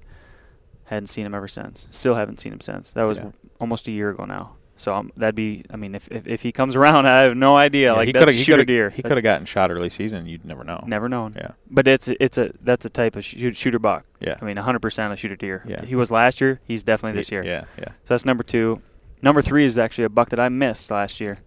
Hadn't 0.85 1.07
seen 1.07 1.25
him 1.25 1.33
ever 1.33 1.47
since. 1.47 1.87
Still 1.91 2.15
haven't 2.15 2.39
seen 2.41 2.51
him 2.51 2.59
since. 2.59 2.91
That 2.91 3.03
was 3.07 3.17
Yeah. 3.17 3.31
almost 3.61 3.87
a 3.87 3.91
year 3.91 4.09
ago 4.09 4.25
now. 4.25 4.55
So 4.75 4.93
um, 4.93 5.11
that'd 5.15 5.35
be. 5.35 5.63
I 5.69 5.77
mean, 5.77 5.93
if, 5.95 6.07
if 6.11 6.27
if 6.27 6.41
he 6.41 6.51
comes 6.51 6.75
around, 6.75 7.05
I 7.07 7.21
have 7.21 7.37
no 7.37 7.55
idea. 7.55 7.93
like 7.93 8.07
he 8.07 8.11
that's 8.11 8.25
coulda- 8.25 8.39
a 8.39 8.43
shooter 8.43 8.65
deer. 8.65 8.89
He 8.89 9.01
could 9.03 9.11
have 9.13 9.23
gotten 9.23 9.45
shot 9.45 9.71
early 9.71 9.89
season. 9.89 10.25
You'd 10.25 10.45
never 10.45 10.63
know. 10.63 10.83
never 10.87 11.07
known. 11.07 11.33
Yeah. 11.37 11.51
But 11.69 11.87
it's 11.87 12.07
it's 12.07 12.37
a 12.37 12.51
that's 12.61 12.85
a 12.85 12.89
type 12.89 13.15
of 13.15 13.23
shoot, 13.23 13.55
shooter 13.55 13.79
buck. 13.79 14.05
Yeah. 14.19 14.37
I 14.41 14.45
mean, 14.45 14.55
100% 14.57 15.11
a 15.11 15.15
shooter 15.15 15.35
deer. 15.35 15.63
Yeah. 15.67 15.83
He 15.85 15.95
was 15.95 16.09
last 16.09 16.41
year. 16.41 16.59
He's 16.65 16.83
definitely 16.83 17.19
this 17.19 17.31
year. 17.31 17.43
Yeah. 17.43 17.65
Yeah. 17.77 17.89
So 18.05 18.13
that's 18.13 18.25
number 18.25 18.43
two. 18.43 18.81
Number 19.21 19.41
three 19.41 19.63
is 19.65 19.77
actually 19.77 20.05
a 20.05 20.09
buck 20.09 20.29
that 20.29 20.39
I 20.39 20.49
missed 20.49 20.89
last 20.91 21.19
year. 21.21 21.39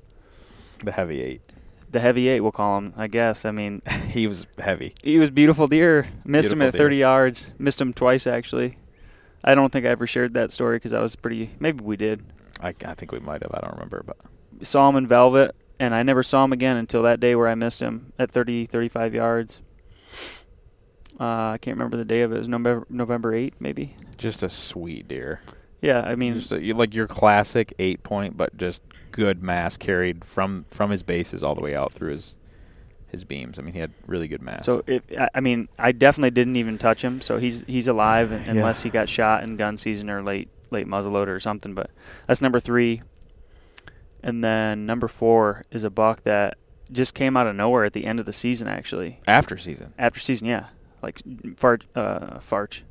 The 0.84 0.92
heavy 0.92 1.20
eight. 1.22 1.42
The 1.90 2.00
heavy 2.00 2.28
eight, 2.28 2.40
we'll 2.40 2.52
call 2.52 2.78
him. 2.78 2.92
I 2.96 3.06
guess. 3.06 3.44
I 3.44 3.50
mean, 3.50 3.82
he 4.08 4.26
was 4.26 4.46
heavy. 4.58 4.94
he 5.02 5.18
was 5.18 5.30
beautiful 5.30 5.66
deer. 5.66 6.06
Missed 6.24 6.52
him 6.52 6.58
Beautiful 6.58 6.78
at 6.80 6.84
30 6.84 6.96
yards. 6.96 7.50
Missed 7.58 7.80
him 7.80 7.92
twice 7.92 8.26
actually. 8.26 8.76
I 9.42 9.54
don't 9.54 9.72
think 9.72 9.86
I 9.86 9.90
ever 9.90 10.06
shared 10.06 10.34
that 10.34 10.50
story 10.52 10.76
because 10.76 10.92
I 10.92 11.00
was 11.00 11.16
pretty. 11.16 11.50
Maybe 11.60 11.82
we 11.84 11.96
did. 11.96 12.24
I, 12.60 12.68
I 12.84 12.94
think 12.94 13.12
we 13.12 13.18
might 13.20 13.42
have. 13.42 13.52
I 13.54 13.60
don't 13.60 13.74
remember, 13.74 14.02
but 14.06 14.16
Saw 14.62 14.88
him 14.88 14.96
in 14.96 15.06
velvet, 15.06 15.54
and 15.78 15.94
I 15.94 16.02
never 16.02 16.22
saw 16.22 16.44
him 16.44 16.52
again 16.52 16.76
until 16.78 17.02
that 17.02 17.20
day 17.20 17.34
where 17.34 17.48
I 17.48 17.54
missed 17.54 17.80
him 17.80 18.12
at 18.18 18.30
30, 18.30 18.64
35 18.66 19.14
yards. 19.14 19.60
Uh, 21.18 21.52
I 21.52 21.58
can't 21.60 21.76
remember 21.76 21.96
the 21.96 22.04
day 22.04 22.22
of 22.22 22.32
it. 22.32 22.36
It 22.36 22.38
was 22.40 22.48
November 22.48 22.86
November 22.90 23.32
8th, 23.32 23.54
maybe. 23.60 23.96
just 24.18 24.42
a 24.42 24.48
sweet 24.50 25.08
deer. 25.08 25.40
Yeah, 25.82 26.00
I 26.00 26.14
mean, 26.14 26.34
Just 26.34 26.52
a, 26.52 26.72
like 26.72 26.94
your 26.94 27.06
classic 27.06 27.74
eight 27.78 28.02
point, 28.02 28.36
but 28.36 28.56
just 28.56 28.82
good 29.12 29.42
mass 29.42 29.76
carried 29.76 30.24
from 30.24 30.64
from 30.68 30.90
his 30.90 31.02
bases 31.02 31.42
all 31.42 31.54
the 31.54 31.60
way 31.60 31.74
out 31.74 31.92
through 31.92 32.10
his 32.10 32.36
his 33.08 33.24
beams. 33.24 33.58
I 33.58 33.62
mean, 33.62 33.72
he 33.74 33.78
had 33.80 33.92
really 34.06 34.26
good 34.28 34.42
mass. 34.42 34.64
So 34.66 34.82
if 34.86 35.02
I- 35.18 35.28
I 35.34 35.40
mean, 35.40 35.68
I 35.78 35.92
definitely 35.92 36.30
didn't 36.32 36.56
even 36.56 36.76
touch 36.76 37.02
him. 37.02 37.20
So 37.20 37.38
he's 37.38 37.62
he's 37.66 37.86
alive 37.88 38.30
Yeah. 38.32 38.44
unless 38.48 38.82
he 38.82 38.90
got 38.90 39.08
shot 39.08 39.42
in 39.42 39.56
gun 39.56 39.76
season 39.76 40.10
or 40.10 40.22
late 40.22 40.48
late 40.70 40.86
muzzleloader 40.86 41.28
or 41.28 41.40
something. 41.40 41.74
But 41.74 41.90
that's 42.26 42.40
number 42.42 42.60
three. 42.60 43.02
And 44.22 44.42
then 44.42 44.86
number 44.86 45.08
four 45.08 45.62
is 45.70 45.84
a 45.84 45.90
buck 45.90 46.24
that 46.24 46.58
just 46.90 47.14
came 47.14 47.36
out 47.36 47.46
of 47.46 47.54
nowhere 47.56 47.84
at 47.84 47.92
the 47.92 48.04
end 48.04 48.18
of 48.20 48.26
the 48.26 48.32
season. 48.32 48.66
Actually, 48.68 49.20
after 49.26 49.56
season, 49.56 49.92
after 49.98 50.18
season, 50.20 50.46
yeah, 50.48 50.66
like 51.02 51.20
fart 51.56 51.84
uh, 51.94 52.40
farch, 52.40 52.82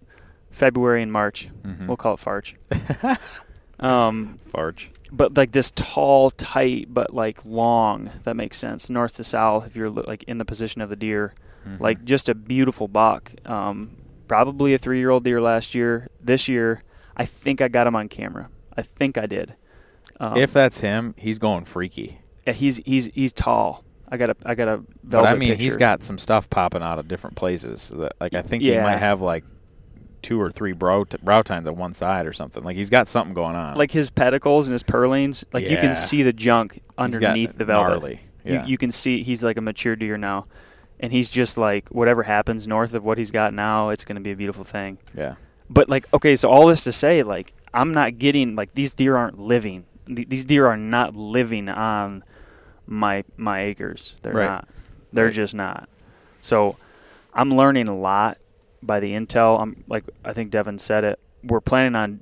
February 0.51 1.01
and 1.01 1.11
March. 1.11 1.49
Mhm. 1.63 1.87
We'll 1.87 1.97
call 1.97 2.13
it 2.13 2.19
farch. 2.19 2.55
um, 3.79 4.37
Farch. 4.47 4.91
but 5.11 5.35
like 5.35 5.51
this 5.51 5.71
tall, 5.71 6.31
tight, 6.31 6.93
but 6.93 7.13
like 7.13 7.43
long. 7.45 8.07
If 8.07 8.23
that 8.23 8.35
makes 8.35 8.57
sense. 8.57 8.89
North 8.89 9.13
to 9.15 9.23
south, 9.23 9.65
if 9.67 9.75
you're 9.75 9.89
like 9.89 10.23
in 10.23 10.37
the 10.37 10.45
position 10.45 10.81
of 10.81 10.89
the 10.89 10.95
deer 10.95 11.33
Mhm. 11.67 11.79
like 11.79 12.05
just 12.05 12.29
a 12.29 12.35
beautiful 12.35 12.87
buck. 12.87 13.31
Um, 13.45 13.97
probably 14.27 14.73
a 14.75 14.77
three-year-old 14.77 15.23
deer 15.23 15.41
last 15.41 15.73
year. 15.73 16.07
This 16.21 16.47
year, 16.47 16.83
I 17.17 17.25
think 17.25 17.61
I 17.61 17.67
got 17.67 17.87
him 17.87 17.95
on 17.95 18.09
camera. 18.09 18.49
I 18.77 18.81
think 18.81 19.17
I 19.17 19.25
did. 19.25 19.55
Um, 20.19 20.37
if 20.37 20.53
that's 20.53 20.79
him, 20.79 21.13
he's 21.17 21.39
going 21.39 21.65
freaky. 21.65 22.19
yeah, 22.47 22.53
he's 22.53 22.77
he's 22.85 23.07
he's 23.07 23.33
tall. 23.33 23.83
I 24.07 24.17
got 24.17 24.29
a 24.29 24.35
I 24.45 24.55
got 24.55 24.67
a 24.67 24.77
velvet 25.03 25.09
But 25.11 25.25
I 25.25 25.35
mean, 25.35 25.55
he's 25.57 25.77
got 25.77 26.03
some 26.03 26.17
stuff 26.17 26.49
popping 26.49 26.81
out 26.83 26.99
of 26.99 27.07
different 27.07 27.35
places. 27.35 27.91
That 27.95 28.13
like 28.21 28.33
I 28.33 28.41
think 28.41 28.63
he 28.63 28.77
might 28.77 28.97
have 28.97 29.21
like 29.21 29.43
two 30.21 30.39
or 30.41 30.51
three 30.51 30.71
brow 30.71 31.03
t- 31.03 31.17
brow 31.21 31.41
tines 31.41 31.67
on 31.67 31.75
one 31.75 31.93
side 31.93 32.25
or 32.25 32.33
something. 32.33 32.63
Like 32.63 32.75
he's 32.75 32.89
got 32.89 33.07
something 33.07 33.33
going 33.33 33.55
on. 33.55 33.75
like 33.75 33.91
his 33.91 34.09
pedicles 34.09 34.67
and 34.67 34.73
his 34.73 34.83
pearlings. 34.83 35.43
Like 35.53 35.69
you 35.69 35.77
can 35.77 35.95
see 35.95 36.23
the 36.23 36.33
junk 36.33 36.81
underneath 36.97 37.57
the 37.57 37.65
velvet. 37.65 37.89
gnarly. 37.89 38.19
Yeah. 38.43 38.63
You 38.63 38.71
you 38.71 38.77
can 38.77 38.91
see 38.91 39.23
he's 39.23 39.43
like 39.43 39.57
a 39.57 39.61
mature 39.61 39.95
deer 39.95 40.17
now, 40.17 40.45
and 40.99 41.11
he's 41.11 41.29
just 41.29 41.57
like 41.57 41.89
whatever 41.89 42.23
happens 42.23 42.67
north 42.67 42.93
of 42.93 43.03
what 43.03 43.17
he's 43.17 43.31
got 43.31 43.53
now, 43.53 43.89
it's 43.89 44.05
going 44.05 44.15
to 44.17 44.21
be 44.21 44.31
a 44.31 44.35
beautiful 44.35 44.63
thing. 44.63 44.99
yeah. 45.17 45.35
But 45.69 45.89
like, 45.89 46.11
okay, 46.13 46.35
so 46.35 46.49
all 46.49 46.67
this 46.67 46.83
to 46.83 46.91
say, 46.91 47.23
like, 47.23 47.53
I'm 47.73 47.91
not 47.93 48.17
getting 48.17 48.55
like 48.55 48.73
these 48.73 48.95
deer 48.95 49.15
aren't 49.17 49.39
living. 49.39 49.85
These 50.07 50.45
deer 50.45 50.67
are 50.67 50.77
not 50.77 51.15
living 51.15 51.67
on 51.69 52.23
my 52.87 53.23
my 53.37 53.61
acres. 53.61 54.17
They're 54.21 54.33
Right. 54.33 54.45
not. 54.45 54.67
They're 55.11 55.25
Right. 55.25 55.33
just 55.33 55.55
not. 55.55 55.89
So 56.41 56.77
I'm 57.33 57.49
learning 57.49 57.87
a 57.87 57.95
lot 57.97 58.37
by 58.83 58.99
the 58.99 59.13
intel. 59.13 59.59
I'm 59.59 59.83
like 59.87 60.03
I 60.23 60.33
think 60.33 60.51
Devin 60.51 60.77
said 60.79 61.03
it. 61.03 61.19
We're 61.43 61.61
planning 61.61 61.95
on 61.95 62.19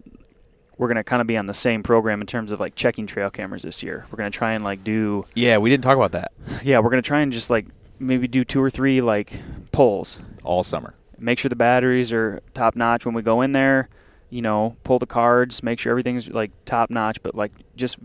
we're 0.77 0.87
gonna 0.87 1.03
kind 1.03 1.21
of 1.21 1.27
be 1.27 1.37
on 1.37 1.45
the 1.45 1.53
same 1.53 1.83
program 1.83 2.19
in 2.21 2.27
terms 2.27 2.51
of 2.51 2.59
like 2.59 2.75
checking 2.75 3.05
trail 3.05 3.29
cameras 3.29 3.61
this 3.63 3.83
year. 3.83 4.05
We're 4.09 4.17
gonna 4.17 4.29
try 4.31 4.53
and 4.53 4.63
like 4.63 4.83
do 4.83 5.25
Yeah, 5.35 5.57
we 5.57 5.69
didn't 5.69 5.83
talk 5.83 5.97
about 5.97 6.13
that 6.13 6.31
yeah 6.63 6.79
we're 6.79 6.89
gonna 6.89 7.01
try 7.01 7.19
and 7.19 7.31
just 7.33 7.49
like 7.49 7.65
maybe 7.99 8.27
do 8.27 8.43
two 8.43 8.61
or 8.61 8.69
three 8.69 9.01
like 9.01 9.39
polls 9.73 10.19
all 10.43 10.63
summer. 10.63 10.93
Make 11.17 11.39
sure 11.39 11.49
the 11.49 11.55
batteries 11.55 12.11
are 12.11 12.41
top 12.53 12.75
notch 12.75 13.05
when 13.05 13.13
we 13.13 13.21
go 13.21 13.41
in 13.41 13.51
there. 13.51 13.89
You 14.29 14.41
know, 14.41 14.75
pull 14.83 14.97
the 14.97 15.05
cards, 15.05 15.61
make 15.61 15.79
sure 15.79 15.91
everything's 15.91 16.27
like 16.27 16.51
top 16.65 16.89
notch, 16.89 17.21
but 17.21 17.35
like 17.35 17.51
just 17.75 17.97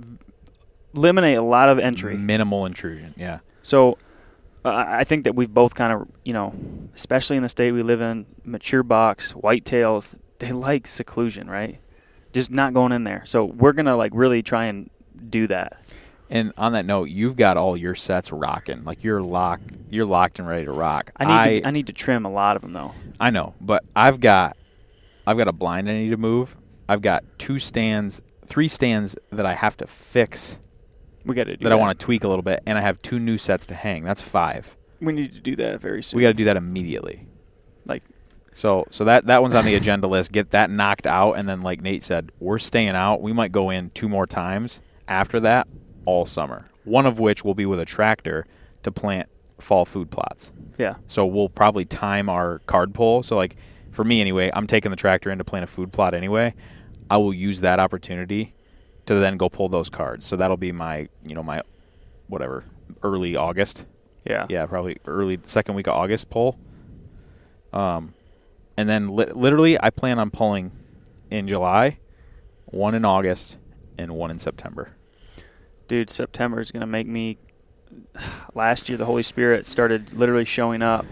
eliminate 0.95 1.39
a 1.39 1.43
lot 1.43 1.69
of 1.69 1.79
entry. 1.79 2.17
Minimal 2.17 2.67
intrusion. 2.67 3.15
Yeah. 3.17 3.39
So 3.63 3.97
uh, 4.65 4.85
I 4.87 5.05
think 5.05 5.25
that 5.25 5.35
we've 5.35 5.53
both 5.53 5.75
kind 5.75 5.93
of, 5.93 6.09
you 6.25 6.33
know, 6.33 6.55
especially 6.95 7.37
in 7.37 7.43
the 7.43 7.49
state 7.49 7.73
we 7.73 7.83
live 7.83 8.01
in, 8.01 8.27
mature 8.45 8.83
bucks, 8.83 9.33
whitetails, 9.33 10.19
they 10.39 10.53
like 10.53 10.87
seclusion, 10.87 11.49
right? 11.49 11.81
Just 12.33 12.51
not 12.51 12.75
going 12.75 12.93
in 12.93 13.05
there. 13.05 13.23
So 13.25 13.45
we're 13.45 13.73
gonna 13.73 13.97
like 13.97 14.13
really 14.15 14.43
try 14.43 14.67
and 14.67 14.91
do 15.31 15.47
that. 15.47 15.81
And 16.31 16.53
on 16.59 16.73
that 16.73 16.85
note, 16.85 17.09
you've 17.09 17.37
got 17.37 17.57
all 17.57 17.77
your 17.77 17.95
sets 17.95 18.31
rocking. 18.31 18.85
Like 18.85 19.03
you're 19.03 19.23
locked, 19.23 19.71
you're 19.91 20.05
locked 20.05 20.39
and 20.39 20.47
ready 20.47 20.67
to 20.67 20.73
rock. 20.73 21.11
I 21.17 21.25
need 21.25 21.61
to, 21.61 21.69
I 21.69 21.71
need 21.71 21.87
to 21.87 21.93
trim 21.93 22.27
a 22.27 22.31
lot 22.31 22.57
of 22.57 22.63
them 22.63 22.73
though. 22.73 22.93
I 23.19 23.31
know, 23.31 23.55
but 23.61 23.85
I've 23.97 24.21
got 24.21 24.57
I've 25.27 25.39
got 25.39 25.49
a 25.49 25.53
blind 25.53 25.89
I 25.89 25.93
need 25.93 26.11
to 26.11 26.17
move. 26.17 26.57
I've 26.89 27.03
got 27.03 27.25
two 27.39 27.59
stands, 27.59 28.21
three 28.47 28.69
stands 28.69 29.17
that 29.31 29.47
I 29.47 29.55
have 29.55 29.77
to 29.79 29.87
fix 29.87 30.59
We 31.25 31.35
got 31.35 31.45
to 31.45 31.53
that, 31.53 31.61
that. 31.61 31.73
I 31.73 31.77
want 31.77 31.99
to 31.99 32.05
tweak 32.05 32.25
a 32.25 32.29
little 32.29 32.43
bit, 32.43 32.63
and 32.67 32.79
I 32.79 32.81
have 32.81 33.01
two 33.03 33.19
new 33.19 33.39
sets 33.39 33.67
to 33.67 33.75
hang. 33.75 34.05
That's 34.05 34.23
five. 34.23 34.77
We 35.01 35.13
need 35.13 35.33
to 35.35 35.41
do 35.41 35.57
that 35.57 35.81
very 35.81 36.03
soon. 36.03 36.17
We 36.17 36.23
got 36.23 36.29
to 36.29 36.35
do 36.35 36.45
that 36.45 36.57
immediately. 36.57 37.27
like 37.87 38.03
So 38.53 38.85
so 38.91 39.05
that 39.05 39.27
that 39.27 39.41
one's 39.43 39.55
on 39.55 39.65
the 39.65 39.75
agenda 39.75 40.07
list. 40.09 40.33
Get 40.33 40.51
that 40.51 40.71
knocked 40.71 41.07
out, 41.07 41.35
and 41.35 41.49
then 41.49 41.63
like 41.63 41.81
Nate 41.81 42.03
said, 42.03 42.33
we're 42.39 42.59
staying 42.59 42.91
out. 42.91 43.23
We 43.23 43.33
might 43.33 43.53
go 43.53 43.71
in 43.71 43.91
two 43.91 44.09
more 44.09 44.27
times 44.27 44.81
after 45.07 45.41
that 45.41 45.69
all 46.09 46.25
summer. 46.25 46.65
One 46.85 47.05
of 47.05 47.19
which 47.19 47.45
will 47.45 47.55
be 47.55 47.67
with 47.67 47.79
a 47.81 47.85
tractor 47.85 48.47
to 48.83 48.91
plant 48.91 49.29
fall 49.59 49.85
food 49.85 50.11
plots. 50.11 50.53
yeah. 50.79 50.95
So 51.07 51.27
we'll 51.27 51.51
probably 51.51 51.85
time 51.85 52.29
our 52.31 52.61
card 52.61 52.95
pull. 52.95 53.23
So 53.23 53.37
like 53.37 53.57
for 53.91 54.05
me 54.05 54.21
anyway, 54.23 54.51
I'm 54.55 54.67
taking 54.67 54.91
the 54.91 54.97
tractor 54.97 55.31
in 55.31 55.37
to 55.39 55.45
plant 55.45 55.65
a 55.65 55.67
food 55.67 55.93
plot 55.93 56.15
anyway. 56.15 56.55
I 57.11 57.19
will 57.19 57.35
use 57.35 57.61
that 57.61 57.79
opportunity 57.79 58.55
to 59.07 59.17
then 59.17 59.37
go 59.37 59.49
pull 59.51 59.69
those 59.69 59.91
cards. 59.91 60.25
So 60.25 60.37
that'll 60.37 60.57
be 60.57 60.73
my 60.73 61.09
you 61.27 61.35
know 61.35 61.43
my 61.43 61.61
whatever 62.29 62.65
early 63.03 63.37
August. 63.37 63.85
Yeah. 64.25 64.47
Yeah, 64.49 64.65
probably 64.67 64.97
early 65.07 65.39
second 65.43 65.75
week 65.75 65.89
of 65.89 65.95
August 65.95 66.31
pull. 66.31 66.59
Um, 67.73 68.15
and 68.79 68.89
then 68.89 69.15
li- 69.15 69.33
literally 69.35 69.79
I 69.83 69.91
plan 69.91 70.19
on 70.19 70.31
pulling 70.31 70.71
in 71.31 71.47
July, 71.49 71.99
one 72.67 72.95
in 72.95 73.05
August, 73.05 73.59
and 73.99 74.13
one 74.13 74.31
in 74.31 74.39
September. 74.39 74.95
Dude, 75.89 76.11
September 76.11 76.61
is 76.61 76.71
going 76.71 76.83
to 76.83 76.87
make 76.87 77.07
me. 77.07 77.39
Last 78.55 78.89
year, 78.89 78.99
the 78.99 79.07
Holy 79.07 79.23
Spirit 79.23 79.67
started 79.67 80.13
literally 80.13 80.45
showing 80.45 80.83
up 80.83 81.07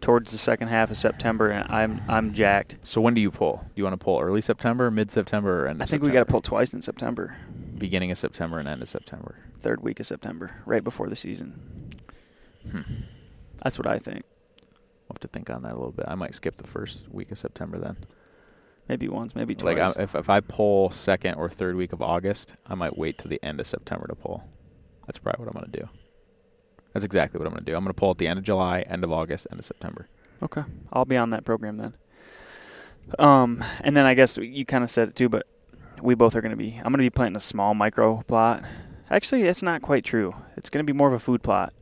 towards 0.00 0.32
the 0.32 0.38
second 0.38 0.68
half 0.68 0.90
of 0.90 0.96
September, 0.96 1.48
and 1.48 1.70
I'm 1.70 2.02
I'm 2.08 2.34
jacked. 2.34 2.76
So 2.84 3.00
when 3.00 3.14
do 3.14 3.20
you 3.20 3.30
pull? 3.30 3.64
Do 3.64 3.72
you 3.76 3.84
want 3.84 3.98
to 3.98 4.04
pull 4.04 4.20
early 4.20 4.40
September, 4.40 4.90
mid 4.90 5.10
September, 5.10 5.64
or 5.64 5.68
end 5.68 5.82
I 5.82 5.86
think 5.86 6.02
we 6.02 6.10
got 6.10 6.26
to 6.26 6.30
pull 6.30 6.42
twice 6.42 6.74
in 6.74 6.82
September, 6.82 7.34
beginning 7.78 8.10
of 8.10 8.18
September 8.18 8.58
and 8.58 8.68
end 8.68 8.82
of 8.82 8.88
September. 8.88 9.36
third 9.60 9.82
week 9.82 10.00
of 10.00 10.06
September, 10.06 10.62
right 10.66 10.84
before 10.84 11.08
the 11.08 11.16
season. 11.16 11.90
Hmm. 12.70 12.80
That's 13.62 13.78
what 13.78 13.86
I 13.86 13.98
think. 13.98 14.24
I'll 14.62 15.14
have 15.14 15.20
to 15.20 15.28
think 15.28 15.50
on 15.50 15.62
that 15.62 15.72
a 15.72 15.76
little 15.76 15.92
bit. 15.92 16.06
I 16.08 16.14
might 16.14 16.34
skip 16.34 16.56
the 16.56 16.66
first 16.66 17.08
week 17.10 17.30
of 17.30 17.38
September 17.38 17.78
then. 17.78 17.96
Maybe 18.90 19.06
once, 19.06 19.36
maybe 19.36 19.54
twice. 19.54 19.78
Like 19.78 19.96
I, 19.96 20.02
if 20.02 20.16
if 20.16 20.28
I 20.28 20.40
pull 20.40 20.90
second 20.90 21.36
or 21.36 21.48
third 21.48 21.76
week 21.76 21.92
of 21.92 22.02
August, 22.02 22.56
I 22.66 22.74
might 22.74 22.98
wait 22.98 23.18
till 23.18 23.28
the 23.28 23.38
end 23.40 23.60
of 23.60 23.68
September 23.68 24.08
to 24.08 24.16
pull. 24.16 24.42
That's 25.06 25.16
probably 25.16 25.44
what 25.44 25.54
I'm 25.54 25.60
going 25.60 25.70
to 25.70 25.80
do. 25.82 25.88
That's 26.92 27.04
exactly 27.04 27.38
what 27.38 27.46
I'm 27.46 27.52
going 27.52 27.64
to 27.64 27.70
do. 27.70 27.76
I'm 27.76 27.84
going 27.84 27.94
to 27.94 27.96
pull 27.96 28.10
at 28.10 28.18
the 28.18 28.26
end 28.26 28.40
of 28.40 28.44
July, 28.44 28.80
end 28.80 29.04
of 29.04 29.12
August, 29.12 29.46
end 29.48 29.60
of 29.60 29.64
September. 29.64 30.08
Okay, 30.42 30.64
I'll 30.92 31.04
be 31.04 31.16
on 31.16 31.30
that 31.30 31.44
program 31.44 31.76
then. 31.76 31.94
Um, 33.20 33.62
and 33.82 33.96
then 33.96 34.06
I 34.06 34.14
guess 34.14 34.36
you 34.38 34.66
kind 34.66 34.82
of 34.82 34.90
said 34.90 35.10
it 35.10 35.14
too, 35.14 35.28
but 35.28 35.46
we 36.02 36.16
both 36.16 36.34
are 36.34 36.40
going 36.40 36.50
to 36.50 36.56
be. 36.56 36.74
I'm 36.78 36.90
going 36.90 36.94
to 36.94 36.98
be 36.98 37.10
planting 37.10 37.36
a 37.36 37.40
small 37.40 37.74
micro 37.74 38.24
plot. 38.26 38.64
Actually, 39.08 39.42
it's 39.42 39.62
not 39.62 39.82
quite 39.82 40.04
true. 40.04 40.34
It's 40.56 40.68
going 40.68 40.84
to 40.84 40.92
be 40.92 40.96
more 40.96 41.06
of 41.06 41.14
a 41.14 41.20
food 41.20 41.44
plot 41.44 41.72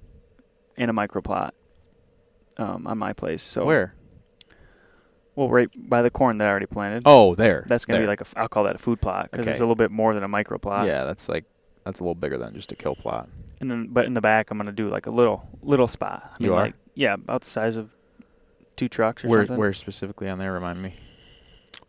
and 0.77 0.91
a 0.91 0.93
micro 0.93 1.23
plot 1.23 1.55
um, 2.59 2.87
on 2.87 2.99
my 2.99 3.15
place. 3.15 3.43
So 3.43 3.65
Where? 3.65 3.95
Well, 5.39 5.49
right 5.49 5.69
by 5.89 6.03
the 6.03 6.11
corn 6.11 6.39
that 6.39 6.49
I 6.49 6.51
already 6.51 6.67
planted. 6.67 7.05
Oh, 7.07 7.37
there. 7.37 7.65
that's 7.69 7.85
going 7.85 8.01
to 8.01 8.05
be 8.05 8.09
like 8.09 8.21
a. 8.21 8.27
I'll 8.37 8.49
call 8.49 8.65
that 8.65 8.75
a 8.75 8.79
food 8.79 9.01
plot 9.01 9.29
because 9.31 9.47
it's 9.47 9.59
a 9.61 9.63
little 9.63 9.77
bit 9.77 9.93
more 9.93 10.13
than 10.13 10.25
a 10.25 10.29
micro 10.29 10.59
plot. 10.59 10.87
yeah, 10.89 11.05
that's 11.05 11.29
like 11.29 11.45
that's 11.85 12.01
a 12.01 12.03
little 12.03 12.17
bigger 12.17 12.37
than 12.37 12.55
just 12.55 12.73
a 12.73 12.75
kill 12.75 12.97
plot. 12.97 13.29
And 13.61 13.71
then, 13.71 13.87
but 13.91 14.07
in 14.07 14.15
the 14.15 14.21
back, 14.21 14.51
I'm 14.51 14.59
going 14.59 14.67
to 14.67 14.73
do 14.73 14.89
like 14.89 15.07
a 15.07 15.13
little 15.13 15.49
little 15.63 15.87
spot. 15.87 16.23
I 16.33 16.37
You 16.43 16.51
mean, 16.51 16.59
are? 16.59 16.63
like 16.63 16.75
yeah, 16.95 17.15
about 17.15 17.43
the 17.43 17.51
size 17.51 17.77
of 17.77 17.91
two 18.77 18.89
trucks 18.89 19.25
or 19.25 19.29
Where 19.29 19.41
something. 19.43 19.57
where 19.59 19.73
specifically 19.73 20.29
on 20.29 20.39
there? 20.41 20.53
Remind 20.53 20.83
me. 20.83 20.95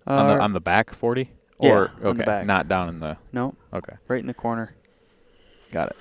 Uh, 0.05 0.13
on 0.13 0.27
the 0.27 0.43
on 0.43 0.53
the 0.53 0.61
back 0.61 0.93
forty. 0.93 1.31
yeah, 1.59 1.71
Or 1.71 1.91
the 1.99 2.07
okay, 2.09 2.43
not 2.45 2.67
down 2.67 2.87
in 2.89 2.99
the. 2.99 3.17
no, 3.33 3.55
Okay, 3.73 3.93
right 4.07 4.19
in 4.19 4.27
the 4.27 4.33
corner. 4.35 4.75
got 5.71 5.89
it. 5.89 5.97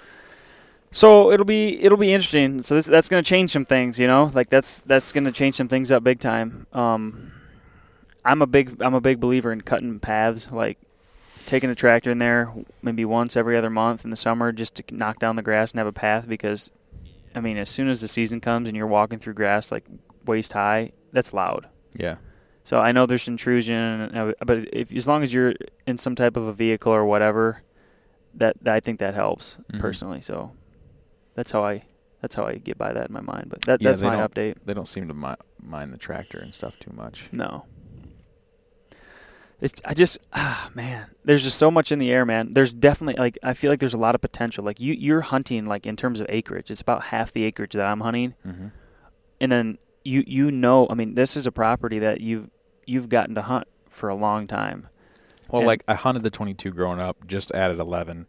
So 0.90 1.30
it'll 1.32 1.46
be 1.46 1.82
it'll 1.82 1.96
be 1.98 2.12
interesting. 2.12 2.61
So 2.62 2.74
this, 2.74 2.84
that's 2.84 3.08
going 3.08 3.22
to 3.24 3.26
change 3.28 3.52
some 3.52 3.64
things, 3.64 3.98
you 3.98 4.06
know. 4.06 4.30
Like 4.34 4.50
that's 4.50 4.82
that's 4.82 5.12
going 5.12 5.24
to 5.24 5.32
change 5.32 5.54
some 5.54 5.68
things 5.68 5.90
up 5.90 6.02
big 6.04 6.18
time. 6.20 6.66
Um, 6.74 7.32
I'm 8.28 8.42
a 8.42 8.46
big 8.46 8.80
I'm 8.82 8.94
a 8.94 9.00
big 9.00 9.20
believer 9.20 9.50
in 9.52 9.62
cutting 9.62 9.98
paths, 10.00 10.50
like 10.52 10.78
taking 11.46 11.70
a 11.70 11.74
tractor 11.74 12.10
in 12.10 12.18
there 12.18 12.52
maybe 12.82 13.04
once 13.04 13.36
every 13.36 13.56
other 13.56 13.70
month 13.70 14.04
in 14.04 14.10
the 14.10 14.16
summer 14.16 14.52
just 14.52 14.74
to 14.76 14.82
knock 14.94 15.18
down 15.18 15.36
the 15.36 15.42
grass 15.42 15.70
and 15.72 15.78
have 15.78 15.86
a 15.86 15.92
path. 15.92 16.28
Because, 16.28 16.70
I 17.34 17.40
mean, 17.40 17.56
as 17.56 17.70
soon 17.70 17.88
as 17.88 18.00
the 18.02 18.08
season 18.08 18.40
comes 18.40 18.68
and 18.68 18.76
you're 18.76 18.86
walking 18.86 19.18
through 19.18 19.34
grass 19.34 19.72
like 19.72 19.84
waist 20.26 20.52
high, 20.52 20.92
that's 21.12 21.32
loud. 21.32 21.68
Yeah. 21.94 22.16
So 22.64 22.78
I 22.80 22.92
know 22.92 23.06
there's 23.06 23.26
intrusion, 23.28 24.14
uh, 24.14 24.32
but 24.44 24.68
if 24.74 24.92
as 24.94 25.08
long 25.08 25.22
as 25.22 25.32
you're 25.32 25.54
in 25.86 25.96
some 25.96 26.14
type 26.14 26.36
of 26.36 26.46
a 26.46 26.52
vehicle 26.52 26.92
or 26.92 27.06
whatever, 27.06 27.62
that, 28.34 28.56
that 28.62 28.74
I 28.74 28.80
think 28.80 28.98
that 29.00 29.14
helps 29.14 29.56
Mhm. 29.72 29.80
personally. 29.80 30.20
So 30.20 30.52
that's 31.34 31.50
how 31.50 31.64
I 31.64 31.82
that's 32.20 32.34
how 32.34 32.46
I 32.46 32.56
get 32.56 32.76
by 32.76 32.92
that 32.92 33.08
in 33.08 33.14
my 33.14 33.20
mind. 33.22 33.46
But 33.48 33.62
that 33.62 33.80
Yeah, 33.80 33.90
that's 33.90 34.02
my 34.02 34.16
update. 34.16 34.56
They 34.66 34.74
don't 34.74 34.88
seem 34.88 35.06
to 35.08 35.14
mi- 35.14 35.36
mind 35.62 35.92
the 35.92 35.96
tractor 35.96 36.38
and 36.38 36.52
stuff 36.52 36.78
too 36.80 36.90
much. 36.92 37.28
No. 37.32 37.64
It's 39.60 39.80
I 39.84 39.92
just 39.94 40.18
ah 40.32 40.70
man, 40.74 41.06
there's 41.24 41.42
just 41.42 41.58
so 41.58 41.70
much 41.70 41.90
in 41.90 41.98
the 41.98 42.12
air, 42.12 42.24
man. 42.24 42.52
There's 42.52 42.72
definitely 42.72 43.20
like 43.20 43.38
I 43.42 43.54
feel 43.54 43.70
like 43.72 43.80
there's 43.80 43.94
a 43.94 43.98
lot 43.98 44.14
of 44.14 44.20
potential. 44.20 44.64
Like 44.64 44.78
you 44.78 44.94
you're 44.94 45.22
hunting 45.22 45.66
like 45.66 45.84
in 45.86 45.96
terms 45.96 46.20
of 46.20 46.26
acreage. 46.28 46.70
It's 46.70 46.80
about 46.80 47.04
half 47.04 47.32
the 47.32 47.42
acreage 47.44 47.72
that 47.72 47.84
I'm 47.86 48.00
hunting. 48.00 48.34
Mm-hmm. 48.46 48.68
And 49.40 49.52
then 49.52 49.78
you 50.04 50.22
you 50.26 50.50
know, 50.52 50.86
I 50.88 50.94
mean, 50.94 51.14
this 51.14 51.36
is 51.36 51.46
a 51.46 51.52
property 51.52 51.98
that 51.98 52.20
you've 52.20 52.50
you've 52.86 53.08
gotten 53.08 53.34
to 53.34 53.42
hunt 53.42 53.66
for 53.90 54.08
a 54.08 54.14
long 54.14 54.46
time. 54.46 54.88
Well, 55.50 55.60
And- 55.62 55.66
like 55.66 55.82
I 55.88 55.94
hunted 55.94 56.22
the 56.22 56.30
22 56.30 56.70
growing 56.70 57.00
up, 57.00 57.26
just 57.26 57.50
added 57.52 57.80
11, 57.80 58.26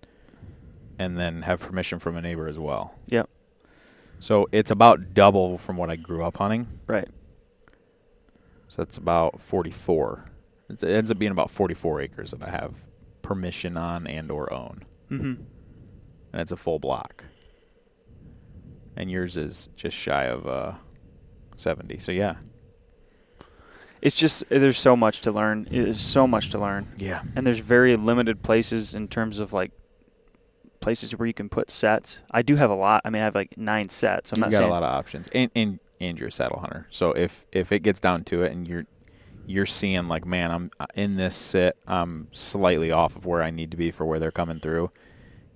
and 0.98 1.18
then 1.18 1.44
have 1.44 1.60
permission 1.60 2.00
from 2.00 2.18
a 2.18 2.22
neighbor 2.22 2.48
as 2.48 2.58
well. 2.58 2.96
Yep. 3.08 3.30
So 4.20 4.48
it's 4.52 4.72
about 4.72 5.14
double 5.14 5.58
from 5.60 5.78
what 5.78 5.90
I 5.92 5.96
grew 5.96 6.24
up 6.24 6.38
hunting. 6.38 6.68
Right. 6.88 7.08
So 8.68 8.82
that's 8.84 8.98
about 8.98 9.40
44. 9.42 10.26
It 10.70 10.84
ends 10.84 11.10
up 11.12 11.18
being 11.18 11.32
about 11.32 11.50
44 11.50 12.02
acres 12.02 12.32
that 12.32 12.44
I 12.44 12.50
have 12.50 12.86
permission 13.22 13.76
on 13.78 14.06
and 14.08 14.30
or 14.32 14.52
own, 14.54 14.84
Mhm. 15.12 15.38
and 16.34 16.42
it's 16.42 16.52
a 16.52 16.58
full 16.58 16.80
block. 16.80 17.24
And 18.96 19.10
yours 19.10 19.38
is 19.38 19.70
just 19.76 19.96
shy 19.96 20.26
of 20.26 20.46
uh, 20.48 20.74
70. 21.56 21.98
So 22.00 22.12
yeah. 22.12 22.36
It's 24.02 24.16
just 24.16 24.44
there's 24.50 24.78
so 24.80 24.96
much 24.96 25.22
to 25.22 25.32
learn. 25.32 25.68
There's 25.70 26.00
so 26.00 26.26
much 26.28 26.50
to 26.52 26.60
learn. 26.60 26.88
Yeah. 26.98 27.22
and 27.36 27.46
there's 27.46 27.60
very 27.60 27.96
limited 27.98 28.42
places 28.44 28.94
in 28.94 29.08
terms 29.10 29.40
of 29.40 29.52
like 29.54 29.72
places 30.80 31.18
where 31.18 31.28
you 31.28 31.34
can 31.34 31.50
put 31.50 31.70
sets. 31.70 32.22
I 32.32 32.42
do 32.42 32.56
have 32.56 32.70
a 32.70 32.76
lot. 32.76 33.02
I 33.04 33.10
mean, 33.10 33.22
I 33.22 33.26
have 33.26 33.36
like 33.36 33.58
nine 33.58 33.90
sets. 33.90 34.32
I'm 34.32 34.38
You've 34.38 34.46
not 34.46 34.52
got 34.52 34.58
saying 34.60 34.70
a 34.70 34.74
lot 34.74 34.84
of 34.84 34.90
options, 34.94 35.28
and 35.34 35.52
and 35.56 35.80
and 36.00 36.18
you're 36.18 36.30
a 36.30 36.32
saddle 36.32 36.60
hunter. 36.60 36.88
So 36.90 37.12
if 37.12 37.46
if 37.52 37.74
it 37.74 37.80
gets 37.84 38.00
down 38.00 38.24
to 38.26 38.44
it, 38.44 38.54
and 38.54 38.66
you're 38.68 38.86
you're 39.50 39.66
seeing 39.66 40.08
like, 40.08 40.26
man, 40.28 40.52
I'm 40.52 40.72
uh, 40.80 40.86
in 40.94 41.16
this 41.16 41.36
sit, 41.36 41.76
I'm 41.88 42.28
slightly 42.32 42.92
off 42.92 43.16
of 43.16 43.26
where 43.26 43.42
I 43.42 43.50
need 43.50 43.72
to 43.72 43.78
be 43.78 43.90
for 43.90 44.06
where 44.06 44.20
they're 44.20 44.30
coming 44.32 44.60
through. 44.60 44.92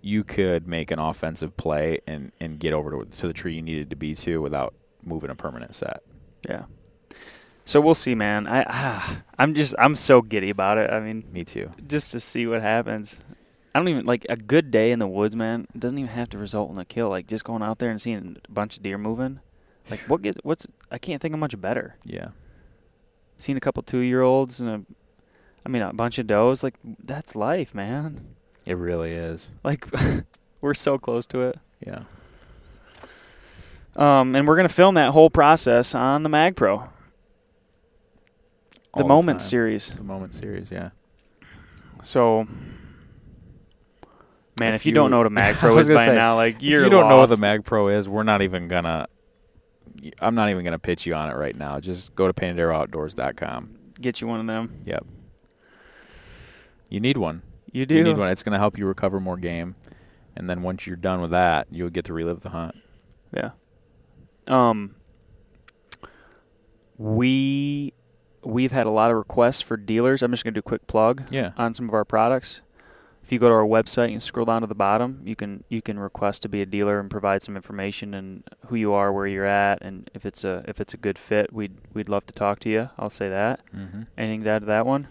You 0.02 0.24
could 0.24 0.68
make 0.68 0.90
an 0.90 0.98
offensive 1.00 1.56
play 1.56 2.00
and 2.08 2.32
and 2.40 2.60
get 2.60 2.74
over 2.74 2.90
to, 2.92 3.06
to 3.20 3.28
the 3.28 3.34
tree 3.34 3.54
you 3.54 3.62
needed 3.62 3.92
to 3.92 3.96
be 3.96 4.16
to 4.16 4.42
without 4.42 4.74
moving 5.06 5.30
a 5.30 5.36
permanent 5.36 5.76
set. 5.76 6.02
yeah. 6.50 6.64
So 7.66 7.80
we'll 7.80 7.96
see, 7.96 8.16
man. 8.16 8.48
I 8.48 8.66
ah, 8.68 9.22
I'm 9.40 9.54
just 9.54 9.76
I'm 9.78 9.96
so 9.96 10.22
giddy 10.22 10.50
about 10.50 10.78
it. 10.80 10.90
I 10.90 11.00
mean, 11.00 11.24
Me 11.32 11.46
too. 11.46 11.72
just 11.88 12.12
to 12.12 12.20
see 12.20 12.48
what 12.48 12.62
happens. 12.62 13.24
I 13.76 13.80
don't 13.80 13.88
even 13.90 14.06
like 14.06 14.26
a 14.28 14.36
good 14.36 14.72
day 14.72 14.92
in 14.92 15.00
the 15.00 15.08
woods, 15.08 15.36
man. 15.36 15.68
Doesn't 15.78 15.98
even 15.98 16.10
have 16.12 16.30
to 16.30 16.38
result 16.40 16.72
in 16.72 16.80
a 16.80 16.86
kill. 16.86 17.10
Like 17.10 17.28
just 17.28 17.46
going 17.46 17.62
out 17.62 17.78
there 17.78 17.92
and 17.92 18.02
seeing 18.02 18.38
a 18.44 18.52
bunch 18.52 18.76
of 18.78 18.84
deer 18.84 18.98
moving. 18.98 19.40
Like 19.90 20.00
what 20.02 20.24
gets 20.24 20.38
what's 20.44 20.66
I 20.92 20.98
can't 20.98 21.22
think 21.22 21.34
of 21.36 21.40
much 21.40 21.60
better. 21.62 21.96
Yeah. 22.04 22.30
Seen 23.38 23.58
a 23.58 23.60
couple 23.60 23.84
two 23.84 24.00
year 24.00 24.22
olds 24.22 24.60
and 24.62 24.70
a, 24.70 24.82
I 25.66 25.70
mean 25.70 25.82
a 25.82 25.94
bunch 25.94 26.20
of 26.20 26.28
does. 26.28 26.64
Like 26.64 26.76
that's 27.04 27.36
life, 27.36 27.76
man. 27.76 28.36
It 28.66 28.78
really 28.78 29.12
is. 29.12 29.52
Like 29.64 29.88
we're 30.62 30.74
so 30.74 30.98
close 30.98 31.26
to 31.28 31.42
it. 31.42 31.58
Yeah. 31.86 32.04
Um, 33.96 34.36
and 34.36 34.48
we're 34.48 34.56
gonna 34.56 34.70
film 34.70 34.96
that 34.96 35.12
whole 35.12 35.30
process 35.30 35.94
on 35.94 36.24
the 36.24 36.30
Mag 36.30 36.56
Pro. 36.56 36.90
all 38.94 39.08
Moment 39.08 39.40
time. 39.40 39.48
series. 39.48 39.90
The 39.90 40.04
Moment 40.04 40.34
series, 40.34 40.72
yeah. 40.72 40.90
So, 42.02 42.48
man, 44.60 44.74
if, 44.74 44.82
If 44.82 44.86
you, 44.86 44.94
don't 44.94 45.12
know 45.12 45.20
what 45.20 45.28
a 45.28 45.32
Mag 45.32 45.56
Pro 45.60 45.78
is 45.78 45.88
by 45.88 46.06
say, 46.06 46.16
now, 46.16 46.36
like 46.36 46.62
you're 46.62 46.84
you 46.84 46.90
don't 46.90 47.08
know 47.08 47.18
what 47.18 47.28
the 47.28 47.34
lost. 47.34 47.42
Mag 47.42 47.66
Pro 47.66 47.88
is, 47.90 48.10
we're 48.10 48.24
not 48.24 48.42
even 48.42 48.68
gonna. 48.68 49.08
I'm 50.20 50.36
not 50.36 50.50
even 50.50 50.64
gonna 50.64 50.80
pitch 50.80 51.06
you 51.06 51.14
on 51.16 51.30
it 51.30 51.36
right 51.36 51.56
now. 51.56 51.80
Just 51.80 52.14
go 52.16 52.28
to 52.28 52.34
paintedarrowoutdoors.com. 52.34 53.70
get 54.02 54.22
you 54.22 54.28
one 54.28 54.40
of 54.40 54.48
them. 54.48 54.82
Yep. 54.86 55.06
You 56.90 57.00
need 57.00 57.18
one. 57.18 57.42
You 57.72 57.86
do. 57.86 57.96
You 57.96 58.04
need 58.04 58.18
one. 58.18 58.30
It's 58.30 58.44
gonna 58.44 58.58
help 58.60 58.78
you 58.78 58.86
recover 58.86 59.20
more 59.20 59.38
game, 59.38 59.76
and 60.36 60.50
then 60.50 60.62
once 60.62 60.86
you're 60.86 60.96
done 60.96 61.22
with 61.22 61.32
that, 61.32 61.68
you'll 61.72 61.90
get 61.90 62.06
to 62.06 62.14
relive 62.14 62.42
the 62.42 62.50
hunt. 62.50 62.76
Yeah. 63.36 63.52
Um. 64.48 64.96
We 66.98 67.94
we've 68.44 68.72
had 68.72 68.86
a 68.86 68.90
lot 68.92 69.10
of 69.10 69.18
requests 69.18 69.62
for 69.62 69.78
dealers. 69.78 70.22
I'm 70.22 70.32
just 70.32 70.44
gonna 70.44 70.54
do 70.54 70.60
a 70.60 70.64
quick 70.64 70.86
plug 70.88 71.24
Yeah. 71.32 71.52
on 71.58 71.74
some 71.74 71.88
of 71.88 71.94
our 71.94 72.06
products. 72.06 72.62
If 73.24 73.32
you 73.32 73.40
go 73.40 73.48
to 73.48 73.56
our 73.56 73.66
website 73.66 74.12
and 74.12 74.22
scroll 74.22 74.46
down 74.46 74.62
to 74.62 74.68
the 74.68 74.76
bottom, 74.76 75.22
you 75.24 75.36
can 75.36 75.64
you 75.70 75.82
can 75.82 75.98
request 75.98 76.42
to 76.42 76.50
be 76.50 76.62
a 76.62 76.66
dealer 76.66 77.00
and 77.00 77.10
provide 77.10 77.42
some 77.42 77.56
information 77.56 78.14
and 78.14 78.44
who 78.68 78.76
you 78.76 78.94
are, 78.94 79.14
where 79.14 79.26
you're 79.28 79.46
at, 79.46 79.82
and 79.82 80.10
if 80.14 80.26
it's 80.26 80.44
a 80.44 80.64
if 80.68 80.82
it's 80.82 80.94
a 80.94 80.98
good 80.98 81.18
fit, 81.18 81.54
we'd 81.54 81.78
we'd 81.94 82.10
love 82.10 82.26
to 82.26 82.34
talk 82.34 82.60
to 82.60 82.70
you. 82.70 82.90
I'll 82.98 83.10
say 83.10 83.30
that. 83.30 83.62
Mm-hmm. 83.74 84.02
Anything 84.18 84.44
to 84.44 84.50
add 84.50 84.60
to 84.60 84.66
that 84.66 84.86
one? 84.86 85.08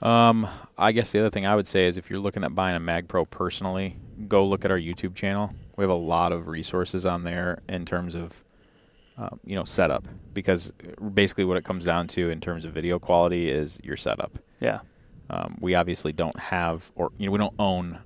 Um, 0.00 0.46
I 0.76 0.92
guess 0.92 1.12
the 1.12 1.18
other 1.20 1.30
thing 1.30 1.44
I 1.44 1.56
would 1.56 1.66
say 1.66 1.88
is 1.88 1.96
if 1.96 2.08
you're 2.08 2.20
looking 2.20 2.44
at 2.44 2.54
buying 2.54 2.76
a 2.76 2.80
Mag 2.80 3.08
Pro 3.08 3.24
personally, 3.24 3.96
go 4.28 4.46
look 4.46 4.64
at 4.64 4.70
our 4.70 4.78
YouTube 4.78 5.14
channel. 5.14 5.52
We 5.76 5.82
have 5.82 5.90
a 5.90 5.94
lot 5.94 6.32
of 6.32 6.48
resources 6.48 7.04
on 7.04 7.24
there 7.24 7.60
in 7.68 7.84
terms 7.84 8.14
of, 8.14 8.44
um, 9.16 9.40
you 9.44 9.56
know, 9.56 9.64
setup. 9.64 10.06
Because 10.34 10.72
basically, 11.14 11.44
what 11.44 11.56
it 11.56 11.64
comes 11.64 11.84
down 11.84 12.06
to 12.08 12.30
in 12.30 12.40
terms 12.40 12.64
of 12.64 12.72
video 12.72 12.98
quality 12.98 13.48
is 13.50 13.80
your 13.82 13.96
setup. 13.96 14.38
Yeah. 14.60 14.80
Um, 15.30 15.58
we 15.60 15.74
obviously 15.74 16.12
don't 16.12 16.38
have, 16.38 16.90
or 16.94 17.12
you 17.18 17.26
know, 17.26 17.32
we 17.32 17.38
don't 17.38 17.54
own 17.58 18.00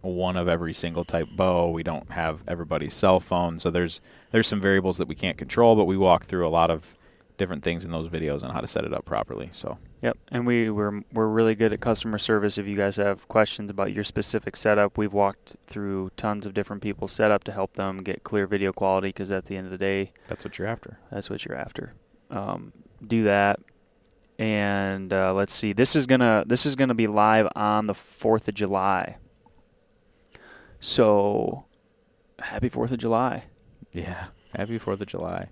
one 0.00 0.36
of 0.36 0.48
every 0.48 0.72
single 0.72 1.04
type 1.04 1.28
bow. 1.36 1.70
We 1.70 1.82
don't 1.82 2.10
have 2.10 2.44
everybody's 2.46 2.94
cell 2.94 3.20
phone, 3.20 3.58
so 3.58 3.70
there's 3.70 4.00
there's 4.30 4.46
some 4.46 4.60
variables 4.60 4.98
that 4.98 5.08
we 5.08 5.14
can't 5.14 5.36
control. 5.36 5.76
But 5.76 5.84
we 5.84 5.96
walk 5.96 6.24
through 6.24 6.46
a 6.46 6.50
lot 6.50 6.70
of 6.70 6.94
different 7.36 7.62
things 7.62 7.84
in 7.84 7.92
those 7.92 8.08
videos 8.08 8.42
on 8.42 8.50
how 8.50 8.60
to 8.60 8.66
set 8.66 8.84
it 8.84 8.92
up 8.92 9.04
properly. 9.04 9.48
So 9.52 9.78
Yep, 10.02 10.16
and 10.30 10.46
we 10.46 10.70
we're 10.70 11.02
we're 11.12 11.26
really 11.26 11.56
good 11.56 11.72
at 11.72 11.80
customer 11.80 12.18
service. 12.18 12.56
If 12.56 12.66
you 12.68 12.76
guys 12.76 12.96
have 12.96 13.26
questions 13.26 13.70
about 13.70 13.92
your 13.92 14.04
specific 14.04 14.56
setup, 14.56 14.96
we've 14.96 15.12
walked 15.12 15.56
through 15.66 16.10
tons 16.16 16.46
of 16.46 16.54
different 16.54 16.82
people's 16.82 17.12
setup 17.12 17.42
to 17.44 17.52
help 17.52 17.74
them 17.74 18.02
get 18.02 18.22
clear 18.22 18.46
video 18.46 18.72
quality. 18.72 19.08
Because 19.08 19.32
at 19.32 19.46
the 19.46 19.56
end 19.56 19.66
of 19.66 19.72
the 19.72 19.78
day, 19.78 20.12
that's 20.28 20.44
what 20.44 20.58
you're 20.58 20.68
after. 20.68 20.98
that's 21.10 21.28
what 21.28 21.44
you're 21.44 21.56
after. 21.58 21.94
Um, 22.30 22.72
do 23.04 23.24
that, 23.24 23.58
and 24.38 25.12
uh, 25.12 25.34
let's 25.34 25.52
see. 25.54 25.72
This 25.72 25.96
is 25.96 26.06
gonna 26.06 26.44
this 26.46 26.64
is 26.66 26.76
gonna 26.76 26.94
be 26.94 27.06
live 27.06 27.48
on 27.56 27.86
the 27.86 27.94
Fourth 27.94 28.48
of 28.48 28.54
July. 28.54 29.16
So, 30.80 31.64
happy 32.38 32.68
Fourth 32.68 32.92
of 32.92 32.98
July. 32.98 33.44
Yeah. 33.92 34.26
Happy 34.54 34.78
Fourth 34.78 35.00
of 35.00 35.08
July. 35.08 35.48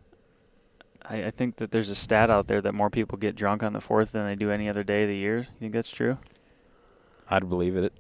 I, 1.05 1.25
I 1.25 1.31
think 1.31 1.57
that 1.57 1.73
there's 1.73 1.91
a 1.91 1.95
stat 1.97 2.31
out 2.31 2.47
there 2.47 2.61
that 2.61 2.75
more 2.75 2.91
people 2.91 3.19
get 3.19 3.35
drunk 3.35 3.63
on 3.63 3.73
the 3.73 3.81
Fourth 3.81 4.13
than 4.13 4.25
they 4.27 4.37
do 4.37 4.51
any 4.51 4.69
other 4.69 4.85
day 4.85 5.03
of 5.03 5.09
the 5.09 5.17
year. 5.17 5.39
You 5.39 5.47
think 5.59 5.73
that's 5.73 5.91
true? 5.91 6.19
I'd 7.29 7.49
believe 7.49 7.77
it. 7.77 7.93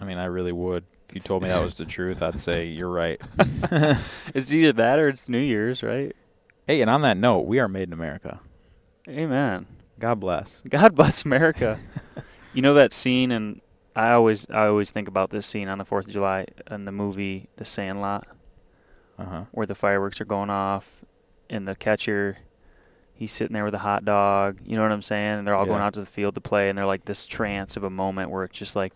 I 0.00 0.04
mean, 0.06 0.16
I 0.16 0.24
really 0.24 0.52
would. 0.52 0.84
If 1.10 1.16
you 1.16 1.20
told 1.20 1.42
me 1.42 1.48
that 1.48 1.62
was 1.62 1.74
the 1.74 1.84
truth, 1.86 2.22
I'd 2.22 2.40
say 2.40 2.66
you're 2.66 2.88
right. 2.90 3.20
It's 4.32 4.52
either 4.52 4.72
that 4.74 4.98
or 4.98 5.08
it's 5.08 5.28
New 5.28 5.38
Year's, 5.40 5.82
right? 5.82 6.14
hey, 6.66 6.80
and 6.80 6.88
on 6.88 7.02
that 7.02 7.16
note, 7.16 7.40
we 7.46 7.58
are 7.58 7.66
made 7.68 7.88
in 7.88 7.92
America. 7.92 8.40
Amen. 9.08 9.66
God 10.00 10.18
bless. 10.18 10.62
God 10.68 10.94
bless 10.96 11.24
America. 11.24 11.78
you 12.52 12.62
know 12.62 12.74
that 12.74 12.92
scene, 12.92 13.30
and 13.30 13.60
I 13.94 14.10
always 14.12 14.46
I 14.50 14.66
always 14.66 14.90
think 14.90 15.06
about 15.08 15.30
this 15.30 15.46
scene 15.46 15.68
on 15.68 15.78
the 15.78 15.84
Fourth 15.84 16.06
of 16.06 16.12
July 16.12 16.46
in 16.70 16.84
the 16.84 16.92
movie 16.92 17.48
The 17.56 17.64
Sandlot, 17.64 18.26
Uh 19.18 19.24
huh. 19.24 19.44
where 19.52 19.66
the 19.66 19.74
fireworks 19.74 20.20
are 20.20 20.24
going 20.24 20.50
off, 20.50 21.04
and 21.48 21.68
the 21.68 21.76
catcher, 21.76 22.38
he's 23.14 23.30
sitting 23.32 23.54
there 23.54 23.64
with 23.64 23.74
a 23.74 23.78
hot 23.78 24.04
dog. 24.04 24.58
You 24.64 24.76
know 24.76 24.82
what 24.82 24.92
I'm 24.92 25.02
saying? 25.02 25.38
And 25.40 25.46
they're 25.46 25.54
all 25.54 25.66
going 25.66 25.82
out 25.82 25.94
to 25.94 26.00
the 26.00 26.06
field 26.06 26.34
to 26.34 26.40
play, 26.40 26.68
and 26.68 26.76
they're 26.78 26.86
like 26.86 27.04
this 27.04 27.26
trance 27.26 27.76
of 27.76 27.84
a 27.84 27.90
moment 27.90 28.30
where 28.30 28.44
it's 28.44 28.58
just 28.58 28.74
like 28.74 28.94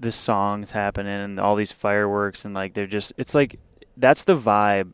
this 0.00 0.14
song's 0.16 0.70
happening 0.72 1.12
and 1.12 1.40
all 1.40 1.56
these 1.56 1.72
fireworks, 1.72 2.44
and 2.44 2.54
like 2.54 2.74
they're 2.74 2.86
just 2.86 3.12
it's 3.16 3.34
like 3.34 3.58
that's 3.96 4.24
the 4.24 4.36
vibe 4.36 4.92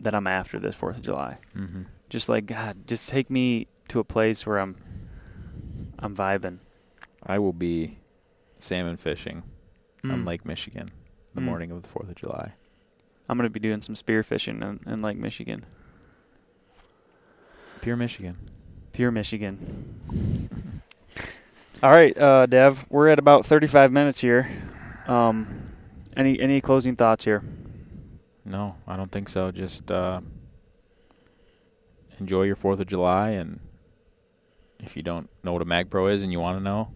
that 0.00 0.14
I'm 0.14 0.26
after 0.26 0.58
this 0.58 0.74
Fourth 0.74 0.96
of 0.96 1.02
July. 1.02 1.38
Mm-hmm. 1.56 1.82
Just 2.10 2.28
like 2.28 2.46
God, 2.46 2.86
just 2.86 3.08
take 3.08 3.30
me 3.30 3.68
to 3.88 3.98
a 4.00 4.04
place 4.04 4.46
where 4.46 4.58
I'm 4.58 4.76
I'm 5.98 6.16
vibing. 6.16 6.58
I 7.24 7.38
will 7.38 7.52
be 7.52 7.98
salmon 8.58 8.96
fishing 8.96 9.42
on 10.04 10.22
Mm. 10.22 10.26
Lake 10.26 10.44
Michigan 10.44 10.88
the 11.34 11.40
Mm. 11.40 11.44
morning 11.44 11.70
of 11.70 11.82
the 11.82 11.88
Fourth 11.88 12.08
of 12.08 12.14
July. 12.16 12.52
I'm 13.28 13.36
gonna 13.38 13.50
be 13.50 13.60
doing 13.60 13.80
some 13.82 13.94
spear 13.96 14.22
fishing 14.22 14.60
in, 14.62 14.80
in 14.86 15.00
Lake 15.02 15.16
Michigan, 15.16 15.64
Pure 17.80 17.96
Michigan. 17.96 18.36
pure 18.92 19.10
Michigan. 19.10 20.00
All 21.82 21.90
right, 21.90 22.16
uh, 22.16 22.46
Dev, 22.46 22.86
we're 22.90 23.08
at 23.08 23.18
about 23.18 23.44
35 23.46 23.90
minutes 23.90 24.20
here. 24.20 24.48
Um, 25.08 25.70
any 26.16 26.38
any 26.38 26.60
closing 26.60 26.94
thoughts 26.94 27.24
here? 27.24 27.42
No, 28.44 28.76
I 28.86 28.96
don't 28.96 29.10
think 29.10 29.28
so. 29.28 29.50
Just 29.50 29.90
uh, 29.90 30.20
enjoy 32.20 32.42
your 32.42 32.54
Fourth 32.56 32.80
of 32.80 32.86
July, 32.86 33.30
and 33.30 33.58
if 34.82 34.96
you 34.96 35.02
don't 35.02 35.30
know 35.42 35.52
what 35.52 35.62
a 35.62 35.64
Mag 35.64 35.88
Pro 35.90 36.08
is 36.08 36.22
and 36.22 36.30
you 36.32 36.40
want 36.40 36.58
to 36.58 36.62
know, 36.62 36.92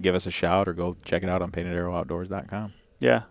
give 0.00 0.14
us 0.14 0.26
a 0.26 0.30
shout 0.30 0.68
or 0.68 0.72
go 0.72 0.96
check 1.04 1.22
it 1.22 1.28
out 1.28 1.42
on 1.42 1.50
paintedarrowoutdoors.com. 1.50 2.72
Yeah, 3.00 3.22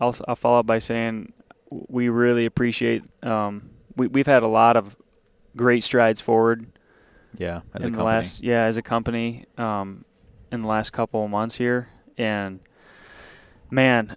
I'll 0.00 0.14
I'll 0.28 0.36
follow 0.36 0.60
up 0.60 0.66
by 0.66 0.78
saying 0.78 1.32
we 1.70 2.08
really 2.08 2.46
appreciate. 2.46 3.02
Um, 3.24 3.70
we 3.96 4.06
we've 4.06 4.26
had 4.26 4.42
a 4.42 4.48
lot 4.48 4.76
of 4.76 4.96
great 5.56 5.82
strides 5.82 6.20
forward 6.20 6.66
Yeah, 7.36 7.62
as 7.74 7.80
in 7.82 7.88
a 7.88 7.90
the 7.90 7.96
company. 7.96 8.04
last 8.04 8.42
yeah 8.42 8.62
as 8.64 8.76
a 8.76 8.82
company 8.82 9.46
um, 9.56 10.04
in 10.52 10.62
the 10.62 10.68
last 10.68 10.90
couple 10.92 11.24
of 11.24 11.30
months 11.30 11.56
here, 11.56 11.88
and 12.16 12.60
man, 13.70 14.16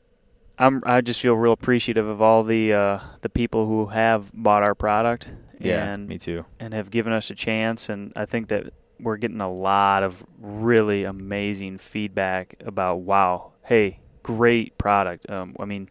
I'm 0.60 0.84
I 0.86 1.02
just 1.02 1.20
feel 1.20 1.34
real 1.34 1.52
appreciative 1.54 2.08
of 2.08 2.22
all 2.22 2.44
the 2.44 2.74
uh, 2.74 3.00
the 3.22 3.30
people 3.30 3.66
who 3.66 3.88
have 3.88 4.32
bought 4.34 4.62
our 4.64 4.76
product 4.76 5.30
yeah, 5.68 5.94
and 5.94 6.08
me 6.08 6.18
too. 6.18 6.46
and 6.60 6.74
have 6.74 6.90
given 6.92 7.14
us 7.14 7.30
a 7.30 7.36
chance, 7.36 7.90
and 7.90 8.12
I 8.16 8.26
think 8.26 8.48
that 8.50 8.74
we're 9.00 9.18
getting 9.18 9.42
a 9.42 9.52
lot 9.52 10.04
of 10.04 10.24
really 10.40 11.04
amazing 11.04 11.78
feedback 11.80 12.56
about 12.66 12.98
wow, 13.02 13.54
hey, 13.64 14.00
great 14.24 14.78
product. 14.78 15.30
Um, 15.30 15.56
I 15.60 15.66
mean, 15.66 15.90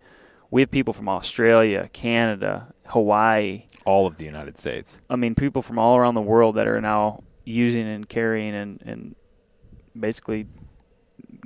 we 0.51 0.61
have 0.63 0.71
people 0.71 0.93
from 0.95 1.09
Australia, 1.09 1.89
Canada, 1.93 2.73
Hawaii. 2.87 3.65
All 3.85 4.07
of 4.07 4.17
the 4.17 4.25
United 4.25 4.59
States. 4.59 4.99
I 5.09 5.17
mean, 5.17 5.35
people 5.35 5.63
from 5.63 5.79
all 5.79 5.97
around 5.97 6.15
the 6.15 6.21
world 6.23 6.57
that 6.57 6.69
are 6.69 6.81
now 6.81 7.25
using 7.45 7.87
and 7.89 8.09
carrying 8.09 8.55
and, 8.55 8.81
and 8.85 9.17
basically 9.99 10.47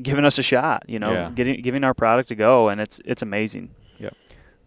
giving 0.03 0.25
us 0.25 0.39
a 0.39 0.43
shot. 0.43 0.85
You 0.89 0.99
know, 0.99 1.13
Yeah. 1.13 1.31
getting 1.35 1.63
giving 1.63 1.85
our 1.85 1.95
product 1.95 2.31
a 2.31 2.35
go, 2.35 2.69
and 2.69 2.81
it's 2.81 3.01
it's 3.05 3.23
amazing. 3.23 3.71
Yep. 3.99 4.15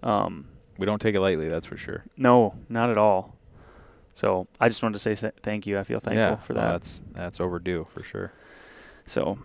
Um, 0.03 0.47
We 0.77 0.85
don't 0.85 1.01
take 1.01 1.15
it 1.15 1.21
lightly, 1.21 1.49
that's 1.49 1.67
for 1.67 1.77
sure. 1.77 2.05
no, 2.15 2.55
not 2.69 2.89
at 2.89 2.97
all. 2.97 3.36
So 4.17 4.47
I 4.59 4.67
just 4.67 4.81
wanted 4.81 4.93
to 4.93 4.99
say 4.99 5.13
th- 5.13 5.35
thank 5.43 5.67
you. 5.67 5.77
I 5.77 5.83
feel 5.83 5.99
thankful 5.99 6.17
yeah, 6.17 6.35
for 6.37 6.53
no, 6.53 6.61
that. 6.61 6.71
that's 6.71 7.03
that's 7.13 7.39
overdue 7.39 7.85
for 7.93 8.01
sure. 8.01 8.33
So, 9.05 9.37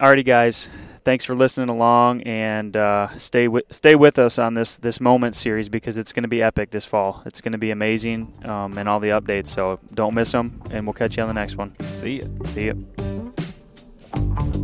alrighty, 0.00 0.24
guys, 0.24 0.68
thanks 1.02 1.24
for 1.24 1.34
listening 1.34 1.70
along, 1.70 2.22
and 2.22 2.76
uh, 2.76 3.08
stay 3.18 3.48
with 3.48 3.64
stay 3.72 3.96
with 3.96 4.20
us 4.20 4.38
on 4.38 4.54
this 4.54 4.76
this 4.76 5.00
moment 5.00 5.34
series 5.34 5.68
because 5.68 5.98
it's 5.98 6.12
going 6.12 6.22
to 6.22 6.28
be 6.28 6.40
epic 6.40 6.70
this 6.70 6.84
fall. 6.84 7.24
It's 7.26 7.40
going 7.40 7.50
to 7.50 7.58
be 7.58 7.72
amazing, 7.72 8.32
um, 8.44 8.78
and 8.78 8.88
all 8.88 9.00
the 9.00 9.08
updates. 9.08 9.48
So 9.48 9.80
don't 9.92 10.14
miss 10.14 10.30
them, 10.30 10.62
and 10.70 10.86
we'll 10.86 10.94
catch 10.94 11.16
you 11.16 11.24
on 11.24 11.28
the 11.28 11.34
next 11.34 11.56
one. 11.56 11.74
See 11.94 12.20
ya. 12.20 12.28
See 12.44 12.66
you. 12.66 14.62